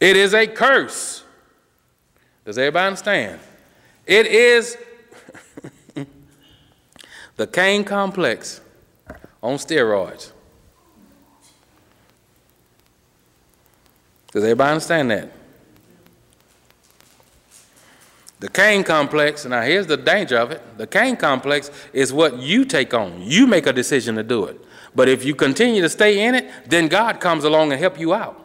It 0.00 0.16
is 0.16 0.34
a 0.34 0.46
curse. 0.46 1.21
Does 2.44 2.58
everybody 2.58 2.86
understand? 2.86 3.40
It 4.06 4.26
is 4.26 4.76
the 7.36 7.46
Cain 7.46 7.84
complex 7.84 8.60
on 9.42 9.56
steroids. 9.56 10.32
Does 14.32 14.42
everybody 14.44 14.70
understand 14.70 15.10
that? 15.10 15.30
The 18.40 18.48
Cain 18.48 18.82
complex, 18.82 19.44
now 19.44 19.62
here's 19.62 19.86
the 19.86 19.96
danger 19.96 20.36
of 20.36 20.50
it. 20.50 20.60
The 20.76 20.86
Cain 20.86 21.16
complex 21.16 21.70
is 21.92 22.12
what 22.12 22.38
you 22.38 22.64
take 22.64 22.92
on. 22.92 23.22
You 23.22 23.46
make 23.46 23.66
a 23.68 23.72
decision 23.72 24.16
to 24.16 24.24
do 24.24 24.46
it. 24.46 24.60
But 24.96 25.08
if 25.08 25.24
you 25.24 25.36
continue 25.36 25.80
to 25.80 25.88
stay 25.88 26.26
in 26.26 26.34
it, 26.34 26.50
then 26.66 26.88
God 26.88 27.20
comes 27.20 27.44
along 27.44 27.70
and 27.70 27.80
help 27.80 28.00
you 28.00 28.12
out. 28.12 28.42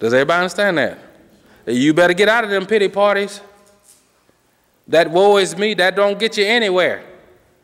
Does 0.00 0.14
everybody 0.14 0.38
understand 0.38 0.78
that? 0.78 0.98
You 1.66 1.94
better 1.94 2.14
get 2.14 2.28
out 2.28 2.42
of 2.42 2.50
them 2.50 2.66
pity 2.66 2.88
parties. 2.88 3.40
That 4.88 5.10
woe 5.10 5.36
is 5.36 5.56
me, 5.56 5.74
that 5.74 5.94
don't 5.94 6.18
get 6.18 6.36
you 6.36 6.44
anywhere. 6.44 7.04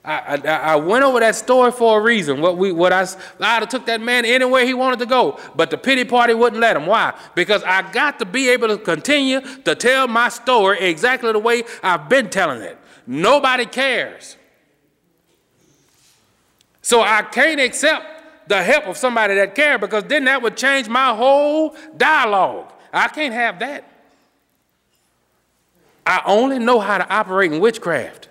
I, 0.05 0.41
I, 0.45 0.51
I, 0.51 0.77
went 0.77 1.03
over 1.03 1.19
that 1.19 1.35
story 1.35 1.73
for 1.73 1.99
a 1.99 2.01
reason. 2.01 2.41
What 2.41 2.57
we, 2.57 2.71
what 2.71 2.93
I, 2.93 3.01
I'd 3.41 3.61
have 3.61 3.69
took 3.69 3.87
that 3.87 4.01
man 4.01 4.25
anywhere 4.25 4.65
he 4.65 4.73
wanted 4.73 5.01
to 5.01 5.07
go, 5.07 5.41
but 5.57 5.71
the 5.71 5.77
pity 5.77 6.05
party 6.05 6.33
wouldn't 6.33 6.61
let 6.61 6.77
him. 6.77 6.87
Why? 6.87 7.13
Because 7.35 7.65
I 7.65 7.91
got 7.91 8.21
to 8.21 8.25
be 8.25 8.49
able 8.51 8.69
to 8.69 8.79
continue 8.79 9.41
to 9.65 9.75
tell 9.75 10.07
my 10.07 10.29
story 10.29 10.79
exactly 10.79 11.33
the 11.33 11.41
way 11.41 11.65
I've 11.83 12.09
been 12.09 12.31
telling 12.31 12.63
it. 12.63 12.79
Nobody 13.05 13.67
cares. 13.67 14.37
So 16.83 17.01
I 17.01 17.23
can't 17.23 17.61
accept 17.61 18.16
the 18.47 18.63
help 18.63 18.87
of 18.87 18.97
somebody 18.97 19.35
that 19.35 19.55
cares 19.55 19.81
because 19.81 20.05
then 20.05 20.25
that 20.25 20.41
would 20.41 20.57
change 20.57 20.89
my 20.89 21.15
whole 21.15 21.77
dialogue. 21.97 22.73
I 22.93 23.09
can't 23.09 23.35
have 23.35 23.59
that. 23.59 23.85
I 26.07 26.23
only 26.25 26.59
know 26.59 26.79
how 26.79 26.99
to 26.99 27.09
operate 27.13 27.53
in 27.53 27.61
witchcraft. 27.61 28.29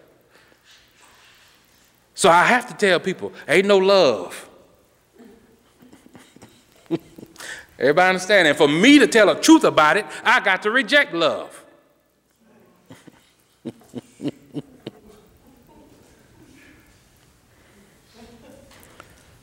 So 2.14 2.30
I 2.30 2.46
have 2.46 2.68
to 2.70 2.74
tell 2.74 3.00
people, 3.02 3.34
ain't 3.48 3.68
no 3.68 3.78
love. 3.78 4.50
Everybody 7.78 8.10
understand? 8.10 8.48
And 8.48 8.58
for 8.58 8.70
me 8.70 9.00
to 9.00 9.08
tell 9.08 9.28
the 9.28 9.36
truth 9.36 9.66
about 9.66 9.98
it, 9.98 10.06
I 10.24 10.40
got 10.40 10.62
to 10.64 10.72
reject 10.72 11.14
love. 11.14 11.65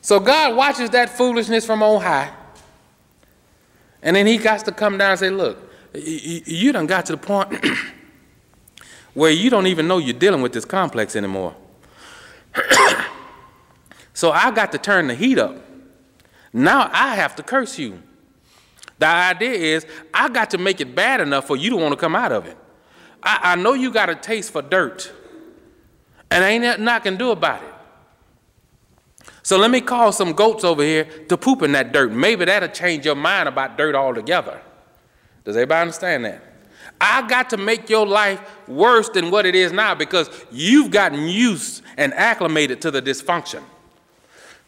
So 0.03 0.19
God 0.19 0.57
watches 0.57 0.89
that 0.89 1.09
foolishness 1.09 1.65
from 1.65 1.81
on 1.81 2.01
high. 2.01 2.29
And 4.01 4.17
then 4.17 4.27
he 4.27 4.37
got 4.37 4.65
to 4.65 4.71
come 4.73 4.97
down 4.97 5.11
and 5.11 5.19
say, 5.19 5.29
look, 5.29 5.57
you 5.95 6.73
done 6.73 6.87
got 6.87 7.05
to 7.05 7.13
the 7.13 7.17
point 7.17 7.65
where 9.13 9.31
you 9.31 9.49
don't 9.49 9.65
even 9.65 9.87
know 9.87 9.99
you're 9.99 10.13
dealing 10.13 10.41
with 10.41 10.51
this 10.51 10.65
complex 10.65 11.15
anymore. 11.15 11.55
so 14.13 14.31
I 14.31 14.51
got 14.51 14.73
to 14.73 14.77
turn 14.77 15.07
the 15.07 15.15
heat 15.15 15.39
up. 15.39 15.55
Now 16.51 16.89
I 16.91 17.15
have 17.15 17.37
to 17.37 17.43
curse 17.43 17.79
you. 17.79 18.03
The 18.99 19.07
idea 19.07 19.53
is 19.53 19.85
I 20.13 20.27
got 20.27 20.49
to 20.49 20.57
make 20.57 20.81
it 20.81 20.93
bad 20.93 21.21
enough 21.21 21.47
for 21.47 21.55
you 21.55 21.69
to 21.69 21.77
want 21.77 21.93
to 21.93 21.97
come 21.97 22.13
out 22.13 22.33
of 22.33 22.45
it. 22.45 22.57
I, 23.23 23.39
I 23.53 23.55
know 23.55 23.73
you 23.73 23.89
got 23.89 24.09
a 24.09 24.15
taste 24.15 24.51
for 24.51 24.61
dirt, 24.61 25.09
and 26.29 26.43
ain't 26.43 26.63
nothing 26.63 26.87
I 26.89 26.99
can 26.99 27.15
do 27.15 27.31
about 27.31 27.63
it. 27.63 27.72
So 29.43 29.57
let 29.57 29.69
me 29.69 29.81
call 29.81 30.13
some 30.13 30.31
goats 30.31 30.63
over 30.63 30.81
here 30.81 31.03
to 31.27 31.37
poop 31.37 31.61
in 31.61 31.73
that 31.73 31.91
dirt. 31.91 32.13
Maybe 32.13 32.45
that'll 32.45 32.69
change 32.69 33.05
your 33.05 33.15
mind 33.15 33.49
about 33.49 33.77
dirt 33.77 33.93
altogether. 33.93 34.61
Does 35.43 35.57
everybody 35.57 35.81
understand 35.81 36.23
that? 36.25 36.41
I 36.99 37.27
got 37.27 37.49
to 37.49 37.57
make 37.57 37.89
your 37.89 38.07
life 38.07 38.39
worse 38.67 39.09
than 39.09 39.29
what 39.29 39.45
it 39.45 39.55
is 39.55 39.73
now 39.73 39.93
because 39.93 40.29
you've 40.51 40.91
gotten 40.91 41.27
used 41.27 41.83
and 41.97 42.13
acclimated 42.13 42.81
to 42.83 42.91
the 42.91 43.01
dysfunction. 43.01 43.61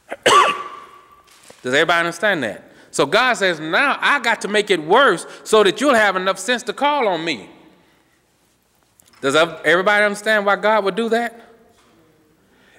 Does 0.25 1.73
everybody 1.73 1.99
understand 1.99 2.43
that? 2.43 2.71
So 2.91 3.05
God 3.05 3.33
says, 3.33 3.61
now 3.61 3.97
I 4.01 4.19
got 4.19 4.41
to 4.41 4.49
make 4.49 4.69
it 4.69 4.83
worse 4.83 5.25
so 5.45 5.63
that 5.63 5.79
you'll 5.79 5.95
have 5.95 6.17
enough 6.17 6.37
sense 6.37 6.63
to 6.63 6.73
call 6.73 7.07
on 7.07 7.23
me. 7.23 7.49
Does 9.21 9.35
everybody 9.35 10.03
understand 10.03 10.45
why 10.45 10.57
God 10.57 10.83
would 10.83 10.95
do 10.95 11.09
that? 11.09 11.39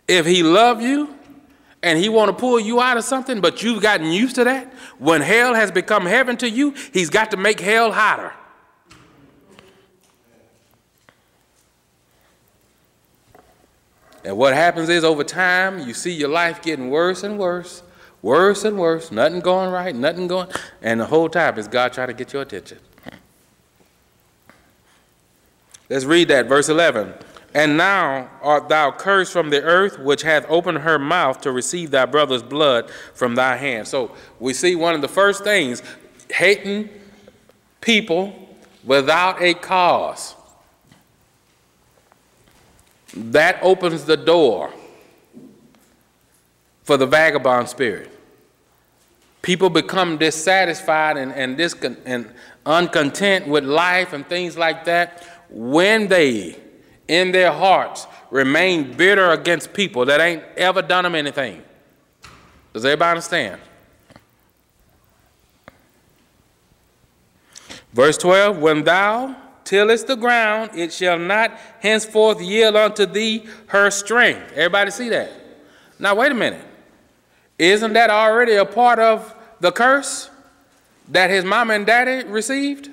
If 0.06 0.26
he 0.26 0.42
loved 0.42 0.82
you 0.82 1.15
and 1.82 1.98
he 1.98 2.08
want 2.08 2.28
to 2.28 2.32
pull 2.32 2.58
you 2.58 2.80
out 2.80 2.96
of 2.96 3.04
something, 3.04 3.40
but 3.40 3.62
you've 3.62 3.82
gotten 3.82 4.10
used 4.10 4.34
to 4.36 4.44
that, 4.44 4.72
when 4.98 5.20
hell 5.20 5.54
has 5.54 5.70
become 5.70 6.06
heaven 6.06 6.36
to 6.38 6.48
you, 6.48 6.74
he's 6.92 7.10
got 7.10 7.30
to 7.30 7.36
make 7.36 7.60
hell 7.60 7.92
hotter. 7.92 8.32
And 14.24 14.36
what 14.36 14.54
happens 14.54 14.88
is 14.88 15.04
over 15.04 15.22
time, 15.22 15.86
you 15.86 15.94
see 15.94 16.12
your 16.12 16.28
life 16.28 16.60
getting 16.60 16.90
worse 16.90 17.22
and 17.22 17.38
worse, 17.38 17.84
worse 18.22 18.64
and 18.64 18.76
worse, 18.76 19.12
nothing 19.12 19.38
going 19.38 19.70
right, 19.70 19.94
nothing 19.94 20.26
going, 20.26 20.48
and 20.82 20.98
the 20.98 21.06
whole 21.06 21.28
time 21.28 21.56
is 21.58 21.68
God 21.68 21.92
trying 21.92 22.08
to 22.08 22.14
get 22.14 22.32
your 22.32 22.42
attention. 22.42 22.78
Let's 25.88 26.04
read 26.04 26.26
that, 26.28 26.46
verse 26.46 26.68
11. 26.68 27.14
And 27.56 27.78
now 27.78 28.28
art 28.42 28.68
thou 28.68 28.90
cursed 28.90 29.32
from 29.32 29.48
the 29.48 29.62
earth, 29.62 29.98
which 29.98 30.20
hath 30.20 30.44
opened 30.50 30.76
her 30.80 30.98
mouth 30.98 31.40
to 31.40 31.52
receive 31.52 31.90
thy 31.90 32.04
brother's 32.04 32.42
blood 32.42 32.90
from 33.14 33.34
thy 33.34 33.56
hand. 33.56 33.88
So 33.88 34.14
we 34.38 34.52
see 34.52 34.76
one 34.76 34.94
of 34.94 35.00
the 35.00 35.08
first 35.08 35.42
things 35.42 35.82
hating 36.30 36.90
people 37.80 38.54
without 38.84 39.40
a 39.40 39.54
cause. 39.54 40.34
That 43.14 43.58
opens 43.62 44.04
the 44.04 44.18
door 44.18 44.70
for 46.82 46.98
the 46.98 47.06
vagabond 47.06 47.70
spirit. 47.70 48.10
People 49.40 49.70
become 49.70 50.18
dissatisfied 50.18 51.16
and, 51.16 51.32
and, 51.32 51.56
discon- 51.56 51.96
and 52.04 52.30
uncontent 52.66 53.48
with 53.48 53.64
life 53.64 54.12
and 54.12 54.28
things 54.28 54.58
like 54.58 54.84
that 54.84 55.24
when 55.48 56.08
they, 56.08 56.60
in 57.08 57.32
their 57.32 57.52
hearts, 57.52 58.06
remain 58.30 58.92
bitter 58.92 59.30
against 59.30 59.72
people 59.72 60.04
that 60.06 60.20
ain't 60.20 60.42
ever 60.56 60.82
done 60.82 61.04
them 61.04 61.14
anything. 61.14 61.62
Does 62.72 62.84
everybody 62.84 63.10
understand? 63.10 63.60
Verse 67.92 68.18
12 68.18 68.58
When 68.58 68.84
thou 68.84 69.34
tillest 69.64 70.06
the 70.06 70.16
ground, 70.16 70.70
it 70.74 70.92
shall 70.92 71.18
not 71.18 71.58
henceforth 71.80 72.40
yield 72.40 72.76
unto 72.76 73.06
thee 73.06 73.46
her 73.68 73.90
strength. 73.90 74.52
Everybody 74.52 74.90
see 74.90 75.08
that? 75.08 75.30
Now, 75.98 76.14
wait 76.14 76.32
a 76.32 76.34
minute. 76.34 76.64
Isn't 77.58 77.94
that 77.94 78.10
already 78.10 78.54
a 78.56 78.66
part 78.66 78.98
of 78.98 79.34
the 79.60 79.72
curse 79.72 80.28
that 81.08 81.30
his 81.30 81.44
mom 81.44 81.70
and 81.70 81.86
daddy 81.86 82.28
received? 82.28 82.90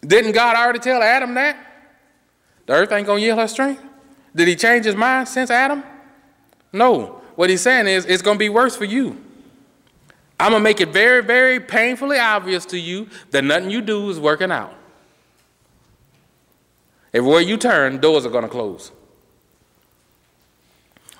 Didn't 0.00 0.32
God 0.32 0.54
already 0.56 0.78
tell 0.78 1.02
Adam 1.02 1.34
that? 1.34 1.73
The 2.66 2.72
earth 2.72 2.92
ain't 2.92 3.06
going 3.06 3.20
to 3.20 3.26
yield 3.26 3.38
her 3.38 3.48
strength? 3.48 3.82
Did 4.34 4.48
he 4.48 4.56
change 4.56 4.84
his 4.84 4.96
mind 4.96 5.28
since 5.28 5.50
Adam? 5.50 5.82
No. 6.72 7.20
What 7.36 7.50
he's 7.50 7.60
saying 7.60 7.86
is, 7.86 8.04
it's 8.06 8.22
going 8.22 8.36
to 8.36 8.38
be 8.38 8.48
worse 8.48 8.76
for 8.76 8.84
you. 8.84 9.22
I'm 10.38 10.50
going 10.50 10.60
to 10.60 10.64
make 10.64 10.80
it 10.80 10.88
very, 10.88 11.22
very 11.22 11.60
painfully 11.60 12.18
obvious 12.18 12.64
to 12.66 12.78
you 12.78 13.08
that 13.30 13.44
nothing 13.44 13.70
you 13.70 13.80
do 13.80 14.10
is 14.10 14.18
working 14.18 14.50
out. 14.50 14.74
Everywhere 17.12 17.40
you 17.40 17.56
turn, 17.56 17.98
doors 18.00 18.26
are 18.26 18.30
going 18.30 18.42
to 18.42 18.50
close. 18.50 18.90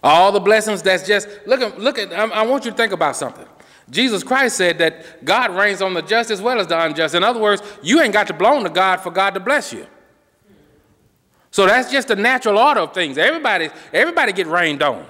All 0.02 0.32
the 0.32 0.40
blessings 0.40 0.82
that's 0.82 1.06
just, 1.06 1.28
look 1.46 1.60
at, 1.60 1.78
look 1.78 1.98
at, 1.98 2.12
I, 2.12 2.24
I 2.24 2.42
want 2.46 2.64
you 2.64 2.72
to 2.72 2.76
think 2.76 2.92
about 2.92 3.16
something. 3.16 3.46
Jesus 3.90 4.22
Christ 4.22 4.56
said 4.56 4.78
that 4.78 5.24
God 5.24 5.50
rains 5.50 5.80
on 5.80 5.94
the 5.94 6.02
just 6.02 6.30
as 6.30 6.42
well 6.42 6.58
as 6.58 6.66
the 6.66 6.78
unjust. 6.78 7.14
In 7.14 7.22
other 7.22 7.40
words, 7.40 7.62
you 7.82 8.00
ain't 8.00 8.12
got 8.12 8.26
to 8.26 8.34
belong 8.34 8.64
to 8.64 8.70
God 8.70 8.98
for 8.98 9.10
God 9.10 9.34
to 9.34 9.40
bless 9.40 9.72
you. 9.72 9.86
So 11.54 11.66
that's 11.66 11.88
just 11.88 12.08
the 12.08 12.16
natural 12.16 12.58
order 12.58 12.80
of 12.80 12.92
things. 12.92 13.16
Everybody, 13.16 13.70
everybody 13.92 14.32
get 14.32 14.48
rained 14.48 14.82
on. 14.82 15.06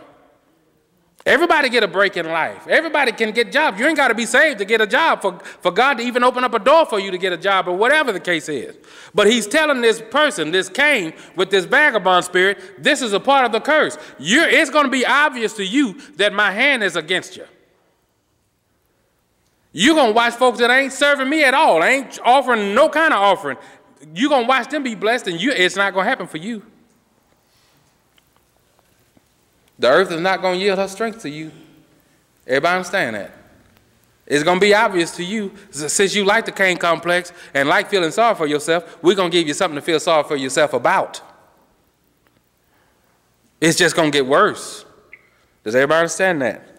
Everybody 1.24 1.70
get 1.70 1.82
a 1.82 1.88
break 1.88 2.18
in 2.18 2.26
life. 2.26 2.68
Everybody 2.68 3.12
can 3.12 3.30
get 3.30 3.50
jobs. 3.50 3.80
You 3.80 3.86
ain't 3.86 3.96
got 3.96 4.08
to 4.08 4.14
be 4.14 4.26
saved 4.26 4.58
to 4.58 4.66
get 4.66 4.82
a 4.82 4.86
job 4.86 5.22
for, 5.22 5.38
for 5.38 5.70
God 5.72 5.94
to 5.94 6.02
even 6.02 6.22
open 6.22 6.44
up 6.44 6.52
a 6.52 6.58
door 6.58 6.84
for 6.84 7.00
you 7.00 7.10
to 7.10 7.16
get 7.16 7.32
a 7.32 7.38
job 7.38 7.66
or 7.66 7.74
whatever 7.74 8.12
the 8.12 8.20
case 8.20 8.46
is. 8.50 8.76
But 9.14 9.26
he's 9.26 9.46
telling 9.46 9.80
this 9.80 10.02
person, 10.02 10.50
this 10.50 10.68
Cain 10.68 11.14
with 11.34 11.48
this 11.48 11.64
vagabond 11.64 12.26
spirit, 12.26 12.58
this 12.76 13.00
is 13.00 13.14
a 13.14 13.20
part 13.20 13.46
of 13.46 13.52
the 13.52 13.60
curse. 13.60 13.96
You're, 14.18 14.46
it's 14.46 14.68
going 14.68 14.84
to 14.84 14.90
be 14.90 15.06
obvious 15.06 15.54
to 15.54 15.64
you 15.64 15.98
that 16.16 16.34
my 16.34 16.50
hand 16.50 16.82
is 16.84 16.94
against 16.94 17.38
you. 17.38 17.46
You're 19.72 19.94
going 19.94 20.10
to 20.10 20.14
watch 20.14 20.34
folks 20.34 20.58
that 20.58 20.70
ain't 20.70 20.92
serving 20.92 21.30
me 21.30 21.42
at 21.42 21.54
all, 21.54 21.82
ain't 21.82 22.18
offering 22.22 22.74
no 22.74 22.90
kind 22.90 23.14
of 23.14 23.20
offering. 23.20 23.56
You're 24.12 24.28
going 24.28 24.42
to 24.42 24.48
watch 24.48 24.68
them 24.68 24.82
be 24.82 24.94
blessed 24.94 25.28
and 25.28 25.40
you, 25.40 25.52
it's 25.52 25.76
not 25.76 25.92
going 25.94 26.04
to 26.04 26.08
happen 26.08 26.26
for 26.26 26.38
you. 26.38 26.62
The 29.78 29.88
earth 29.88 30.12
is 30.12 30.20
not 30.20 30.40
going 30.40 30.58
to 30.58 30.64
yield 30.64 30.78
her 30.78 30.88
strength 30.88 31.22
to 31.22 31.30
you. 31.30 31.50
Everybody 32.46 32.76
understand 32.76 33.16
that? 33.16 33.32
It's 34.26 34.42
going 34.42 34.58
to 34.58 34.60
be 34.60 34.74
obvious 34.74 35.14
to 35.16 35.24
you, 35.24 35.52
since 35.70 36.14
you 36.14 36.24
like 36.24 36.46
the 36.46 36.52
Cain 36.52 36.76
complex 36.78 37.32
and 37.52 37.68
like 37.68 37.90
feeling 37.90 38.10
sorry 38.10 38.34
for 38.34 38.46
yourself, 38.46 39.02
we're 39.02 39.14
going 39.14 39.30
to 39.30 39.36
give 39.36 39.46
you 39.46 39.54
something 39.54 39.76
to 39.76 39.82
feel 39.82 40.00
sorry 40.00 40.24
for 40.24 40.36
yourself 40.36 40.72
about. 40.72 41.20
It's 43.60 43.76
just 43.76 43.94
going 43.94 44.10
to 44.10 44.18
get 44.18 44.26
worse. 44.26 44.84
Does 45.62 45.74
everybody 45.74 46.00
understand 46.00 46.42
that? 46.42 46.73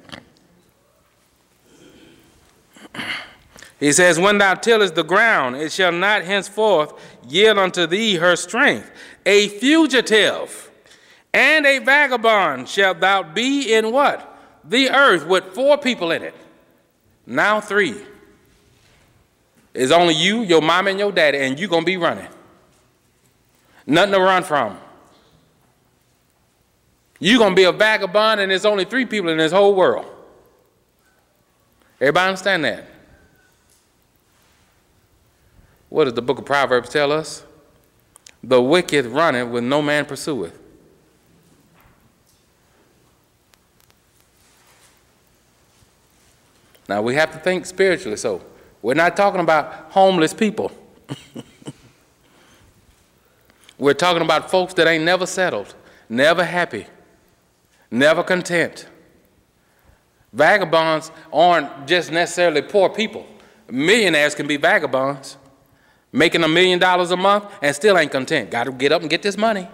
He 3.86 3.92
says, 3.92 4.20
When 4.20 4.40
thou 4.40 4.56
tillest 4.56 4.96
the 4.96 5.04
ground, 5.04 5.58
it 5.58 5.72
shall 5.72 5.92
not 5.92 6.24
henceforth 6.24 6.92
yield 7.30 7.60
unto 7.60 7.86
thee 7.86 8.16
her 8.16 8.36
strength. 8.36 8.90
A 9.28 9.48
fugitive 9.48 10.72
and 11.32 11.68
a 11.68 11.78
vagabond 11.78 12.68
shalt 12.68 13.00
thou 13.00 13.22
be 13.22 13.76
in 13.76 13.92
what? 13.92 14.40
The 14.64 14.90
earth 14.90 15.28
with 15.28 15.54
four 15.54 15.78
people 15.78 16.10
in 16.10 16.24
it. 16.24 16.34
Now 17.28 17.62
three. 17.62 17.96
It's 19.72 19.92
only 19.92 20.16
you, 20.16 20.42
your 20.42 20.64
mom, 20.64 20.88
and 20.88 20.98
your 20.98 21.12
daddy, 21.12 21.38
and 21.38 21.60
you're 21.60 21.70
going 21.70 21.84
to 21.84 21.86
be 21.86 21.98
running. 21.98 22.30
Nothing 23.86 24.14
to 24.14 24.20
run 24.20 24.42
from. 24.42 24.80
You're 27.20 27.38
going 27.38 27.52
to 27.52 27.56
be 27.56 27.66
a 27.66 27.72
vagabond, 27.72 28.42
and 28.42 28.50
there's 28.50 28.66
only 28.66 28.86
three 28.86 29.06
people 29.06 29.30
in 29.30 29.38
this 29.38 29.52
whole 29.52 29.76
world. 29.76 30.08
Everybody 32.02 32.30
understand 32.30 32.66
that? 32.66 32.95
What 35.96 36.04
does 36.04 36.14
the 36.14 36.22
book 36.22 36.40
of 36.40 36.44
Proverbs 36.44 36.90
tell 36.90 37.10
us? 37.10 37.46
The 38.44 38.62
wicked 38.62 39.06
runneth 39.06 39.48
with 39.48 39.64
no 39.64 39.82
man 39.82 40.04
pursueth. 40.04 40.52
Now 46.90 47.02
we 47.02 47.16
have 47.16 47.32
to 47.32 47.40
think 47.40 47.66
spiritually, 47.66 48.18
so 48.18 48.42
we're 48.82 48.94
not 48.94 49.16
talking 49.16 49.40
about 49.40 49.72
homeless 49.92 50.34
people. 50.34 50.70
we're 53.78 53.94
talking 53.94 54.22
about 54.22 54.52
folks 54.52 54.74
that 54.74 54.88
ain't 54.88 55.06
never 55.06 55.26
settled, 55.26 55.76
never 56.10 56.44
happy, 56.44 56.88
never 57.90 58.22
content. 58.22 58.86
Vagabonds 60.34 61.10
aren't 61.32 61.88
just 61.88 62.12
necessarily 62.12 62.64
poor 62.64 62.90
people. 62.90 63.26
Millionaires 63.72 64.36
can 64.36 64.46
be 64.46 64.58
vagabonds, 64.58 65.38
making 66.16 66.44
a 66.44 66.48
million 66.48 66.80
dollars 66.80 67.12
a 67.12 67.18
month 67.18 67.46
and 67.62 67.76
still 67.76 67.98
ain't 67.98 68.12
content. 68.12 68.50
Got 68.50 68.66
to 68.66 68.72
get 68.72 68.92
up 68.92 69.02
and 69.02 69.10
get 69.10 69.22
this 69.22 69.38
money. 69.38 69.68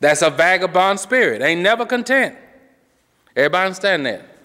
That's 0.00 0.22
a 0.22 0.30
vagabond 0.30 1.00
spirit. 1.00 1.42
Ain't 1.42 1.60
never 1.60 1.84
content. 1.84 2.36
Everybody 3.36 3.66
understand 3.66 4.06
that? 4.06 4.37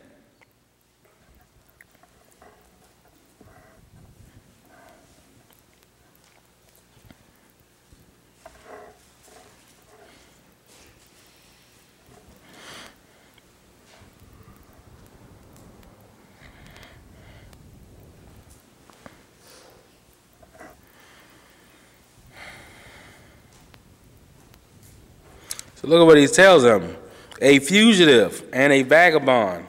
So 25.83 25.89
look 25.89 25.99
at 25.99 26.05
what 26.05 26.17
he 26.17 26.27
tells 26.27 26.63
them 26.63 26.95
a 27.41 27.59
fugitive 27.59 28.47
and 28.53 28.71
a 28.71 28.83
vagabond. 28.83 29.65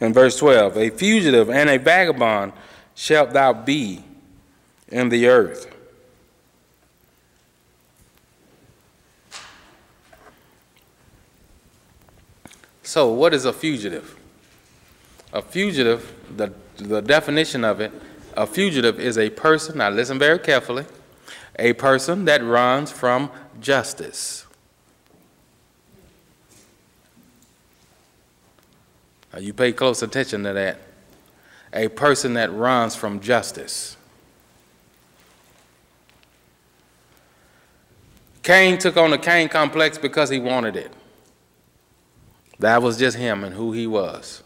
In 0.00 0.12
verse 0.12 0.38
12, 0.38 0.76
a 0.76 0.90
fugitive 0.90 1.50
and 1.50 1.68
a 1.68 1.76
vagabond 1.76 2.52
shalt 2.94 3.32
thou 3.32 3.52
be 3.52 4.04
in 4.86 5.08
the 5.08 5.26
earth. 5.26 5.74
So, 12.84 13.12
what 13.12 13.34
is 13.34 13.44
a 13.44 13.52
fugitive? 13.52 14.16
A 15.32 15.42
fugitive, 15.42 16.14
the, 16.36 16.52
the 16.76 17.02
definition 17.02 17.64
of 17.64 17.80
it 17.80 17.92
a 18.38 18.46
fugitive 18.46 19.00
is 19.00 19.18
a 19.18 19.30
person, 19.30 19.78
now 19.78 19.90
listen 19.90 20.16
very 20.16 20.38
carefully, 20.38 20.86
a 21.58 21.72
person 21.72 22.24
that 22.26 22.42
runs 22.44 22.92
from 22.92 23.32
justice. 23.60 24.46
Now 29.32 29.40
you 29.40 29.52
pay 29.52 29.72
close 29.72 30.02
attention 30.02 30.44
to 30.44 30.52
that. 30.52 30.78
A 31.72 31.88
person 31.88 32.34
that 32.34 32.52
runs 32.52 32.94
from 32.94 33.18
justice. 33.18 33.96
Cain 38.44 38.78
took 38.78 38.96
on 38.96 39.10
the 39.10 39.18
Cain 39.18 39.48
complex 39.48 39.98
because 39.98 40.30
he 40.30 40.38
wanted 40.38 40.76
it. 40.76 40.92
That 42.60 42.82
was 42.82 42.96
just 42.98 43.16
him 43.16 43.42
and 43.42 43.52
who 43.52 43.72
he 43.72 43.88
was. 43.88 44.44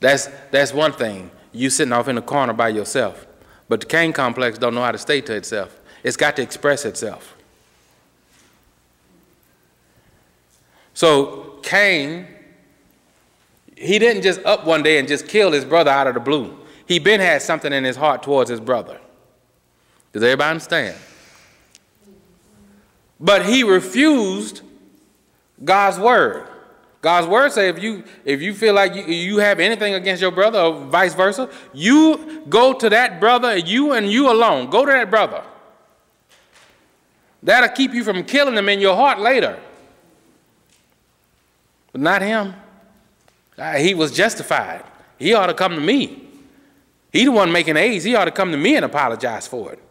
That's, 0.00 0.28
that's 0.50 0.74
one 0.74 0.92
thing 0.92 1.30
you 1.52 1.70
sitting 1.70 1.92
off 1.92 2.08
in 2.08 2.16
the 2.16 2.22
corner 2.22 2.52
by 2.52 2.68
yourself. 2.68 3.26
But 3.68 3.80
the 3.80 3.86
Cain 3.86 4.12
complex 4.12 4.58
don't 4.58 4.74
know 4.74 4.82
how 4.82 4.92
to 4.92 4.98
stay 4.98 5.20
to 5.22 5.34
itself. 5.34 5.78
It's 6.02 6.16
got 6.16 6.36
to 6.36 6.42
express 6.42 6.84
itself. 6.84 7.36
So 10.94 11.58
Cain, 11.62 12.26
he 13.76 13.98
didn't 13.98 14.22
just 14.22 14.42
up 14.44 14.64
one 14.64 14.82
day 14.82 14.98
and 14.98 15.06
just 15.06 15.28
kill 15.28 15.52
his 15.52 15.64
brother 15.64 15.90
out 15.90 16.06
of 16.06 16.14
the 16.14 16.20
blue. 16.20 16.56
He 16.86 16.98
been 16.98 17.20
had 17.20 17.42
something 17.42 17.72
in 17.72 17.84
his 17.84 17.96
heart 17.96 18.22
towards 18.22 18.48
his 18.48 18.60
brother. 18.60 18.98
Does 20.12 20.22
everybody 20.22 20.50
understand? 20.50 20.96
But 23.18 23.44
he 23.44 23.62
refused 23.62 24.62
God's 25.64 25.98
word. 25.98 26.46
God's 27.06 27.28
word 27.28 27.52
says 27.52 27.76
if 27.76 27.80
you 27.80 28.02
if 28.24 28.42
you 28.42 28.52
feel 28.52 28.74
like 28.74 28.96
you, 28.96 29.04
you 29.04 29.36
have 29.38 29.60
anything 29.60 29.94
against 29.94 30.20
your 30.20 30.32
brother 30.32 30.58
or 30.58 30.86
vice 30.86 31.14
versa, 31.14 31.48
you 31.72 32.42
go 32.48 32.72
to 32.72 32.90
that 32.90 33.20
brother, 33.20 33.56
you 33.56 33.92
and 33.92 34.10
you 34.10 34.28
alone. 34.28 34.70
Go 34.70 34.84
to 34.84 34.90
that 34.90 35.08
brother. 35.08 35.44
That'll 37.44 37.68
keep 37.68 37.94
you 37.94 38.02
from 38.02 38.24
killing 38.24 38.56
him 38.56 38.68
in 38.68 38.80
your 38.80 38.96
heart 38.96 39.20
later. 39.20 39.56
But 41.92 42.00
not 42.00 42.22
him. 42.22 42.54
Uh, 43.56 43.74
he 43.74 43.94
was 43.94 44.10
justified. 44.10 44.82
He 45.16 45.32
ought 45.32 45.46
to 45.46 45.54
come 45.54 45.76
to 45.76 45.80
me. 45.80 46.28
He 47.12 47.24
the 47.24 47.30
one 47.30 47.52
making 47.52 47.76
A's. 47.76 48.02
He 48.02 48.16
ought 48.16 48.24
to 48.24 48.32
come 48.32 48.50
to 48.50 48.58
me 48.58 48.74
and 48.74 48.84
apologize 48.84 49.46
for 49.46 49.72
it. 49.74 49.85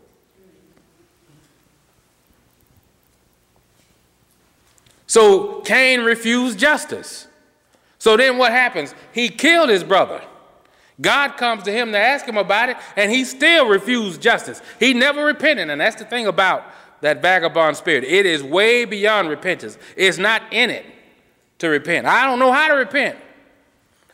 So 5.16 5.61
Cain 5.61 6.01
refused 6.01 6.59
justice. 6.59 7.28
So 7.99 8.18
then 8.18 8.38
what 8.38 8.51
happens? 8.51 8.93
He 9.13 9.30
killed 9.30 9.70
his 9.70 9.82
brother. 9.82 10.22
God 10.99 11.38
comes 11.38 11.63
to 11.63 11.72
him 11.72 11.93
to 11.93 11.97
ask 11.97 12.26
him 12.26 12.36
about 12.36 12.68
it, 12.68 12.76
and 12.97 13.09
he 13.09 13.24
still 13.24 13.70
refused 13.70 14.22
justice. 14.22 14.61
He 14.78 14.93
never 14.93 15.24
repented, 15.24 15.70
and 15.70 15.80
that's 15.80 15.95
the 15.95 16.03
thing 16.03 16.28
about 16.28 16.66
that 16.99 17.22
vagabond 17.22 17.78
spirit. 17.78 18.03
It 18.03 18.26
is 18.26 18.43
way 18.43 18.84
beyond 18.84 19.30
repentance. 19.30 19.78
It's 19.95 20.18
not 20.18 20.41
in 20.51 20.70
it 20.70 20.86
to 21.59 21.70
repent. 21.70 22.05
I 22.07 22.26
don't 22.26 22.38
know 22.38 22.51
how 22.51 22.68
to 22.68 22.74
repent. 22.74 23.18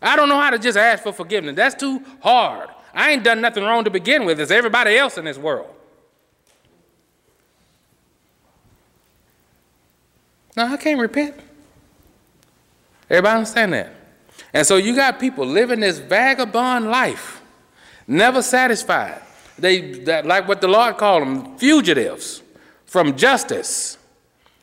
I 0.04 0.16
don't 0.16 0.30
know 0.30 0.40
how 0.40 0.52
to 0.52 0.60
just 0.60 0.78
ask 0.78 1.02
for 1.02 1.12
forgiveness. 1.12 1.56
That's 1.56 1.74
too 1.74 2.06
hard. 2.20 2.70
I 2.94 3.10
ain't 3.10 3.24
done 3.24 3.42
nothing 3.42 3.64
wrong 3.64 3.86
to 3.86 3.90
begin 3.90 4.24
with. 4.24 4.40
It's 4.40 4.52
everybody 4.52 4.96
else 4.98 5.18
in 5.18 5.26
this 5.26 5.40
world. 5.40 5.74
No, 10.62 10.74
I 10.74 10.78
can't 10.78 11.00
repent. 11.00 11.34
Everybody 13.10 13.38
understand 13.38 13.74
that? 13.74 13.94
And 14.54 14.68
so 14.68 14.78
you 14.78 14.96
got 14.96 15.20
people 15.20 15.44
living 15.44 15.80
this 15.80 15.98
vagabond 15.98 16.86
life, 16.86 17.42
never 18.08 18.44
satisfied. 18.44 19.22
They 19.58 20.04
that, 20.04 20.28
like 20.28 20.48
what 20.48 20.62
the 20.62 20.68
Lord 20.68 20.98
called 20.98 21.24
them, 21.24 21.58
fugitives 21.58 22.44
from 22.86 23.18
justice. 23.18 23.98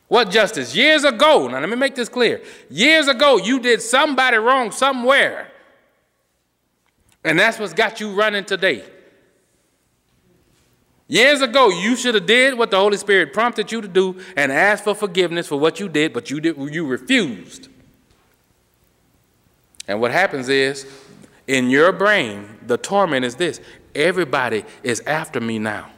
What 0.07 0.31
justice? 0.31 0.73
Years 0.73 1.03
ago, 1.03 1.49
now 1.49 1.59
let 1.59 1.69
me 1.69 1.75
make 1.75 1.95
this 1.95 2.07
clear. 2.07 2.41
Years 2.69 3.09
ago, 3.09 3.37
you 3.37 3.59
did 3.59 3.81
somebody 3.81 4.37
wrong 4.37 4.71
somewhere. 4.71 5.51
And 7.25 7.37
that's 7.37 7.59
what's 7.59 7.73
got 7.73 7.99
you 7.99 8.13
running 8.13 8.45
today. 8.45 8.85
Years 11.09 11.41
ago, 11.41 11.69
you 11.69 11.97
should 11.97 12.15
have 12.15 12.27
did 12.27 12.57
what 12.57 12.71
the 12.71 12.77
Holy 12.77 12.97
Spirit 12.97 13.33
prompted 13.33 13.71
you 13.71 13.81
to 13.81 13.87
do 13.87 14.21
and 14.37 14.51
asked 14.51 14.85
for 14.85 14.95
forgiveness 14.95 15.47
for 15.47 15.59
what 15.59 15.79
you 15.79 15.89
did, 15.89 16.13
but 16.13 16.29
you 16.29 16.39
did 16.39 16.55
you 16.57 16.87
refused. 16.87 17.67
And 19.87 19.99
what 19.99 20.11
happens 20.11 20.49
is, 20.49 20.85
in 21.47 21.71
your 21.71 21.91
brain, 21.91 22.59
the 22.67 22.77
torment 22.77 23.25
is 23.25 23.35
this: 23.35 23.59
everybody 23.95 24.65
is 24.83 25.01
after 25.01 25.41
me 25.41 25.59
now. 25.59 25.89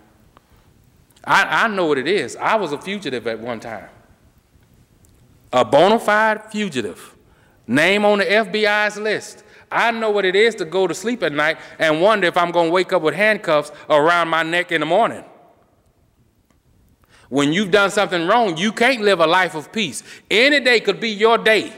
I, 1.25 1.65
I 1.65 1.67
know 1.67 1.87
what 1.87 1.97
it 1.97 2.07
is. 2.07 2.37
I 2.37 2.55
was 2.55 2.71
a 2.71 2.77
fugitive 2.77 3.27
at 3.27 3.39
one 3.39 3.59
time. 3.59 3.89
a 5.53 5.65
bona 5.65 5.99
fide 5.99 6.51
fugitive, 6.51 7.15
name 7.67 8.05
on 8.05 8.19
the 8.19 8.25
FBI's 8.25 8.97
list. 8.97 9.43
I 9.71 9.91
know 9.91 10.11
what 10.11 10.25
it 10.25 10.35
is 10.35 10.55
to 10.55 10.65
go 10.65 10.85
to 10.85 10.93
sleep 10.93 11.23
at 11.23 11.31
night 11.31 11.57
and 11.79 12.01
wonder 12.01 12.27
if 12.27 12.37
I'm 12.37 12.51
going 12.51 12.67
to 12.67 12.71
wake 12.73 12.91
up 12.91 13.01
with 13.01 13.15
handcuffs 13.15 13.71
around 13.89 14.27
my 14.27 14.43
neck 14.43 14.71
in 14.71 14.81
the 14.81 14.85
morning. 14.85 15.23
When 17.29 17.53
you've 17.53 17.71
done 17.71 17.89
something 17.89 18.27
wrong, 18.27 18.57
you 18.57 18.73
can't 18.73 19.01
live 19.01 19.21
a 19.21 19.27
life 19.27 19.55
of 19.55 19.71
peace. 19.71 20.03
Any 20.29 20.59
day 20.59 20.81
could 20.81 20.99
be 20.99 21.09
your 21.09 21.37
day. 21.37 21.71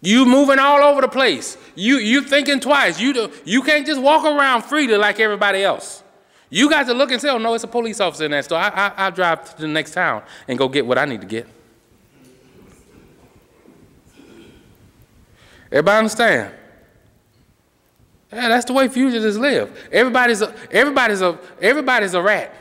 You 0.00 0.24
moving 0.24 0.58
all 0.58 0.82
over 0.82 1.00
the 1.00 1.08
place. 1.08 1.56
You 1.74 1.98
you 1.98 2.22
thinking 2.22 2.60
twice. 2.60 3.00
You 3.00 3.12
do, 3.12 3.32
you 3.44 3.62
can't 3.62 3.86
just 3.86 4.00
walk 4.00 4.24
around 4.24 4.62
freely 4.62 4.96
like 4.96 5.20
everybody 5.20 5.62
else. 5.62 6.02
You 6.50 6.68
got 6.68 6.86
to 6.86 6.94
look 6.94 7.10
and 7.12 7.20
say, 7.20 7.28
"Oh 7.28 7.38
no, 7.38 7.54
it's 7.54 7.64
a 7.64 7.68
police 7.68 8.00
officer 8.00 8.24
in 8.24 8.32
that 8.32 8.44
store. 8.44 8.58
I, 8.58 8.68
I, 8.68 8.92
I'll 8.96 9.12
drive 9.12 9.54
to 9.56 9.62
the 9.62 9.68
next 9.68 9.92
town 9.92 10.22
and 10.46 10.58
go 10.58 10.68
get 10.68 10.84
what 10.84 10.98
I 10.98 11.04
need 11.04 11.20
to 11.20 11.26
get." 11.26 11.48
Everybody 15.72 15.98
understand? 15.98 16.54
Yeah, 18.30 18.48
that's 18.48 18.66
the 18.66 18.74
way 18.74 18.88
fugitives 18.88 19.38
live. 19.38 19.88
Everybody's 19.90 20.42
a, 20.42 20.54
everybody's 20.70 21.22
a, 21.22 21.38
everybody's 21.60 22.12
a 22.12 22.22
rat. 22.22 22.54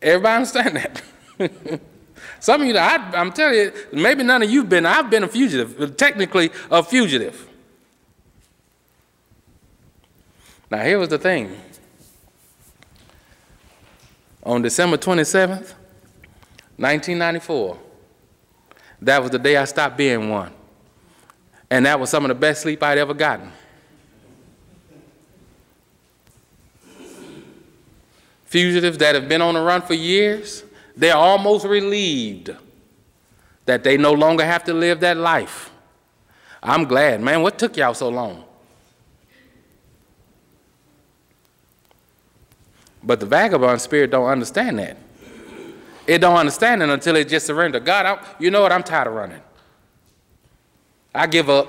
Everybody 0.00 0.34
understand 0.34 0.76
that? 0.76 1.02
Some 2.40 2.62
of 2.62 2.66
you, 2.66 2.76
I, 2.76 2.96
I'm 3.14 3.32
telling 3.32 3.54
you, 3.54 3.72
maybe 3.92 4.22
none 4.22 4.42
of 4.42 4.50
you've 4.50 4.68
been. 4.68 4.86
I've 4.86 5.10
been 5.10 5.24
a 5.24 5.28
fugitive, 5.28 5.96
technically 5.98 6.50
a 6.70 6.82
fugitive. 6.82 7.46
Now, 10.70 10.82
here 10.82 10.98
was 10.98 11.10
the 11.10 11.18
thing. 11.18 11.54
On 14.42 14.62
December 14.62 14.96
27th, 14.96 15.74
1994, 16.78 17.78
that 19.02 19.22
was 19.22 19.30
the 19.30 19.38
day 19.38 19.56
I 19.56 19.64
stopped 19.64 19.96
being 19.96 20.28
one. 20.30 20.52
And 21.70 21.86
that 21.86 21.98
was 21.98 22.10
some 22.10 22.24
of 22.24 22.28
the 22.28 22.34
best 22.34 22.62
sleep 22.62 22.82
I'd 22.82 22.98
ever 22.98 23.14
gotten. 23.14 23.52
Fugitives 28.44 28.98
that 28.98 29.14
have 29.14 29.28
been 29.28 29.40
on 29.40 29.54
the 29.54 29.60
run 29.60 29.80
for 29.80 29.94
years, 29.94 30.64
they're 30.96 31.16
almost 31.16 31.64
relieved 31.64 32.50
that 33.64 33.84
they 33.84 33.96
no 33.96 34.12
longer 34.12 34.44
have 34.44 34.64
to 34.64 34.74
live 34.74 34.98
that 35.00 35.16
life. 35.16 35.70
I'm 36.60 36.84
glad. 36.84 37.20
Man, 37.20 37.42
what 37.42 37.58
took 37.58 37.76
y'all 37.76 37.94
so 37.94 38.08
long? 38.08 38.44
But 43.02 43.20
the 43.20 43.26
vagabond 43.26 43.80
spirit 43.80 44.10
don't 44.10 44.26
understand 44.26 44.78
that. 44.80 44.96
It 46.10 46.18
don't 46.18 46.36
understand 46.36 46.82
it 46.82 46.88
until 46.88 47.14
it 47.14 47.28
just 47.28 47.46
surrender. 47.46 47.78
God, 47.78 48.04
I'm, 48.04 48.18
you 48.40 48.50
know 48.50 48.62
what? 48.62 48.72
I'm 48.72 48.82
tired 48.82 49.06
of 49.06 49.12
running. 49.12 49.40
I 51.14 51.28
give 51.28 51.48
up. 51.48 51.68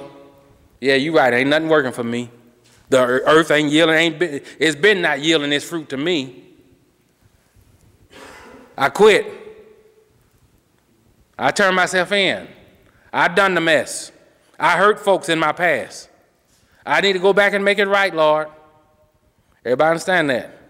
Yeah, 0.79 0.95
you 0.95 1.15
right. 1.15 1.31
Ain't 1.31 1.51
nothing 1.51 1.69
working 1.69 1.91
for 1.91 2.03
me. 2.03 2.27
The 2.89 3.01
earth 3.03 3.51
ain't 3.51 3.71
yielding. 3.71 3.95
Ain't 3.95 4.17
been, 4.17 4.41
it's 4.57 4.75
been 4.75 4.99
not 4.99 5.21
yielding 5.21 5.53
its 5.53 5.63
fruit 5.63 5.89
to 5.89 5.97
me. 5.97 6.43
I 8.75 8.89
quit. 8.89 9.31
I 11.37 11.51
turned 11.51 11.75
myself 11.75 12.11
in. 12.11 12.47
I 13.13 13.27
done 13.27 13.53
the 13.53 13.61
mess. 13.61 14.11
I 14.59 14.75
hurt 14.75 14.99
folks 14.99 15.29
in 15.29 15.37
my 15.37 15.51
past. 15.51 16.09
I 16.83 16.99
need 17.01 17.13
to 17.13 17.19
go 17.19 17.31
back 17.31 17.53
and 17.53 17.63
make 17.63 17.77
it 17.77 17.87
right, 17.87 18.11
Lord. 18.11 18.47
Everybody 19.63 19.89
understand 19.91 20.31
that? 20.31 20.60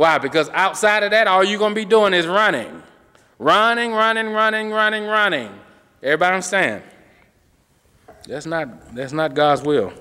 Why? 0.00 0.16
Because 0.16 0.48
outside 0.54 1.02
of 1.02 1.10
that, 1.10 1.26
all 1.26 1.44
you're 1.44 1.58
going 1.58 1.72
to 1.72 1.78
be 1.78 1.84
doing 1.84 2.14
is 2.14 2.26
running. 2.26 2.82
Running, 3.38 3.92
running, 3.92 4.30
running, 4.30 4.70
running, 4.70 5.04
running. 5.04 5.52
Everybody 6.02 6.36
understand? 6.36 6.82
That's 8.26 8.46
not, 8.46 8.94
that's 8.94 9.12
not 9.12 9.34
God's 9.34 9.60
will. 9.60 9.92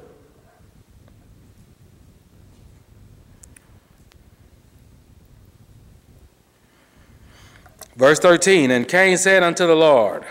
Verse 7.97 8.19
13 8.19 8.71
And 8.71 8.87
Cain 8.87 9.17
said 9.17 9.43
unto 9.43 9.67
the 9.67 9.75
Lord, 9.75 10.23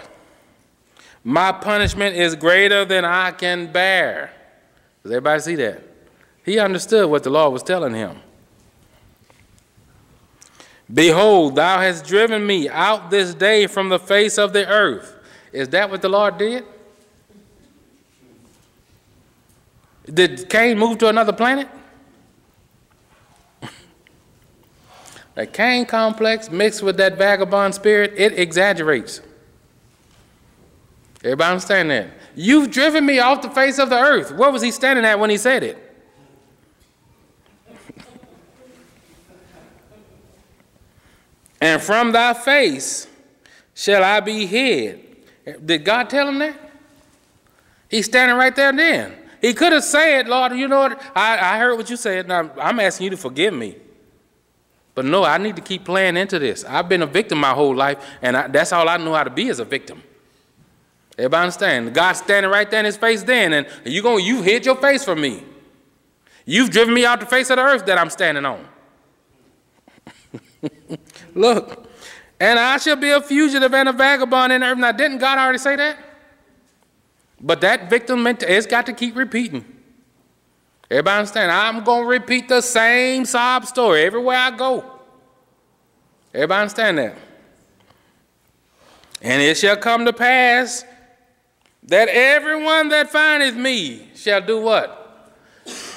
My 1.22 1.52
punishment 1.52 2.16
is 2.16 2.34
greater 2.36 2.86
than 2.86 3.04
I 3.04 3.32
can 3.32 3.70
bear. 3.70 4.32
Does 5.02 5.12
everybody 5.12 5.42
see 5.42 5.56
that? 5.56 5.82
He 6.42 6.58
understood 6.58 7.10
what 7.10 7.22
the 7.22 7.28
Lord 7.28 7.52
was 7.52 7.62
telling 7.62 7.92
him. 7.92 8.22
Behold, 10.92 11.56
thou 11.56 11.80
hast 11.80 12.06
driven 12.06 12.46
me 12.46 12.68
out 12.68 13.10
this 13.10 13.34
day 13.34 13.66
from 13.66 13.88
the 13.90 13.98
face 13.98 14.38
of 14.38 14.52
the 14.52 14.66
earth. 14.66 15.16
Is 15.52 15.68
that 15.68 15.90
what 15.90 16.00
the 16.02 16.08
Lord 16.08 16.38
did? 16.38 16.64
Did 20.12 20.48
Cain 20.48 20.78
move 20.78 20.96
to 20.98 21.08
another 21.08 21.34
planet? 21.34 21.68
the 25.34 25.46
Cain 25.46 25.84
complex 25.84 26.50
mixed 26.50 26.82
with 26.82 26.96
that 26.96 27.18
vagabond 27.18 27.74
spirit, 27.74 28.14
it 28.16 28.38
exaggerates. 28.38 29.20
Everybody 31.22 31.50
understand 31.50 31.90
that? 31.90 32.10
You've 32.34 32.70
driven 32.70 33.04
me 33.04 33.18
off 33.18 33.42
the 33.42 33.50
face 33.50 33.78
of 33.78 33.90
the 33.90 33.98
earth. 33.98 34.32
Where 34.32 34.50
was 34.50 34.62
he 34.62 34.70
standing 34.70 35.04
at 35.04 35.18
when 35.18 35.28
he 35.28 35.36
said 35.36 35.62
it? 35.62 35.87
And 41.60 41.82
from 41.82 42.12
thy 42.12 42.34
face 42.34 43.08
shall 43.74 44.02
I 44.04 44.20
be 44.20 44.46
hid. 44.46 45.00
Did 45.64 45.84
God 45.84 46.10
tell 46.10 46.28
him 46.28 46.38
that? 46.38 46.56
He's 47.88 48.06
standing 48.06 48.36
right 48.36 48.54
there 48.54 48.72
then. 48.72 49.14
He 49.40 49.54
could 49.54 49.72
have 49.72 49.84
said, 49.84 50.28
Lord, 50.28 50.52
you 50.52 50.68
know 50.68 50.80
what? 50.80 51.00
I, 51.14 51.54
I 51.54 51.58
heard 51.58 51.76
what 51.76 51.88
you 51.88 51.96
said. 51.96 52.28
Now 52.28 52.50
I'm 52.60 52.80
asking 52.80 53.04
you 53.04 53.10
to 53.10 53.16
forgive 53.16 53.54
me. 53.54 53.76
But 54.94 55.04
no, 55.04 55.22
I 55.22 55.38
need 55.38 55.54
to 55.56 55.62
keep 55.62 55.84
playing 55.84 56.16
into 56.16 56.40
this. 56.40 56.64
I've 56.64 56.88
been 56.88 57.02
a 57.02 57.06
victim 57.06 57.38
my 57.38 57.52
whole 57.52 57.74
life, 57.74 58.04
and 58.20 58.36
I, 58.36 58.48
that's 58.48 58.72
all 58.72 58.88
I 58.88 58.96
know 58.96 59.14
how 59.14 59.22
to 59.22 59.30
be 59.30 59.48
as 59.48 59.60
a 59.60 59.64
victim. 59.64 60.02
Everybody 61.16 61.42
understand? 61.42 61.94
God's 61.94 62.18
standing 62.18 62.50
right 62.50 62.68
there 62.68 62.80
in 62.80 62.86
his 62.86 62.96
face 62.96 63.22
then, 63.22 63.52
and 63.52 63.66
you 63.84 64.02
going 64.02 64.24
you've 64.24 64.44
hid 64.44 64.66
your 64.66 64.74
face 64.74 65.04
from 65.04 65.20
me. 65.20 65.44
You've 66.44 66.70
driven 66.70 66.94
me 66.94 67.04
out 67.04 67.20
the 67.20 67.26
face 67.26 67.48
of 67.50 67.56
the 67.56 67.62
earth 67.62 67.86
that 67.86 67.96
I'm 67.96 68.10
standing 68.10 68.44
on. 68.44 68.64
Look, 71.34 71.88
and 72.40 72.58
I 72.58 72.78
shall 72.78 72.96
be 72.96 73.10
a 73.10 73.20
fugitive 73.20 73.72
and 73.74 73.88
a 73.88 73.92
vagabond 73.92 74.52
in 74.52 74.62
earth. 74.62 74.78
Now, 74.78 74.92
didn't 74.92 75.18
God 75.18 75.38
already 75.38 75.58
say 75.58 75.76
that? 75.76 75.98
But 77.40 77.60
that 77.60 77.88
victim 77.90 78.22
meant 78.22 78.42
it's 78.42 78.66
got 78.66 78.86
to 78.86 78.92
keep 78.92 79.16
repeating. 79.16 79.64
Everybody 80.90 81.18
understand? 81.18 81.52
I'm 81.52 81.84
going 81.84 82.02
to 82.02 82.08
repeat 82.08 82.48
the 82.48 82.60
same 82.60 83.24
sob 83.24 83.66
story 83.66 84.02
everywhere 84.02 84.36
I 84.36 84.50
go. 84.56 84.84
Everybody 86.32 86.60
understand 86.62 86.98
that? 86.98 87.16
And 89.20 89.42
it 89.42 89.56
shall 89.56 89.76
come 89.76 90.04
to 90.04 90.12
pass 90.12 90.84
that 91.84 92.08
everyone 92.08 92.88
that 92.90 93.10
findeth 93.10 93.56
me 93.56 94.08
shall 94.14 94.40
do 94.40 94.60
what? 94.60 95.34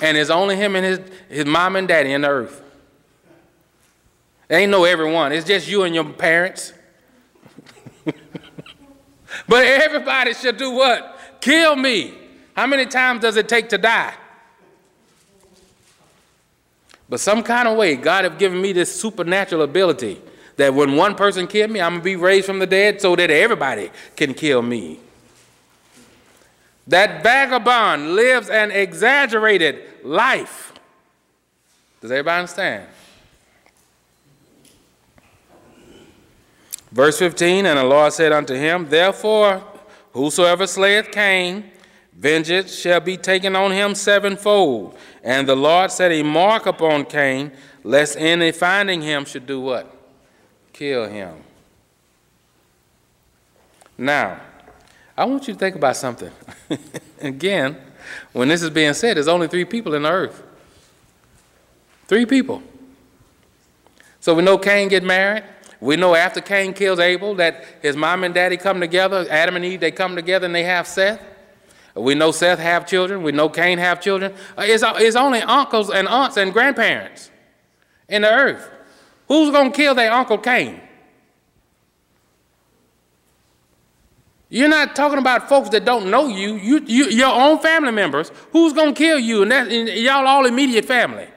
And 0.01 0.17
it's 0.17 0.29
only 0.29 0.55
him 0.55 0.75
and 0.75 0.85
his, 0.85 0.99
his 1.29 1.45
mom 1.45 1.75
and 1.75 1.87
daddy 1.87 2.11
in 2.11 2.21
the 2.21 2.29
earth. 2.29 2.61
Ain't 4.51 4.69
no 4.69 4.83
everyone. 4.83 5.31
It's 5.31 5.47
just 5.47 5.67
you 5.69 5.83
and 5.83 5.95
your 5.95 6.03
parents. 6.03 6.73
but 9.47 9.65
everybody 9.65 10.33
should 10.33 10.57
do 10.57 10.71
what? 10.71 11.17
Kill 11.39 11.77
me. 11.77 12.13
How 12.53 12.67
many 12.67 12.85
times 12.85 13.21
does 13.21 13.37
it 13.37 13.47
take 13.47 13.69
to 13.69 13.77
die? 13.77 14.13
But 17.07 17.21
some 17.21 17.43
kind 17.43 17.67
of 17.67 17.77
way, 17.77 17.95
God 17.95 18.25
have 18.25 18.37
given 18.37 18.61
me 18.61 18.73
this 18.73 18.93
supernatural 18.99 19.61
ability 19.61 20.21
that 20.57 20.73
when 20.73 20.97
one 20.97 21.15
person 21.15 21.47
killed 21.47 21.71
me, 21.71 21.79
I'm 21.79 21.93
going 21.93 22.01
to 22.01 22.05
be 22.05 22.15
raised 22.17 22.45
from 22.45 22.59
the 22.59 22.67
dead 22.67 22.99
so 22.99 23.15
that 23.15 23.29
everybody 23.29 23.89
can 24.17 24.33
kill 24.33 24.61
me. 24.61 24.99
That 26.87 27.23
vagabond 27.23 28.15
lives 28.15 28.49
an 28.49 28.71
exaggerated 28.71 29.81
life. 30.03 30.73
Does 32.01 32.11
everybody 32.11 32.39
understand? 32.39 32.87
Verse 36.91 37.17
15 37.19 37.65
And 37.65 37.79
the 37.79 37.83
Lord 37.83 38.13
said 38.13 38.31
unto 38.31 38.53
him, 38.53 38.89
Therefore, 38.89 39.63
whosoever 40.13 40.67
slayeth 40.67 41.11
Cain, 41.11 41.71
vengeance 42.13 42.77
shall 42.77 42.99
be 42.99 43.17
taken 43.17 43.55
on 43.55 43.71
him 43.71 43.95
sevenfold. 43.95 44.97
And 45.23 45.47
the 45.47 45.55
Lord 45.55 45.91
set 45.91 46.11
a 46.11 46.23
mark 46.23 46.65
upon 46.65 47.05
Cain, 47.05 47.51
lest 47.83 48.17
any 48.17 48.51
finding 48.51 49.01
him 49.01 49.25
should 49.25 49.45
do 49.45 49.61
what? 49.61 49.95
Kill 50.73 51.07
him. 51.07 51.35
Now, 53.97 54.39
I 55.15 55.25
want 55.25 55.47
you 55.47 55.53
to 55.53 55.59
think 55.59 55.75
about 55.75 55.95
something. 55.95 56.31
Again, 57.21 57.77
when 58.33 58.47
this 58.47 58.63
is 58.63 58.69
being 58.69 58.93
said, 58.93 59.17
there's 59.17 59.27
only 59.27 59.47
three 59.47 59.65
people 59.65 59.93
in 59.93 60.03
the 60.03 60.09
earth. 60.09 60.41
Three 62.07 62.25
people. 62.25 62.63
So 64.19 64.33
we 64.33 64.41
know 64.43 64.57
Cain 64.57 64.87
get 64.87 65.03
married. 65.03 65.43
We 65.81 65.95
know 65.95 66.13
after 66.13 66.39
Cain 66.41 66.73
kills 66.73 66.99
Abel 66.99 67.35
that 67.35 67.65
his 67.81 67.95
mom 67.95 68.23
and 68.23 68.33
daddy 68.33 68.55
come 68.55 68.79
together, 68.79 69.25
Adam 69.29 69.55
and 69.55 69.65
Eve, 69.65 69.79
they 69.79 69.89
come 69.89 70.15
together 70.15 70.45
and 70.45 70.53
they 70.53 70.63
have 70.63 70.87
Seth. 70.87 71.19
We 71.95 72.13
know 72.13 72.31
Seth 72.31 72.59
have 72.59 72.87
children. 72.87 73.23
We 73.23 73.31
know 73.31 73.49
Cain 73.49 73.79
have 73.79 73.99
children. 73.99 74.33
Uh, 74.57 74.61
it's, 74.61 74.83
it's 74.85 75.15
only 75.15 75.41
uncles 75.41 75.89
and 75.89 76.07
aunts 76.07 76.37
and 76.37 76.53
grandparents 76.53 77.31
in 78.07 78.21
the 78.21 78.31
earth. 78.31 78.69
Who's 79.27 79.49
going 79.49 79.71
to 79.71 79.75
kill 79.75 79.95
their 79.95 80.11
uncle 80.11 80.37
Cain? 80.37 80.79
You're 84.49 84.69
not 84.69 84.95
talking 84.95 85.17
about 85.17 85.49
folks 85.49 85.69
that 85.69 85.83
don't 85.83 86.11
know 86.11 86.27
you. 86.27 86.55
You, 86.55 86.81
you 86.85 87.05
your 87.05 87.33
own 87.33 87.59
family 87.59 87.91
members. 87.91 88.31
Who's 88.51 88.73
going 88.73 88.93
to 88.93 88.97
kill 88.97 89.17
you? 89.17 89.41
And, 89.41 89.51
that, 89.51 89.67
and 89.69 89.89
y'all 89.89 90.27
all 90.27 90.45
immediate 90.45 90.85
family. 90.85 91.27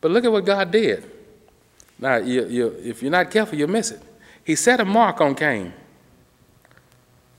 But 0.00 0.10
look 0.10 0.24
at 0.24 0.32
what 0.32 0.44
God 0.44 0.70
did. 0.70 1.11
Now, 2.02 2.16
you, 2.16 2.48
you, 2.48 2.66
if 2.82 3.00
you're 3.00 3.12
not 3.12 3.30
careful, 3.30 3.56
you'll 3.56 3.70
miss 3.70 3.92
it. 3.92 4.02
He 4.42 4.56
set 4.56 4.80
a 4.80 4.84
mark 4.84 5.20
on 5.20 5.36
Cain. 5.36 5.72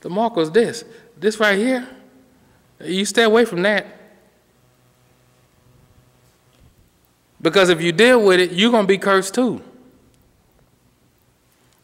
The 0.00 0.08
mark 0.08 0.36
was 0.36 0.50
this. 0.50 0.84
This 1.18 1.38
right 1.38 1.58
here. 1.58 1.86
You 2.82 3.04
stay 3.04 3.24
away 3.24 3.44
from 3.44 3.60
that. 3.60 3.86
Because 7.42 7.68
if 7.68 7.82
you 7.82 7.92
deal 7.92 8.24
with 8.24 8.40
it, 8.40 8.52
you're 8.52 8.70
going 8.70 8.84
to 8.84 8.88
be 8.88 8.96
cursed 8.96 9.34
too. 9.34 9.62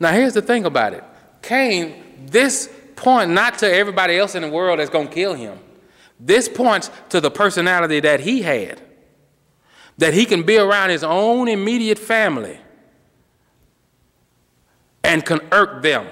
Now, 0.01 0.13
here's 0.13 0.33
the 0.33 0.41
thing 0.41 0.65
about 0.65 0.95
it 0.95 1.05
Cain, 1.43 2.03
this 2.31 2.73
point 2.97 3.31
not 3.31 3.59
to 3.59 3.71
everybody 3.71 4.17
else 4.17 4.35
in 4.35 4.41
the 4.41 4.49
world 4.49 4.79
that's 4.79 4.89
going 4.89 5.09
to 5.09 5.15
kill 5.15 5.35
him. 5.35 5.59
This 6.19 6.49
points 6.49 6.91
to 7.11 7.21
the 7.21 7.31
personality 7.31 8.01
that 8.01 8.21
he 8.21 8.41
had. 8.41 8.81
That 9.99 10.15
he 10.15 10.25
can 10.25 10.45
be 10.45 10.57
around 10.57 10.89
his 10.89 11.05
own 11.05 11.47
immediate 11.47 11.99
family 11.99 12.59
and 15.03 15.25
can 15.25 15.41
irk 15.53 15.83
them. 15.83 16.07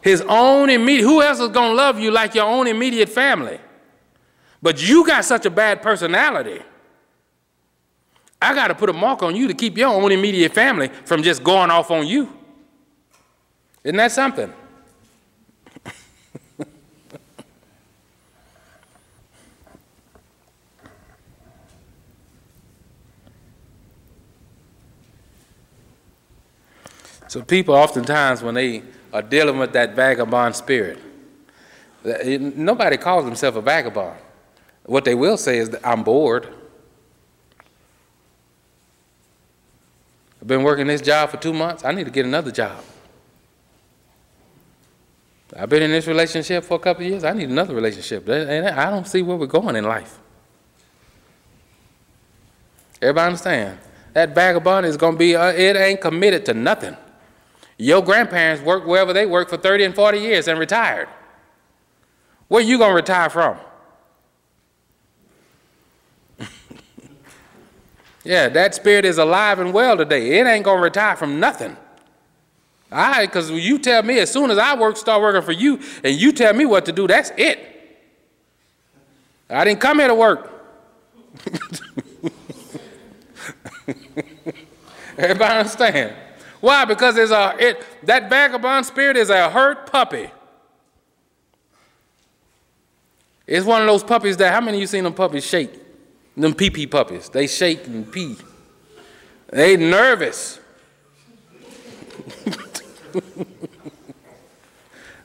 His 0.00 0.20
own 0.22 0.68
immediate, 0.68 1.04
who 1.04 1.22
else 1.22 1.38
is 1.38 1.48
going 1.48 1.70
to 1.70 1.76
love 1.76 1.98
you 1.98 2.10
like 2.10 2.34
your 2.34 2.46
own 2.46 2.66
immediate 2.66 3.08
family? 3.08 3.60
But 4.60 4.86
you 4.86 5.06
got 5.06 5.24
such 5.24 5.46
a 5.46 5.50
bad 5.50 5.82
personality 5.82 6.62
I 8.42 8.54
got 8.54 8.68
to 8.68 8.74
put 8.74 8.90
a 8.90 8.92
mark 8.92 9.22
on 9.22 9.36
you 9.36 9.46
to 9.46 9.54
keep 9.54 9.78
your 9.78 9.88
own 9.88 10.10
immediate 10.10 10.52
family 10.52 10.88
from 10.88 11.22
just 11.22 11.44
going 11.44 11.70
off 11.70 11.92
on 11.92 12.08
you. 12.08 12.28
Isn't 13.84 13.96
that 13.96 14.10
something? 14.10 14.52
So 27.32 27.40
people 27.40 27.74
oftentimes 27.74 28.42
when 28.42 28.54
they 28.54 28.82
are 29.10 29.22
dealing 29.22 29.58
with 29.58 29.72
that 29.72 29.96
vagabond 29.96 30.54
spirit, 30.54 30.98
nobody 32.04 32.98
calls 32.98 33.24
themselves 33.24 33.56
a 33.56 33.62
vagabond. 33.62 34.18
What 34.84 35.06
they 35.06 35.14
will 35.14 35.38
say 35.38 35.56
is, 35.56 35.74
I'm 35.82 36.02
bored. 36.02 36.46
I've 40.42 40.46
been 40.46 40.62
working 40.62 40.86
this 40.86 41.00
job 41.00 41.30
for 41.30 41.38
two 41.38 41.54
months. 41.54 41.86
I 41.86 41.92
need 41.92 42.04
to 42.04 42.10
get 42.10 42.26
another 42.26 42.50
job. 42.50 42.84
I've 45.56 45.70
been 45.70 45.84
in 45.84 45.90
this 45.90 46.06
relationship 46.06 46.64
for 46.64 46.74
a 46.74 46.80
couple 46.80 47.02
years. 47.04 47.24
I 47.24 47.32
need 47.32 47.48
another 47.48 47.74
relationship. 47.74 48.28
And 48.28 48.68
I 48.68 48.90
don't 48.90 49.06
see 49.06 49.22
where 49.22 49.38
we're 49.38 49.46
going 49.46 49.74
in 49.74 49.84
life. 49.84 50.18
Everybody 53.00 53.26
understand? 53.26 53.78
That 54.12 54.34
vagabond 54.34 54.84
is 54.84 54.98
going 54.98 55.14
to 55.14 55.18
be, 55.18 55.34
uh, 55.34 55.46
it 55.46 55.76
ain't 55.76 56.02
committed 56.02 56.44
to 56.44 56.52
nothing. 56.52 56.94
Your 57.82 58.00
grandparents 58.00 58.62
worked 58.62 58.86
wherever 58.86 59.12
they 59.12 59.26
worked 59.26 59.50
for 59.50 59.56
30 59.56 59.86
and 59.86 59.94
40 59.94 60.18
years 60.20 60.46
and 60.46 60.56
retired. 60.56 61.08
Where 62.46 62.62
you 62.62 62.78
going 62.78 62.90
to 62.90 62.94
retire 62.94 63.28
from? 63.28 63.58
Yeah, 68.24 68.48
that 68.50 68.72
spirit 68.76 69.04
is 69.04 69.18
alive 69.18 69.58
and 69.58 69.74
well 69.74 69.96
today. 69.96 70.38
It 70.38 70.46
ain't 70.46 70.64
going 70.64 70.76
to 70.76 70.82
retire 70.82 71.16
from 71.16 71.40
nothing. 71.40 71.76
All 72.92 72.98
right, 72.98 73.26
because 73.26 73.50
you 73.50 73.80
tell 73.80 74.04
me 74.04 74.20
as 74.20 74.30
soon 74.30 74.52
as 74.52 74.58
I 74.58 74.76
work, 74.78 74.96
start 74.96 75.20
working 75.20 75.42
for 75.42 75.50
you, 75.50 75.80
and 76.04 76.14
you 76.14 76.30
tell 76.30 76.54
me 76.54 76.64
what 76.64 76.84
to 76.84 76.92
do, 76.92 77.08
that's 77.08 77.32
it. 77.36 77.58
I 79.50 79.64
didn't 79.64 79.80
come 79.80 79.98
here 79.98 80.06
to 80.06 80.14
work. 80.14 80.52
Everybody 85.18 85.58
understand? 85.58 86.14
Why? 86.62 86.84
Because 86.84 87.16
there's 87.16 87.32
a 87.32 87.56
it, 87.58 87.84
that 88.04 88.30
vagabond 88.30 88.86
spirit 88.86 89.16
is 89.16 89.30
a 89.30 89.50
hurt 89.50 89.90
puppy. 89.90 90.30
It's 93.48 93.66
one 93.66 93.80
of 93.80 93.88
those 93.88 94.04
puppies 94.04 94.36
that 94.36 94.54
how 94.54 94.60
many 94.60 94.76
of 94.76 94.82
you 94.82 94.86
seen 94.86 95.02
them 95.02 95.12
puppies 95.12 95.44
shake? 95.44 95.72
Them 96.36 96.54
pee 96.54 96.70
pee 96.70 96.86
puppies, 96.86 97.28
they 97.28 97.48
shake 97.48 97.88
and 97.88 98.10
pee. 98.10 98.36
They 99.50 99.76
nervous. 99.76 100.60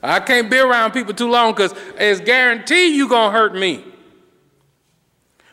I 0.02 0.18
can't 0.18 0.50
be 0.50 0.58
around 0.58 0.90
people 0.90 1.14
too 1.14 1.30
long 1.30 1.52
because 1.52 1.72
it's 1.96 2.20
guaranteed 2.20 2.96
you 2.96 3.08
gonna 3.08 3.30
hurt 3.30 3.54
me. 3.54 3.84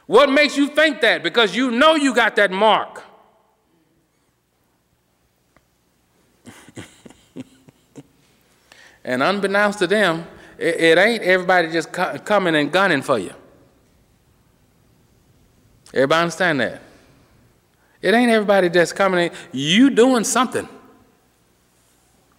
What 0.07 0.31
makes 0.31 0.57
you 0.57 0.67
think 0.67 1.01
that? 1.01 1.21
Because 1.21 1.55
you 1.55 1.69
know 1.69 1.93
you 1.93 2.15
got 2.15 2.35
that 2.37 2.49
mark. 2.49 3.04
And 9.05 9.23
unbeknownst 9.23 9.79
to 9.79 9.87
them, 9.87 10.27
it, 10.57 10.75
it 10.75 10.97
ain't 10.97 11.23
everybody 11.23 11.71
just 11.71 11.93
coming 11.93 12.55
and 12.55 12.71
gunning 12.71 13.01
for 13.01 13.17
you. 13.17 13.33
Everybody 15.93 16.21
understand 16.23 16.59
that? 16.59 16.81
It 18.01 18.13
ain't 18.13 18.31
everybody 18.31 18.67
that's 18.67 18.91
coming 18.91 19.27
in. 19.27 19.31
You 19.53 19.89
doing 19.89 20.25
something. 20.25 20.67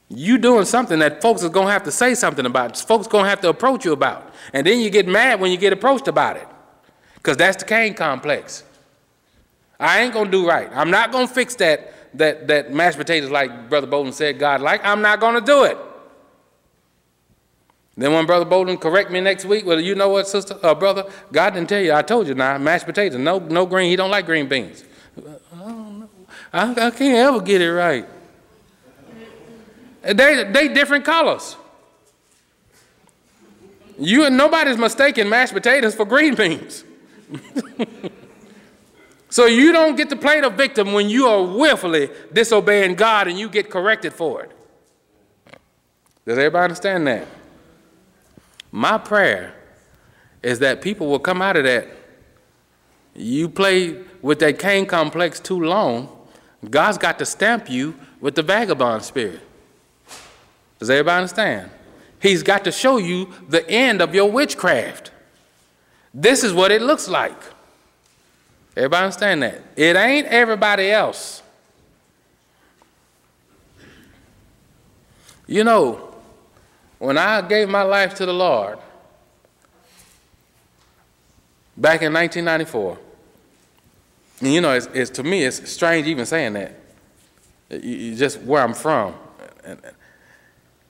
You 0.09 0.39
doing 0.39 0.65
something 0.65 0.99
that 0.99 1.23
folks 1.23 1.43
are 1.43 1.49
gonna 1.49 1.71
have 1.71 1.85
to 1.85 1.91
say 1.91 2.15
something 2.15 2.47
about. 2.47 2.79
Folks 2.79 3.07
gonna 3.07 3.29
have 3.29 3.41
to 3.41 3.49
approach 3.49 3.85
you 3.85 3.93
about. 3.93 4.33
And 4.53 4.67
then 4.67 4.81
you 4.81 4.91
get 4.91 5.09
mad 5.09 5.41
when 5.41 5.51
you 5.51 5.57
get 5.57 5.73
approached 5.73 6.07
about 6.07 6.37
it. 6.37 6.47
Because 7.15 7.37
that's 7.37 7.57
the 7.57 7.65
Cain 7.65 7.95
complex. 7.95 8.63
I 9.81 10.01
ain't 10.01 10.13
gonna 10.13 10.31
do 10.31 10.47
right. 10.47 10.71
I'm 10.73 10.91
not 10.91 11.11
gonna 11.11 11.27
fix 11.27 11.55
that 11.57 11.93
that 12.19 12.47
that 12.49 12.73
mashed 12.73 12.99
potatoes 12.99 13.31
like 13.31 13.69
Brother 13.69 13.87
Bolden 13.87 14.13
said 14.13 14.39
God 14.39 14.61
like. 14.61 14.85
I'm 14.85 15.03
not 15.03 15.21
gonna 15.21 15.41
do 15.41 15.65
it. 15.65 15.77
Then 17.97 18.13
when 18.13 18.27
Brother 18.27 18.45
Bolden 18.45 18.77
correct 18.77 19.11
me 19.11 19.21
next 19.21 19.47
week, 19.47 19.65
well, 19.65 19.81
you 19.81 19.95
know 19.95 20.11
what, 20.11 20.29
sister, 20.29 20.59
uh, 20.63 20.75
brother, 20.75 21.05
God 21.33 21.55
didn't 21.55 21.71
tell 21.71 21.81
you. 21.81 21.95
I 21.95 22.03
told 22.03 22.29
you 22.29 22.35
now, 22.35 22.59
mashed 22.59 22.85
potatoes, 22.85 23.19
no, 23.19 23.39
no 23.39 23.65
green. 23.65 23.89
He 23.89 23.97
don't 23.97 24.11
like 24.11 24.27
green 24.27 24.49
beans. 24.49 24.85
I 25.17 25.59
don't 25.59 26.01
know. 26.01 26.09
I, 26.53 26.71
I 26.71 26.91
can't 26.91 27.17
ever 27.17 27.41
get 27.41 27.63
it 27.63 27.73
right. 27.73 28.07
They 30.03 30.45
they 30.45 30.69
different 30.69 31.05
colors. 31.05 31.57
You 33.99 34.25
and 34.27 34.37
nobody's 34.37 34.77
mistaking 34.77 35.29
mashed 35.29 35.55
potatoes 35.55 35.95
for 35.95 36.05
green 36.05 36.35
beans. 36.37 36.85
so 39.31 39.47
you 39.47 39.73
don't 39.73 39.97
get 39.97 40.11
to 40.11 40.17
play 40.17 40.41
the 40.41 40.51
victim 40.51 40.93
when 40.93 41.09
you 41.09 41.27
are 41.27 41.43
willfully 41.43 42.11
disobeying 42.33 42.95
God 42.95 43.27
and 43.27 43.39
you 43.39 43.49
get 43.49 43.71
corrected 43.71 44.13
for 44.13 44.45
it. 44.45 44.53
Does 46.27 46.39
everybody 46.39 46.65
understand 46.65 47.07
that? 47.07 47.27
My 48.71 48.99
prayer 48.99 49.55
is 50.43 50.59
that 50.61 50.83
people 50.83 51.09
will 51.09 51.19
come 51.19 51.43
out 51.43 51.57
of 51.57 51.65
that. 51.65 51.89
You 53.15 53.49
play 53.49 54.03
with 54.23 54.39
that 54.41 54.59
Cain 54.59 54.87
complex 54.87 55.41
too 55.41 55.61
long, 55.61 56.09
God's 56.69 56.99
got 56.99 57.19
to 57.19 57.27
stamp 57.27 57.71
you 57.71 57.95
with 58.21 58.35
the 58.35 58.43
vagabond 58.43 59.03
spirit. 59.03 59.41
Does 60.79 60.91
everybody 60.91 61.23
understand? 61.23 61.71
He's 62.21 62.43
got 62.43 62.65
to 62.65 62.73
show 62.73 62.97
you 62.97 63.33
the 63.49 63.69
end 63.71 64.03
of 64.03 64.15
your 64.15 64.31
witchcraft. 64.31 65.11
This 66.13 66.43
is 66.43 66.53
what 66.53 66.73
it 66.73 66.83
looks 66.83 67.09
like. 67.09 67.41
Everybody 68.77 69.05
understand 69.05 69.43
that? 69.43 69.63
It 69.77 69.97
ain't 69.97 70.27
everybody 70.27 70.91
else. 70.91 71.43
You 75.47 75.63
know, 75.63 76.06
when 76.99 77.19
I 77.19 77.43
gave 77.43 77.69
my 77.69 77.83
life 77.83 78.15
to 78.17 78.27
the 78.27 78.33
Lord 78.33 78.79
back 81.77 82.03
in 82.03 82.13
1994, 82.13 82.99
and 84.41 84.53
you 84.53 84.61
know, 84.61 84.73
it's, 84.73 84.89
it's 84.93 85.11
to 85.11 85.23
me, 85.23 85.45
it's 85.45 85.71
strange 85.71 86.07
even 86.07 86.27
saying 86.27 86.55
that. 86.55 86.75
just 87.71 88.41
where 88.43 88.63
I'm 88.63 88.75
from. 88.75 89.15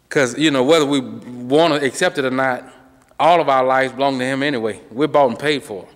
Because, 0.09 0.39
you 0.39 0.51
know, 0.51 0.65
whether 0.65 0.87
we 0.87 1.01
want 1.01 1.75
to 1.75 1.85
accept 1.85 2.19
it 2.19 2.25
or 2.25 2.31
not, 2.31 2.73
all 3.19 3.41
of 3.41 3.49
our 3.49 3.65
lives 3.65 3.93
belong 3.93 4.19
to 4.19 4.25
Him 4.25 4.43
anyway. 4.43 4.81
We're 4.91 5.07
bought 5.07 5.31
and 5.31 5.39
paid 5.39 5.63
for. 5.63 5.89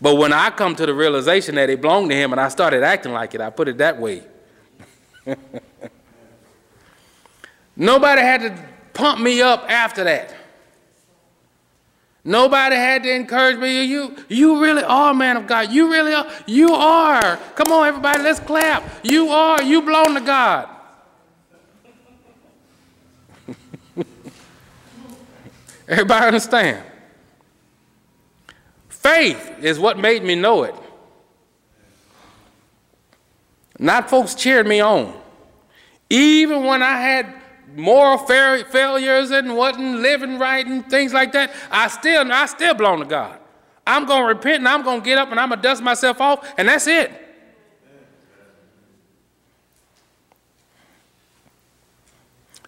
But 0.00 0.14
when 0.14 0.32
I 0.32 0.50
come 0.50 0.76
to 0.76 0.86
the 0.86 0.94
realization 0.94 1.56
that 1.56 1.68
it 1.70 1.80
belonged 1.80 2.10
to 2.10 2.16
him 2.16 2.32
and 2.32 2.40
I 2.40 2.48
started 2.48 2.84
acting 2.84 3.12
like 3.12 3.34
it, 3.34 3.40
I 3.40 3.50
put 3.50 3.66
it 3.68 3.78
that 3.78 3.98
way. 3.98 4.22
Nobody 7.76 8.22
had 8.22 8.40
to 8.42 8.68
pump 8.98 9.20
me 9.20 9.40
up 9.40 9.64
after 9.70 10.02
that. 10.04 10.34
Nobody 12.24 12.74
had 12.74 13.04
to 13.04 13.14
encourage 13.14 13.56
me. 13.56 13.84
You, 13.84 14.16
you 14.28 14.60
really 14.60 14.82
are, 14.82 15.12
a 15.12 15.14
man 15.14 15.36
of 15.36 15.46
God. 15.46 15.70
You 15.70 15.90
really 15.90 16.12
are. 16.12 16.26
You 16.46 16.74
are. 16.74 17.36
Come 17.54 17.72
on, 17.72 17.86
everybody, 17.86 18.22
let's 18.24 18.40
clap. 18.40 18.82
You 19.04 19.28
are. 19.28 19.62
You 19.62 19.82
belong 19.82 20.14
to 20.14 20.20
God. 20.20 20.68
everybody 25.88 26.26
understand? 26.26 26.84
Faith 28.88 29.60
is 29.62 29.78
what 29.78 29.96
made 29.96 30.24
me 30.24 30.34
know 30.34 30.64
it. 30.64 30.74
Not 33.78 34.10
folks 34.10 34.34
cheered 34.34 34.66
me 34.66 34.80
on. 34.80 35.14
Even 36.10 36.64
when 36.64 36.82
I 36.82 37.00
had 37.00 37.37
moral 37.74 38.18
failures 38.18 39.30
and 39.30 39.56
wasn't 39.56 40.00
living 40.00 40.38
right 40.38 40.66
and 40.66 40.88
things 40.88 41.12
like 41.12 41.32
that, 41.32 41.52
I 41.70 41.88
still, 41.88 42.30
I 42.32 42.46
still 42.46 42.74
belong 42.74 43.00
to 43.00 43.06
God. 43.06 43.38
I'm 43.86 44.04
going 44.04 44.22
to 44.22 44.28
repent 44.28 44.58
and 44.58 44.68
I'm 44.68 44.82
going 44.82 45.00
to 45.00 45.04
get 45.04 45.18
up 45.18 45.30
and 45.30 45.40
I'm 45.40 45.48
going 45.48 45.60
to 45.60 45.68
dust 45.68 45.82
myself 45.82 46.20
off, 46.20 46.46
and 46.58 46.68
that's 46.68 46.86
it. 46.86 47.10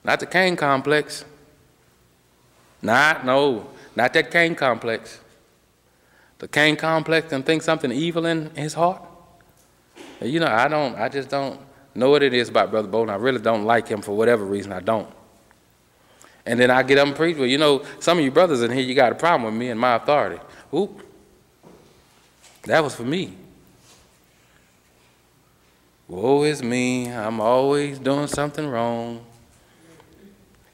Not 0.03 0.21
the 0.21 0.27
Cain 0.27 0.57
complex. 0.57 1.25
Not, 2.81 3.27
no, 3.27 3.69
not 3.95 4.13
that 4.15 4.31
Cain 4.31 4.55
complex. 4.55 5.21
The 6.39 6.49
Cain 6.49 6.77
complex 6.77 7.29
can 7.29 7.43
think 7.43 7.63
something 7.63 7.93
evil 7.93 8.25
in 8.25 8.55
his 8.55 8.73
heart. 8.73 9.03
You 10.23 10.41
know, 10.41 10.47
I 10.47 10.69
don't, 10.69 10.97
I 10.97 11.11
just 11.11 11.29
don't 11.29 11.61
know 12.01 12.11
what 12.11 12.23
it 12.23 12.35
is 12.35 12.49
about 12.49 12.71
Brother 12.71 12.89
Bolden. 12.89 13.15
I 13.15 13.19
really 13.19 13.39
don't 13.39 13.65
like 13.65 13.87
him 13.87 14.03
for 14.03 14.17
whatever 14.17 14.45
reason. 14.45 14.73
I 14.73 14.81
don't. 14.81 15.09
And 16.45 16.59
then 16.59 16.71
I 16.71 16.83
get 16.83 16.99
up 16.99 17.07
and 17.07 17.15
preach. 17.15 17.37
Well, 17.37 17.47
you 17.47 17.59
know, 17.59 17.85
some 18.01 18.19
of 18.19 18.25
you 18.25 18.31
brothers 18.31 18.63
in 18.63 18.73
here, 18.73 18.83
you 18.83 18.95
got 18.95 19.13
a 19.13 19.15
problem 19.15 19.45
with 19.45 19.55
me 19.55 19.71
and 19.71 19.79
my 19.79 19.95
authority. 19.95 20.43
Oop. 20.75 21.03
That 22.63 22.83
was 22.83 22.95
for 22.95 23.05
me. 23.05 23.37
Woe 26.09 26.43
is 26.43 26.63
me. 26.63 27.13
I'm 27.13 27.41
always 27.41 27.99
doing 27.99 28.27
something 28.27 28.67
wrong. 28.67 29.25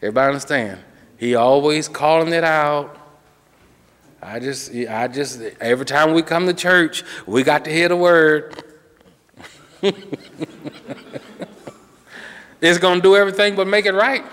Everybody 0.00 0.28
understand? 0.28 0.80
He 1.18 1.34
always 1.34 1.88
calling 1.88 2.32
it 2.32 2.44
out. 2.44 2.98
I 4.22 4.40
just, 4.40 4.72
I 4.72 5.08
just, 5.08 5.40
every 5.60 5.84
time 5.84 6.14
we 6.14 6.22
come 6.22 6.46
to 6.46 6.54
church, 6.54 7.04
we 7.26 7.42
got 7.42 7.64
to 7.66 7.70
hear 7.70 7.88
the 7.88 7.96
word. 7.96 8.62
it's 12.60 12.78
going 12.78 12.96
to 12.96 13.02
do 13.02 13.16
everything 13.16 13.56
but 13.56 13.66
make 13.66 13.86
it 13.86 13.94
right. 13.94 14.24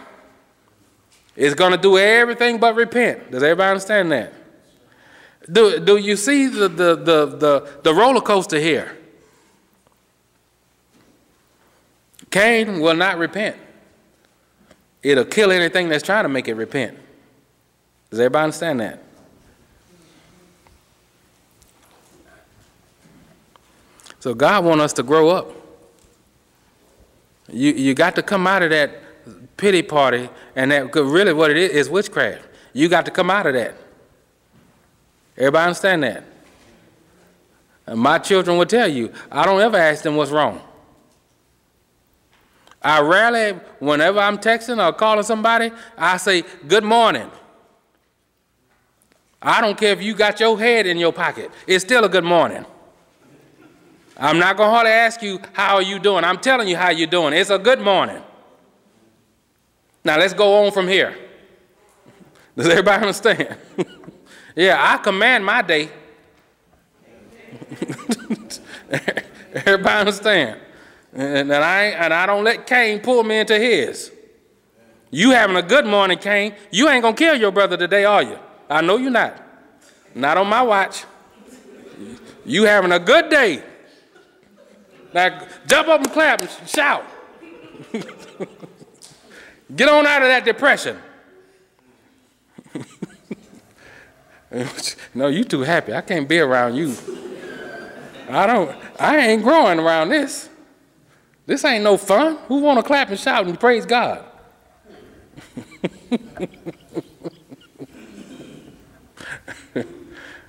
It's 1.35 1.55
going 1.55 1.71
to 1.71 1.77
do 1.77 1.97
everything 1.97 2.59
but 2.59 2.75
repent. 2.75 3.31
Does 3.31 3.41
everybody 3.43 3.71
understand 3.71 4.11
that? 4.11 4.33
Do, 5.51 5.79
do 5.79 5.97
you 5.97 6.15
see 6.15 6.47
the, 6.47 6.69
the, 6.69 6.95
the, 6.95 7.25
the, 7.25 7.69
the 7.83 7.93
roller 7.93 8.21
coaster 8.21 8.59
here? 8.59 8.97
Cain 12.29 12.79
will 12.79 12.95
not 12.95 13.17
repent. 13.17 13.57
It'll 15.01 15.25
kill 15.25 15.51
anything 15.51 15.89
that's 15.89 16.03
trying 16.03 16.23
to 16.23 16.29
make 16.29 16.47
it 16.47 16.55
repent. 16.55 16.97
Does 18.09 18.19
everybody 18.19 18.43
understand 18.45 18.79
that? 18.79 19.03
So 24.19 24.33
God 24.33 24.63
wants 24.63 24.83
us 24.83 24.93
to 24.93 25.03
grow 25.03 25.29
up. 25.29 25.62
You, 27.51 27.71
you 27.73 27.93
got 27.93 28.15
to 28.15 28.23
come 28.23 28.47
out 28.47 28.63
of 28.63 28.69
that 28.69 29.57
pity 29.57 29.81
party, 29.81 30.29
and 30.55 30.71
that 30.71 30.93
really 30.95 31.33
what 31.33 31.51
it 31.51 31.57
is 31.57 31.71
is 31.71 31.89
witchcraft. 31.89 32.45
You 32.73 32.89
got 32.89 33.05
to 33.05 33.11
come 33.11 33.29
out 33.29 33.45
of 33.45 33.53
that. 33.53 33.75
Everybody 35.37 35.63
understand 35.67 36.03
that? 36.03 36.23
And 37.85 37.99
my 37.99 38.17
children 38.17 38.57
will 38.57 38.65
tell 38.65 38.87
you, 38.87 39.11
I 39.31 39.45
don't 39.45 39.59
ever 39.61 39.77
ask 39.77 40.03
them 40.03 40.15
what's 40.15 40.31
wrong. 40.31 40.61
I 42.81 42.99
rarely, 43.01 43.59
whenever 43.79 44.19
I'm 44.19 44.37
texting 44.37 44.85
or 44.85 44.93
calling 44.93 45.23
somebody, 45.23 45.71
I 45.97 46.17
say, 46.17 46.43
Good 46.67 46.83
morning. 46.83 47.29
I 49.41 49.59
don't 49.59 49.77
care 49.77 49.91
if 49.91 50.01
you 50.01 50.13
got 50.15 50.39
your 50.39 50.57
head 50.57 50.85
in 50.87 50.97
your 50.97 51.11
pocket, 51.11 51.51
it's 51.67 51.83
still 51.83 52.05
a 52.05 52.09
good 52.09 52.23
morning. 52.23 52.65
I'm 54.23 54.39
not 54.39 54.55
going 54.55 54.69
to 54.69 54.73
hardly 54.73 54.91
ask 54.93 55.21
you, 55.21 55.37
how 55.51 55.75
are 55.75 55.81
you 55.81 55.99
doing? 55.99 56.23
I'm 56.23 56.39
telling 56.39 56.69
you 56.69 56.77
how 56.77 56.91
you're 56.91 57.07
doing. 57.07 57.33
It's 57.33 57.49
a 57.49 57.59
good 57.59 57.81
morning. 57.81 58.21
Now 60.05 60.17
let's 60.17 60.33
go 60.33 60.63
on 60.63 60.71
from 60.71 60.87
here. 60.87 61.13
Does 62.55 62.69
everybody 62.69 63.01
understand? 63.01 63.57
yeah, 64.55 64.77
I 64.79 64.95
command 65.03 65.45
my 65.45 65.61
day. 65.61 65.89
everybody 69.53 69.99
understand? 69.99 70.61
And, 71.11 71.51
and, 71.51 71.53
I, 71.61 71.83
and 71.87 72.13
I 72.13 72.25
don't 72.25 72.45
let 72.45 72.65
Cain 72.65 73.01
pull 73.01 73.23
me 73.25 73.39
into 73.39 73.59
his. 73.59 74.09
You 75.11 75.31
having 75.31 75.57
a 75.57 75.61
good 75.61 75.85
morning, 75.85 76.17
Cain. 76.17 76.55
You 76.71 76.87
ain't 76.87 77.01
going 77.01 77.15
to 77.15 77.19
kill 77.19 77.35
your 77.35 77.51
brother 77.51 77.75
today, 77.75 78.05
are 78.05 78.23
you? 78.23 78.39
I 78.69 78.79
know 78.79 78.95
you're 78.95 79.11
not. 79.11 79.37
Not 80.15 80.37
on 80.37 80.47
my 80.47 80.61
watch. 80.61 81.03
You 82.45 82.63
having 82.63 82.93
a 82.93 82.99
good 82.99 83.29
day. 83.29 83.63
Now 85.13 85.45
jump 85.67 85.87
up 85.87 86.01
and 86.01 86.11
clap 86.11 86.41
and 86.41 86.49
shout. 86.67 87.05
Get 89.75 89.89
on 89.89 90.05
out 90.05 90.21
of 90.21 90.27
that 90.27 90.45
depression. 90.45 90.97
no, 95.13 95.27
you 95.27 95.43
too 95.43 95.61
happy. 95.61 95.93
I 95.93 96.01
can't 96.01 96.27
be 96.27 96.39
around 96.39 96.75
you. 96.75 96.95
I 98.29 98.45
don't 98.45 98.75
I 98.99 99.17
ain't 99.17 99.43
growing 99.43 99.79
around 99.79 100.09
this. 100.09 100.49
This 101.45 101.65
ain't 101.65 101.83
no 101.83 101.97
fun. 101.97 102.37
Who 102.47 102.59
want 102.59 102.79
to 102.79 102.83
clap 102.83 103.09
and 103.09 103.19
shout 103.19 103.45
and 103.47 103.59
praise 103.59 103.85
God? 103.85 104.25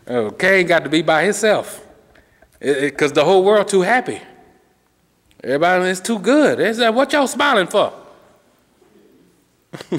Oh, 0.07 0.27
okay, 0.27 0.65
got 0.65 0.85
to 0.85 0.91
be 0.91 1.01
by 1.01 1.25
himself 1.25 1.83
because 2.61 3.13
the 3.13 3.25
whole 3.25 3.43
world 3.43 3.69
too 3.69 3.81
happy. 3.81 4.21
Everybody 5.45 5.91
is 5.91 6.01
too 6.01 6.19
good. 6.19 6.59
They 6.59 6.73
said, 6.73 6.89
what 6.89 7.13
y'all 7.13 7.27
smiling 7.27 7.67
for? 7.67 7.93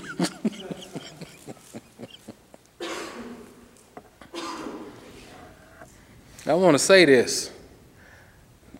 I 6.47 6.53
want 6.55 6.73
to 6.73 6.79
say 6.79 7.05
this. 7.05 7.51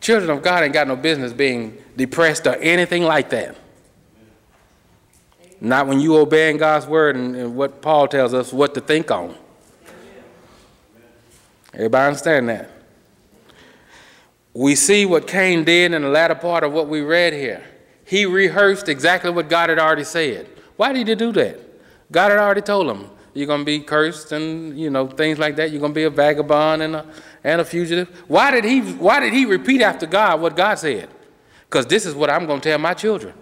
Children 0.02 0.32
of 0.32 0.42
God 0.42 0.64
ain't 0.64 0.74
got 0.74 0.88
no 0.88 0.96
business 0.96 1.34
being 1.34 1.78
depressed 1.96 2.48
or 2.48 2.56
anything 2.56 3.04
like 3.04 3.30
that. 3.30 3.56
Not 5.62 5.86
when 5.86 6.00
you 6.00 6.18
obeying 6.18 6.58
God's 6.58 6.88
word 6.88 7.16
and, 7.16 7.36
and 7.36 7.56
what 7.56 7.84
Paul 7.84 8.08
tells 8.08 8.34
us 8.34 8.52
what 8.52 8.74
to 8.74 8.82
think 8.82 9.12
on. 9.12 9.36
Everybody 11.76 12.08
understand 12.08 12.50
that? 12.50 12.75
We 14.56 14.74
see 14.74 15.06
what 15.06 15.28
Cain 15.28 15.66
did 15.66 15.94
in 15.94 16.02
the 16.02 16.08
latter 16.08 16.34
part 16.34 16.64
of 16.64 16.72
what 16.72 16.88
we 16.88 17.02
read 17.02 17.34
here. 17.34 17.62
He 18.06 18.26
rehearsed 18.26 18.88
exactly 18.88 19.30
what 19.30 19.50
God 19.50 19.70
had 19.70 19.78
already 19.78 20.06
said. 20.06 20.48
Why 20.78 20.94
did 20.94 21.10
he 21.10 21.16
do 21.16 21.34
that? 21.34 21.60
God 22.10 22.32
had 22.32 22.40
already 22.40 22.62
told 22.62 22.90
him, 22.90 23.10
you're 23.34 23.48
going 23.48 23.62
to 23.62 23.66
be 23.66 23.82
cursed 23.82 24.32
and, 24.32 24.80
you 24.80 24.90
know, 24.90 25.08
things 25.08 25.38
like 25.38 25.58
that. 25.58 25.72
You're 25.72 25.82
going 25.82 25.92
to 25.92 25.96
be 25.96 26.04
a 26.04 26.10
vagabond 26.10 26.84
and 26.84 26.96
a, 26.96 27.06
and 27.44 27.60
a 27.60 27.66
fugitive. 27.66 28.08
Why 28.30 28.50
did, 28.50 28.64
he, 28.64 28.80
why 28.80 29.20
did 29.20 29.34
he 29.34 29.46
repeat 29.46 29.82
after 29.82 30.06
God 30.06 30.40
what 30.40 30.56
God 30.56 30.76
said? 30.76 31.10
Because 31.66 31.86
this 31.88 32.06
is 32.06 32.16
what 32.16 32.30
I'm 32.30 32.46
going 32.46 32.62
to 32.62 32.70
tell 32.70 32.80
my 32.80 32.94
children 32.94 33.34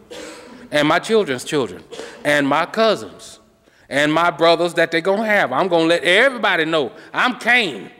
and 0.71 0.87
my 0.87 0.97
children's 0.97 1.43
children 1.43 1.83
and 2.23 2.47
my 2.47 2.65
cousins 2.65 3.39
and 3.87 4.11
my 4.11 4.31
brothers 4.31 4.73
that 4.73 4.89
they're 4.89 5.01
going 5.01 5.21
to 5.21 5.27
have. 5.27 5.51
I'm 5.51 5.67
going 5.67 5.83
to 5.83 5.89
let 5.89 6.03
everybody 6.03 6.65
know 6.65 6.91
I'm 7.13 7.37
Cain. 7.37 7.91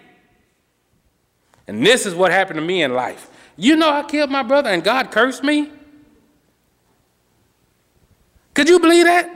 And 1.68 1.86
this 1.86 2.06
is 2.06 2.14
what 2.14 2.32
happened 2.32 2.58
to 2.58 2.66
me 2.66 2.84
in 2.84 2.94
life. 2.94 3.30
You 3.56 3.76
know, 3.76 3.90
I 3.90 4.04
killed 4.04 4.30
my 4.30 4.44
brother 4.44 4.70
and 4.70 4.84
God 4.84 5.12
cursed 5.12 5.44
me. 5.44 5.72
Could 8.54 8.70
you 8.70 8.80
believe 8.80 9.06
that? 9.06 9.30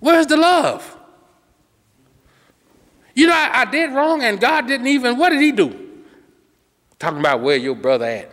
Where's 0.00 0.26
the 0.26 0.36
love? 0.36 0.96
You 3.14 3.26
know, 3.26 3.34
I, 3.34 3.62
I, 3.62 3.64
did 3.64 3.92
wrong 3.92 4.22
and 4.22 4.38
God 4.38 4.66
didn't 4.66 4.88
even, 4.88 5.16
what 5.16 5.30
did 5.30 5.40
he 5.40 5.50
do? 5.50 5.74
Talking 6.98 7.20
about 7.20 7.40
where 7.40 7.56
your 7.56 7.74
brother 7.74 8.04
at. 8.04 8.30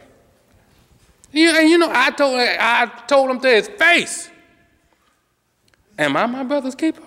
You, 1.31 1.49
and 1.49 1.69
you 1.69 1.77
know, 1.77 1.89
I 1.91 2.11
told, 2.11 2.37
I 2.37 2.85
told 3.07 3.31
him 3.31 3.39
to 3.39 3.47
his 3.47 3.67
face, 3.69 4.29
Am 5.97 6.17
I 6.17 6.25
my 6.25 6.43
brother's 6.43 6.75
keeper? 6.75 7.03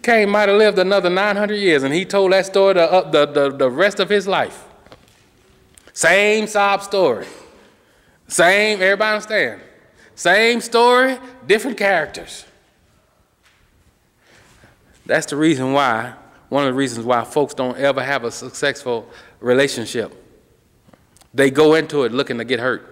Cain 0.00 0.30
might 0.30 0.48
have 0.48 0.58
lived 0.58 0.78
another 0.78 1.10
900 1.10 1.54
years, 1.54 1.82
and 1.82 1.92
he 1.92 2.04
told 2.04 2.32
that 2.32 2.46
story 2.46 2.74
the, 2.74 2.90
uh, 2.90 3.10
the, 3.10 3.26
the, 3.26 3.50
the 3.50 3.70
rest 3.70 4.00
of 4.00 4.08
his 4.08 4.26
life. 4.26 4.64
Same 5.92 6.46
sob 6.46 6.82
story. 6.82 7.26
Same, 8.28 8.80
everybody 8.80 9.14
understand? 9.16 9.60
Same 10.14 10.60
story, 10.60 11.18
different 11.46 11.76
characters. 11.76 12.46
That's 15.04 15.26
the 15.26 15.36
reason 15.36 15.72
why, 15.72 16.14
one 16.48 16.66
of 16.66 16.72
the 16.72 16.78
reasons 16.78 17.04
why 17.04 17.24
folks 17.24 17.54
don't 17.54 17.76
ever 17.76 18.02
have 18.02 18.24
a 18.24 18.30
successful 18.30 19.08
relationship. 19.40 20.14
They 21.34 21.50
go 21.50 21.74
into 21.74 22.04
it 22.04 22.12
looking 22.12 22.38
to 22.38 22.44
get 22.44 22.60
hurt. 22.60 22.91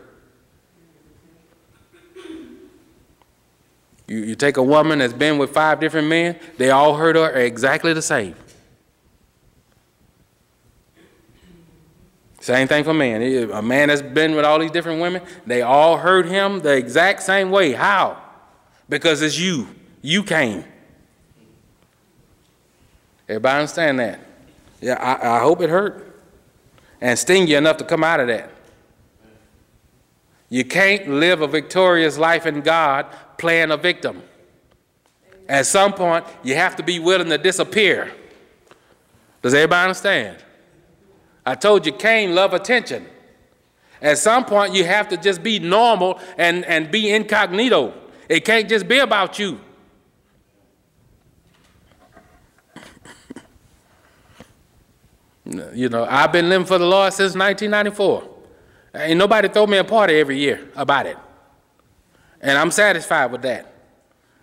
You, 4.11 4.25
you 4.25 4.35
take 4.35 4.57
a 4.57 4.63
woman 4.63 4.99
that's 4.99 5.13
been 5.13 5.39
with 5.39 5.51
five 5.51 5.79
different 5.79 6.09
men, 6.09 6.37
they 6.59 6.71
all 6.71 6.97
hurt 6.97 7.15
her 7.15 7.31
exactly 7.31 7.93
the 7.93 8.03
same. 8.03 8.35
Same 12.41 12.67
thing 12.67 12.83
for 12.83 12.93
men. 12.93 13.23
A 13.53 13.63
man 13.63 13.87
that's 13.87 14.03
been 14.03 14.35
with 14.35 14.45
all 14.45 14.59
these 14.59 14.73
different 14.73 15.01
women, 15.01 15.23
they 15.47 15.63
all 15.63 15.97
hurt 15.97 16.27
him 16.27 16.59
the 16.59 16.77
exact 16.77 17.23
same 17.23 17.53
way. 17.53 17.71
How? 17.71 18.21
Because 18.89 19.23
it's 19.23 19.39
you. 19.39 19.69
You 20.03 20.25
came. 20.25 20.65
Everybody 23.29 23.61
understand 23.61 24.01
that? 24.01 24.19
Yeah, 24.81 24.95
I, 24.95 25.37
I 25.37 25.39
hope 25.39 25.61
it 25.61 25.71
hurt 25.71 26.21
and 27.01 27.17
sting 27.17 27.47
you 27.47 27.57
enough 27.57 27.77
to 27.77 27.85
come 27.85 28.03
out 28.03 28.19
of 28.19 28.27
that. 28.27 28.51
You 30.49 30.65
can't 30.65 31.07
live 31.07 31.43
a 31.43 31.47
victorious 31.47 32.19
life 32.19 32.45
in 32.45 32.63
God 32.63 33.07
playing 33.41 33.71
a 33.71 33.77
victim. 33.77 34.23
At 35.49 35.67
some 35.67 35.95
point, 35.95 36.25
you 36.45 36.55
have 36.55 36.77
to 36.77 36.83
be 36.83 37.01
willing 37.01 37.31
to 37.31 37.39
disappear. 37.39 38.13
Does 39.43 39.55
everybody 39.55 39.85
understand? 39.89 40.37
I 41.45 41.55
told 41.55 41.87
you 41.87 41.93
Cain 41.93 42.35
love 42.35 42.53
attention. 42.53 43.07
At 44.03 44.19
some 44.19 44.45
point, 44.45 44.75
you 44.75 44.85
have 44.85 45.09
to 45.09 45.17
just 45.17 45.43
be 45.43 45.59
normal 45.59 46.21
and, 46.39 46.65
and 46.67 46.91
be 46.91 47.11
incognito. 47.11 47.95
It 48.29 48.45
can't 48.45 48.69
just 48.69 48.87
be 48.87 48.99
about 48.99 49.39
you. 49.39 49.59
You 55.75 55.89
know, 55.89 56.07
I've 56.09 56.31
been 56.31 56.49
living 56.49 56.67
for 56.67 56.79
the 56.79 56.87
Lord 56.87 57.13
since 57.13 57.35
1994. 57.35 58.29
Ain't 58.95 59.19
nobody 59.19 59.49
throw 59.49 59.67
me 59.67 59.79
a 59.79 59.85
party 59.85 60.21
every 60.21 60.39
year 60.39 60.69
about 60.77 61.07
it. 61.07 61.17
And 62.41 62.57
I'm 62.57 62.71
satisfied 62.71 63.31
with 63.33 63.43
that. 63.43 63.73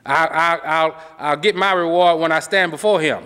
I, 0.05 0.25
I, 0.25 0.55
I'll, 0.63 1.03
I'll 1.17 1.37
get 1.37 1.55
my 1.55 1.73
reward 1.73 2.19
when 2.19 2.31
I 2.31 2.39
stand 2.39 2.71
before 2.71 3.01
Him. 3.01 3.23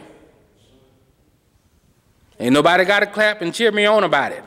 Ain't 2.39 2.53
nobody 2.53 2.85
got 2.85 3.01
to 3.01 3.05
clap 3.05 3.41
and 3.41 3.53
cheer 3.53 3.71
me 3.71 3.85
on 3.85 4.03
about 4.03 4.31
it. 4.31 4.43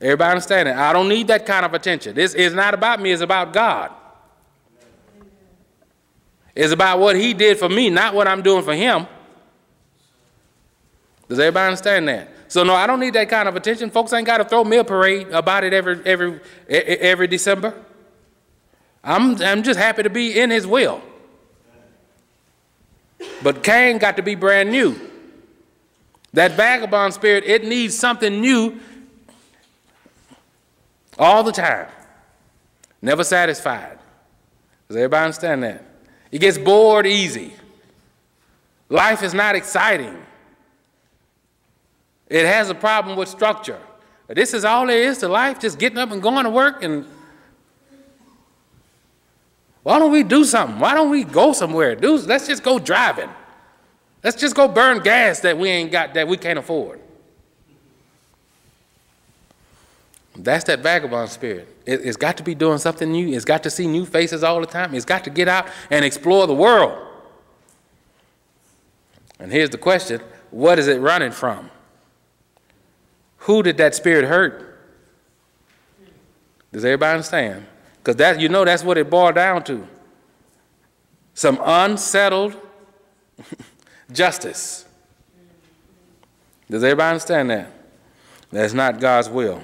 Everybody 0.00 0.30
understand 0.30 0.68
it? 0.68 0.76
I 0.76 0.92
don't 0.92 1.08
need 1.08 1.28
that 1.28 1.46
kind 1.46 1.64
of 1.64 1.74
attention. 1.74 2.14
This 2.14 2.34
is 2.34 2.54
not 2.54 2.74
about 2.74 3.00
me, 3.00 3.12
it's 3.12 3.22
about 3.22 3.52
God. 3.52 3.92
It's 6.54 6.72
about 6.72 6.98
what 6.98 7.14
He 7.14 7.34
did 7.34 7.58
for 7.58 7.68
me, 7.68 7.88
not 7.88 8.14
what 8.14 8.26
I'm 8.26 8.42
doing 8.42 8.64
for 8.64 8.74
Him. 8.74 9.06
Does 11.28 11.38
everybody 11.38 11.68
understand 11.68 12.08
that? 12.08 12.30
So 12.48 12.64
no, 12.64 12.74
I 12.74 12.86
don't 12.86 12.98
need 12.98 13.12
that 13.12 13.28
kind 13.28 13.48
of 13.48 13.54
attention. 13.54 13.90
Folks 13.90 14.12
ain't 14.12 14.26
got 14.26 14.38
to 14.38 14.44
throw 14.44 14.64
me 14.64 14.78
a 14.78 14.84
parade 14.84 15.28
about 15.28 15.62
it 15.62 15.72
every 15.72 16.04
every 16.04 16.40
every 16.68 17.26
December. 17.26 17.74
I'm 19.08 19.40
I'm 19.40 19.62
just 19.62 19.80
happy 19.80 20.02
to 20.02 20.10
be 20.10 20.38
in 20.38 20.50
His 20.50 20.66
will. 20.66 21.00
But 23.42 23.64
Cain 23.64 23.96
got 23.96 24.16
to 24.18 24.22
be 24.22 24.34
brand 24.34 24.70
new. 24.70 25.00
That 26.34 26.52
vagabond 26.52 27.14
spirit, 27.14 27.44
it 27.44 27.64
needs 27.64 27.96
something 27.96 28.38
new 28.38 28.78
all 31.18 31.42
the 31.42 31.52
time. 31.52 31.88
Never 33.00 33.24
satisfied. 33.24 33.98
Does 34.88 34.96
everybody 34.98 35.24
understand 35.24 35.62
that? 35.62 35.84
It 36.30 36.40
gets 36.40 36.58
bored 36.58 37.06
easy. 37.06 37.54
Life 38.90 39.22
is 39.22 39.32
not 39.32 39.56
exciting. 39.56 40.22
It 42.26 42.44
has 42.44 42.68
a 42.68 42.74
problem 42.74 43.16
with 43.16 43.30
structure. 43.30 43.80
This 44.26 44.52
is 44.52 44.66
all 44.66 44.86
there 44.86 45.02
is 45.02 45.16
to 45.18 45.28
life, 45.28 45.58
just 45.60 45.78
getting 45.78 45.96
up 45.96 46.10
and 46.10 46.20
going 46.20 46.44
to 46.44 46.50
work 46.50 46.82
and 46.82 47.06
why 49.88 49.98
don't 49.98 50.12
we 50.12 50.22
do 50.22 50.44
something? 50.44 50.78
Why 50.78 50.92
don't 50.92 51.08
we 51.08 51.24
go 51.24 51.54
somewhere? 51.54 51.94
Do, 51.94 52.18
let's 52.18 52.46
just 52.46 52.62
go 52.62 52.78
driving. 52.78 53.30
Let's 54.22 54.36
just 54.36 54.54
go 54.54 54.68
burn 54.68 55.02
gas 55.02 55.40
that 55.40 55.56
we 55.56 55.70
ain't 55.70 55.90
got 55.90 56.12
that 56.12 56.28
we 56.28 56.36
can't 56.36 56.58
afford. 56.58 57.00
That's 60.36 60.64
that 60.64 60.80
vagabond 60.80 61.30
spirit. 61.30 61.74
It, 61.86 62.04
has 62.04 62.18
got 62.18 62.36
to 62.36 62.42
be 62.42 62.54
doing 62.54 62.76
something 62.76 63.10
new. 63.10 63.34
It's 63.34 63.46
got 63.46 63.62
to 63.62 63.70
see 63.70 63.86
new 63.86 64.04
faces 64.04 64.44
all 64.44 64.60
the 64.60 64.66
time. 64.66 64.94
It's 64.94 65.06
got 65.06 65.24
to 65.24 65.30
get 65.30 65.48
out 65.48 65.66
and 65.88 66.04
explore 66.04 66.46
the 66.46 66.54
world. 66.54 67.08
And 69.38 69.50
here's 69.50 69.70
the 69.70 69.78
question 69.78 70.20
what 70.50 70.78
is 70.78 70.86
it 70.86 71.00
running 71.00 71.32
from? 71.32 71.70
Who 73.38 73.62
did 73.62 73.78
that 73.78 73.94
spirit 73.94 74.26
hurt? 74.26 74.82
Does 76.72 76.84
everybody 76.84 77.14
understand? 77.14 77.66
Because 78.08 78.16
that 78.16 78.40
you 78.40 78.48
know 78.48 78.64
that's 78.64 78.82
what 78.82 78.96
it 78.96 79.10
boiled 79.10 79.34
down 79.34 79.62
to. 79.64 79.86
Some 81.34 81.60
unsettled 81.62 82.56
justice. 84.12 84.86
Does 86.70 86.82
everybody 86.82 87.10
understand 87.10 87.50
that? 87.50 87.70
That's 88.50 88.72
not 88.72 88.98
God's 88.98 89.28
will. 89.28 89.62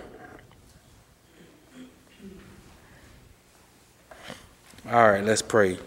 All 4.91 5.09
right, 5.09 5.25
let's 5.25 5.41
pray. 5.41 5.79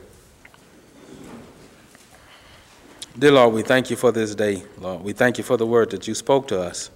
Dear 3.19 3.33
Lord, 3.33 3.53
we 3.53 3.61
thank 3.61 3.91
you 3.91 3.95
for 3.95 4.11
this 4.11 4.33
day, 4.33 4.63
Lord. 4.79 5.03
We 5.03 5.13
thank 5.13 5.37
you 5.37 5.43
for 5.43 5.57
the 5.57 5.67
word 5.67 5.91
that 5.91 6.07
you 6.07 6.15
spoke 6.15 6.47
to 6.47 6.59
us. 6.59 6.89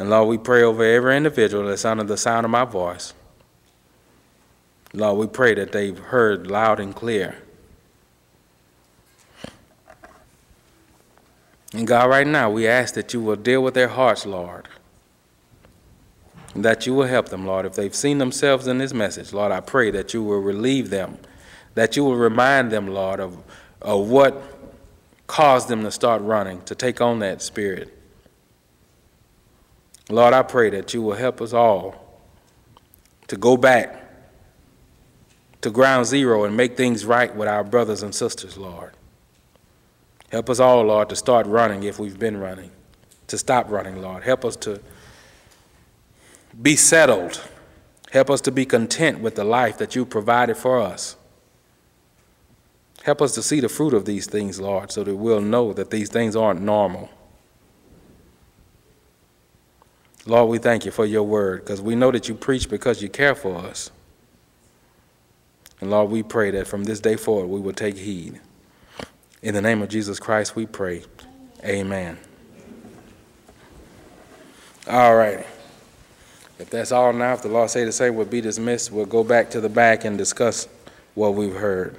And 0.00 0.10
Lord, 0.10 0.26
we 0.26 0.38
pray 0.38 0.64
over 0.64 0.82
every 0.82 1.16
individual 1.16 1.68
that's 1.68 1.84
under 1.84 2.02
the 2.02 2.16
sound 2.16 2.44
of 2.44 2.50
my 2.50 2.64
voice. 2.64 3.14
Lord, 4.94 5.18
we 5.18 5.26
pray 5.26 5.54
that 5.54 5.72
they've 5.72 5.98
heard 5.98 6.50
loud 6.50 6.78
and 6.78 6.94
clear. 6.94 7.36
And 11.72 11.86
God, 11.86 12.10
right 12.10 12.26
now, 12.26 12.50
we 12.50 12.66
ask 12.66 12.94
that 12.94 13.14
you 13.14 13.20
will 13.22 13.36
deal 13.36 13.62
with 13.62 13.72
their 13.72 13.88
hearts, 13.88 14.26
Lord. 14.26 14.68
That 16.54 16.86
you 16.86 16.92
will 16.94 17.06
help 17.06 17.30
them, 17.30 17.46
Lord. 17.46 17.64
If 17.64 17.74
they've 17.74 17.94
seen 17.94 18.18
themselves 18.18 18.66
in 18.66 18.76
this 18.76 18.92
message, 18.92 19.32
Lord, 19.32 19.52
I 19.52 19.60
pray 19.60 19.90
that 19.92 20.12
you 20.12 20.22
will 20.22 20.40
relieve 20.40 20.90
them, 20.90 21.16
that 21.74 21.96
you 21.96 22.04
will 22.04 22.16
remind 22.16 22.70
them, 22.70 22.88
Lord, 22.88 23.20
of, 23.20 23.38
of 23.80 24.10
what 24.10 24.42
caused 25.26 25.68
them 25.68 25.82
to 25.84 25.90
start 25.90 26.20
running, 26.20 26.60
to 26.64 26.74
take 26.74 27.00
on 27.00 27.20
that 27.20 27.40
spirit. 27.40 27.98
Lord, 30.10 30.34
I 30.34 30.42
pray 30.42 30.68
that 30.70 30.92
you 30.92 31.00
will 31.00 31.14
help 31.14 31.40
us 31.40 31.54
all 31.54 32.20
to 33.28 33.36
go 33.38 33.56
back 33.56 34.01
to 35.62 35.70
ground 35.70 36.06
zero 36.06 36.44
and 36.44 36.56
make 36.56 36.76
things 36.76 37.04
right 37.04 37.34
with 37.34 37.48
our 37.48 37.64
brothers 37.64 38.02
and 38.02 38.14
sisters, 38.14 38.58
Lord. 38.58 38.92
Help 40.30 40.50
us 40.50 40.60
all, 40.60 40.82
Lord, 40.82 41.08
to 41.08 41.16
start 41.16 41.46
running 41.46 41.82
if 41.84 41.98
we've 41.98 42.18
been 42.18 42.38
running, 42.38 42.70
to 43.28 43.38
stop 43.38 43.70
running, 43.70 44.00
Lord. 44.02 44.24
Help 44.24 44.44
us 44.44 44.56
to 44.56 44.80
be 46.60 46.76
settled. 46.76 47.40
Help 48.10 48.28
us 48.28 48.40
to 48.42 48.50
be 48.50 48.66
content 48.66 49.20
with 49.20 49.36
the 49.36 49.44
life 49.44 49.78
that 49.78 49.94
you 49.94 50.04
provided 50.04 50.56
for 50.56 50.80
us. 50.80 51.16
Help 53.04 53.22
us 53.22 53.34
to 53.34 53.42
see 53.42 53.60
the 53.60 53.68
fruit 53.68 53.94
of 53.94 54.04
these 54.04 54.26
things, 54.26 54.60
Lord, 54.60 54.92
so 54.92 55.02
that 55.04 55.16
we'll 55.16 55.40
know 55.40 55.72
that 55.72 55.90
these 55.90 56.08
things 56.08 56.36
aren't 56.36 56.60
normal. 56.60 57.10
Lord, 60.24 60.50
we 60.50 60.58
thank 60.58 60.84
you 60.84 60.92
for 60.92 61.04
your 61.04 61.24
word 61.24 61.60
because 61.60 61.80
we 61.80 61.94
know 61.94 62.10
that 62.12 62.28
you 62.28 62.34
preach 62.34 62.68
because 62.70 63.02
you 63.02 63.08
care 63.08 63.34
for 63.34 63.56
us. 63.56 63.90
And 65.82 65.90
Lord, 65.90 66.10
we 66.10 66.22
pray 66.22 66.52
that 66.52 66.68
from 66.68 66.84
this 66.84 67.00
day 67.00 67.16
forward 67.16 67.48
we 67.48 67.58
will 67.58 67.72
take 67.72 67.96
heed. 67.98 68.40
In 69.42 69.52
the 69.52 69.60
name 69.60 69.82
of 69.82 69.88
Jesus 69.88 70.20
Christ, 70.20 70.54
we 70.54 70.64
pray. 70.64 71.02
Amen. 71.64 72.18
All 74.86 75.16
right. 75.16 75.44
If 76.60 76.70
that's 76.70 76.92
all 76.92 77.12
now, 77.12 77.32
if 77.32 77.42
the 77.42 77.48
law 77.48 77.66
say 77.66 77.84
the 77.84 77.90
same, 77.90 78.14
we'll 78.14 78.26
be 78.26 78.40
dismissed. 78.40 78.92
We'll 78.92 79.06
go 79.06 79.24
back 79.24 79.50
to 79.50 79.60
the 79.60 79.68
back 79.68 80.04
and 80.04 80.16
discuss 80.16 80.68
what 81.16 81.34
we've 81.34 81.56
heard. 81.56 81.98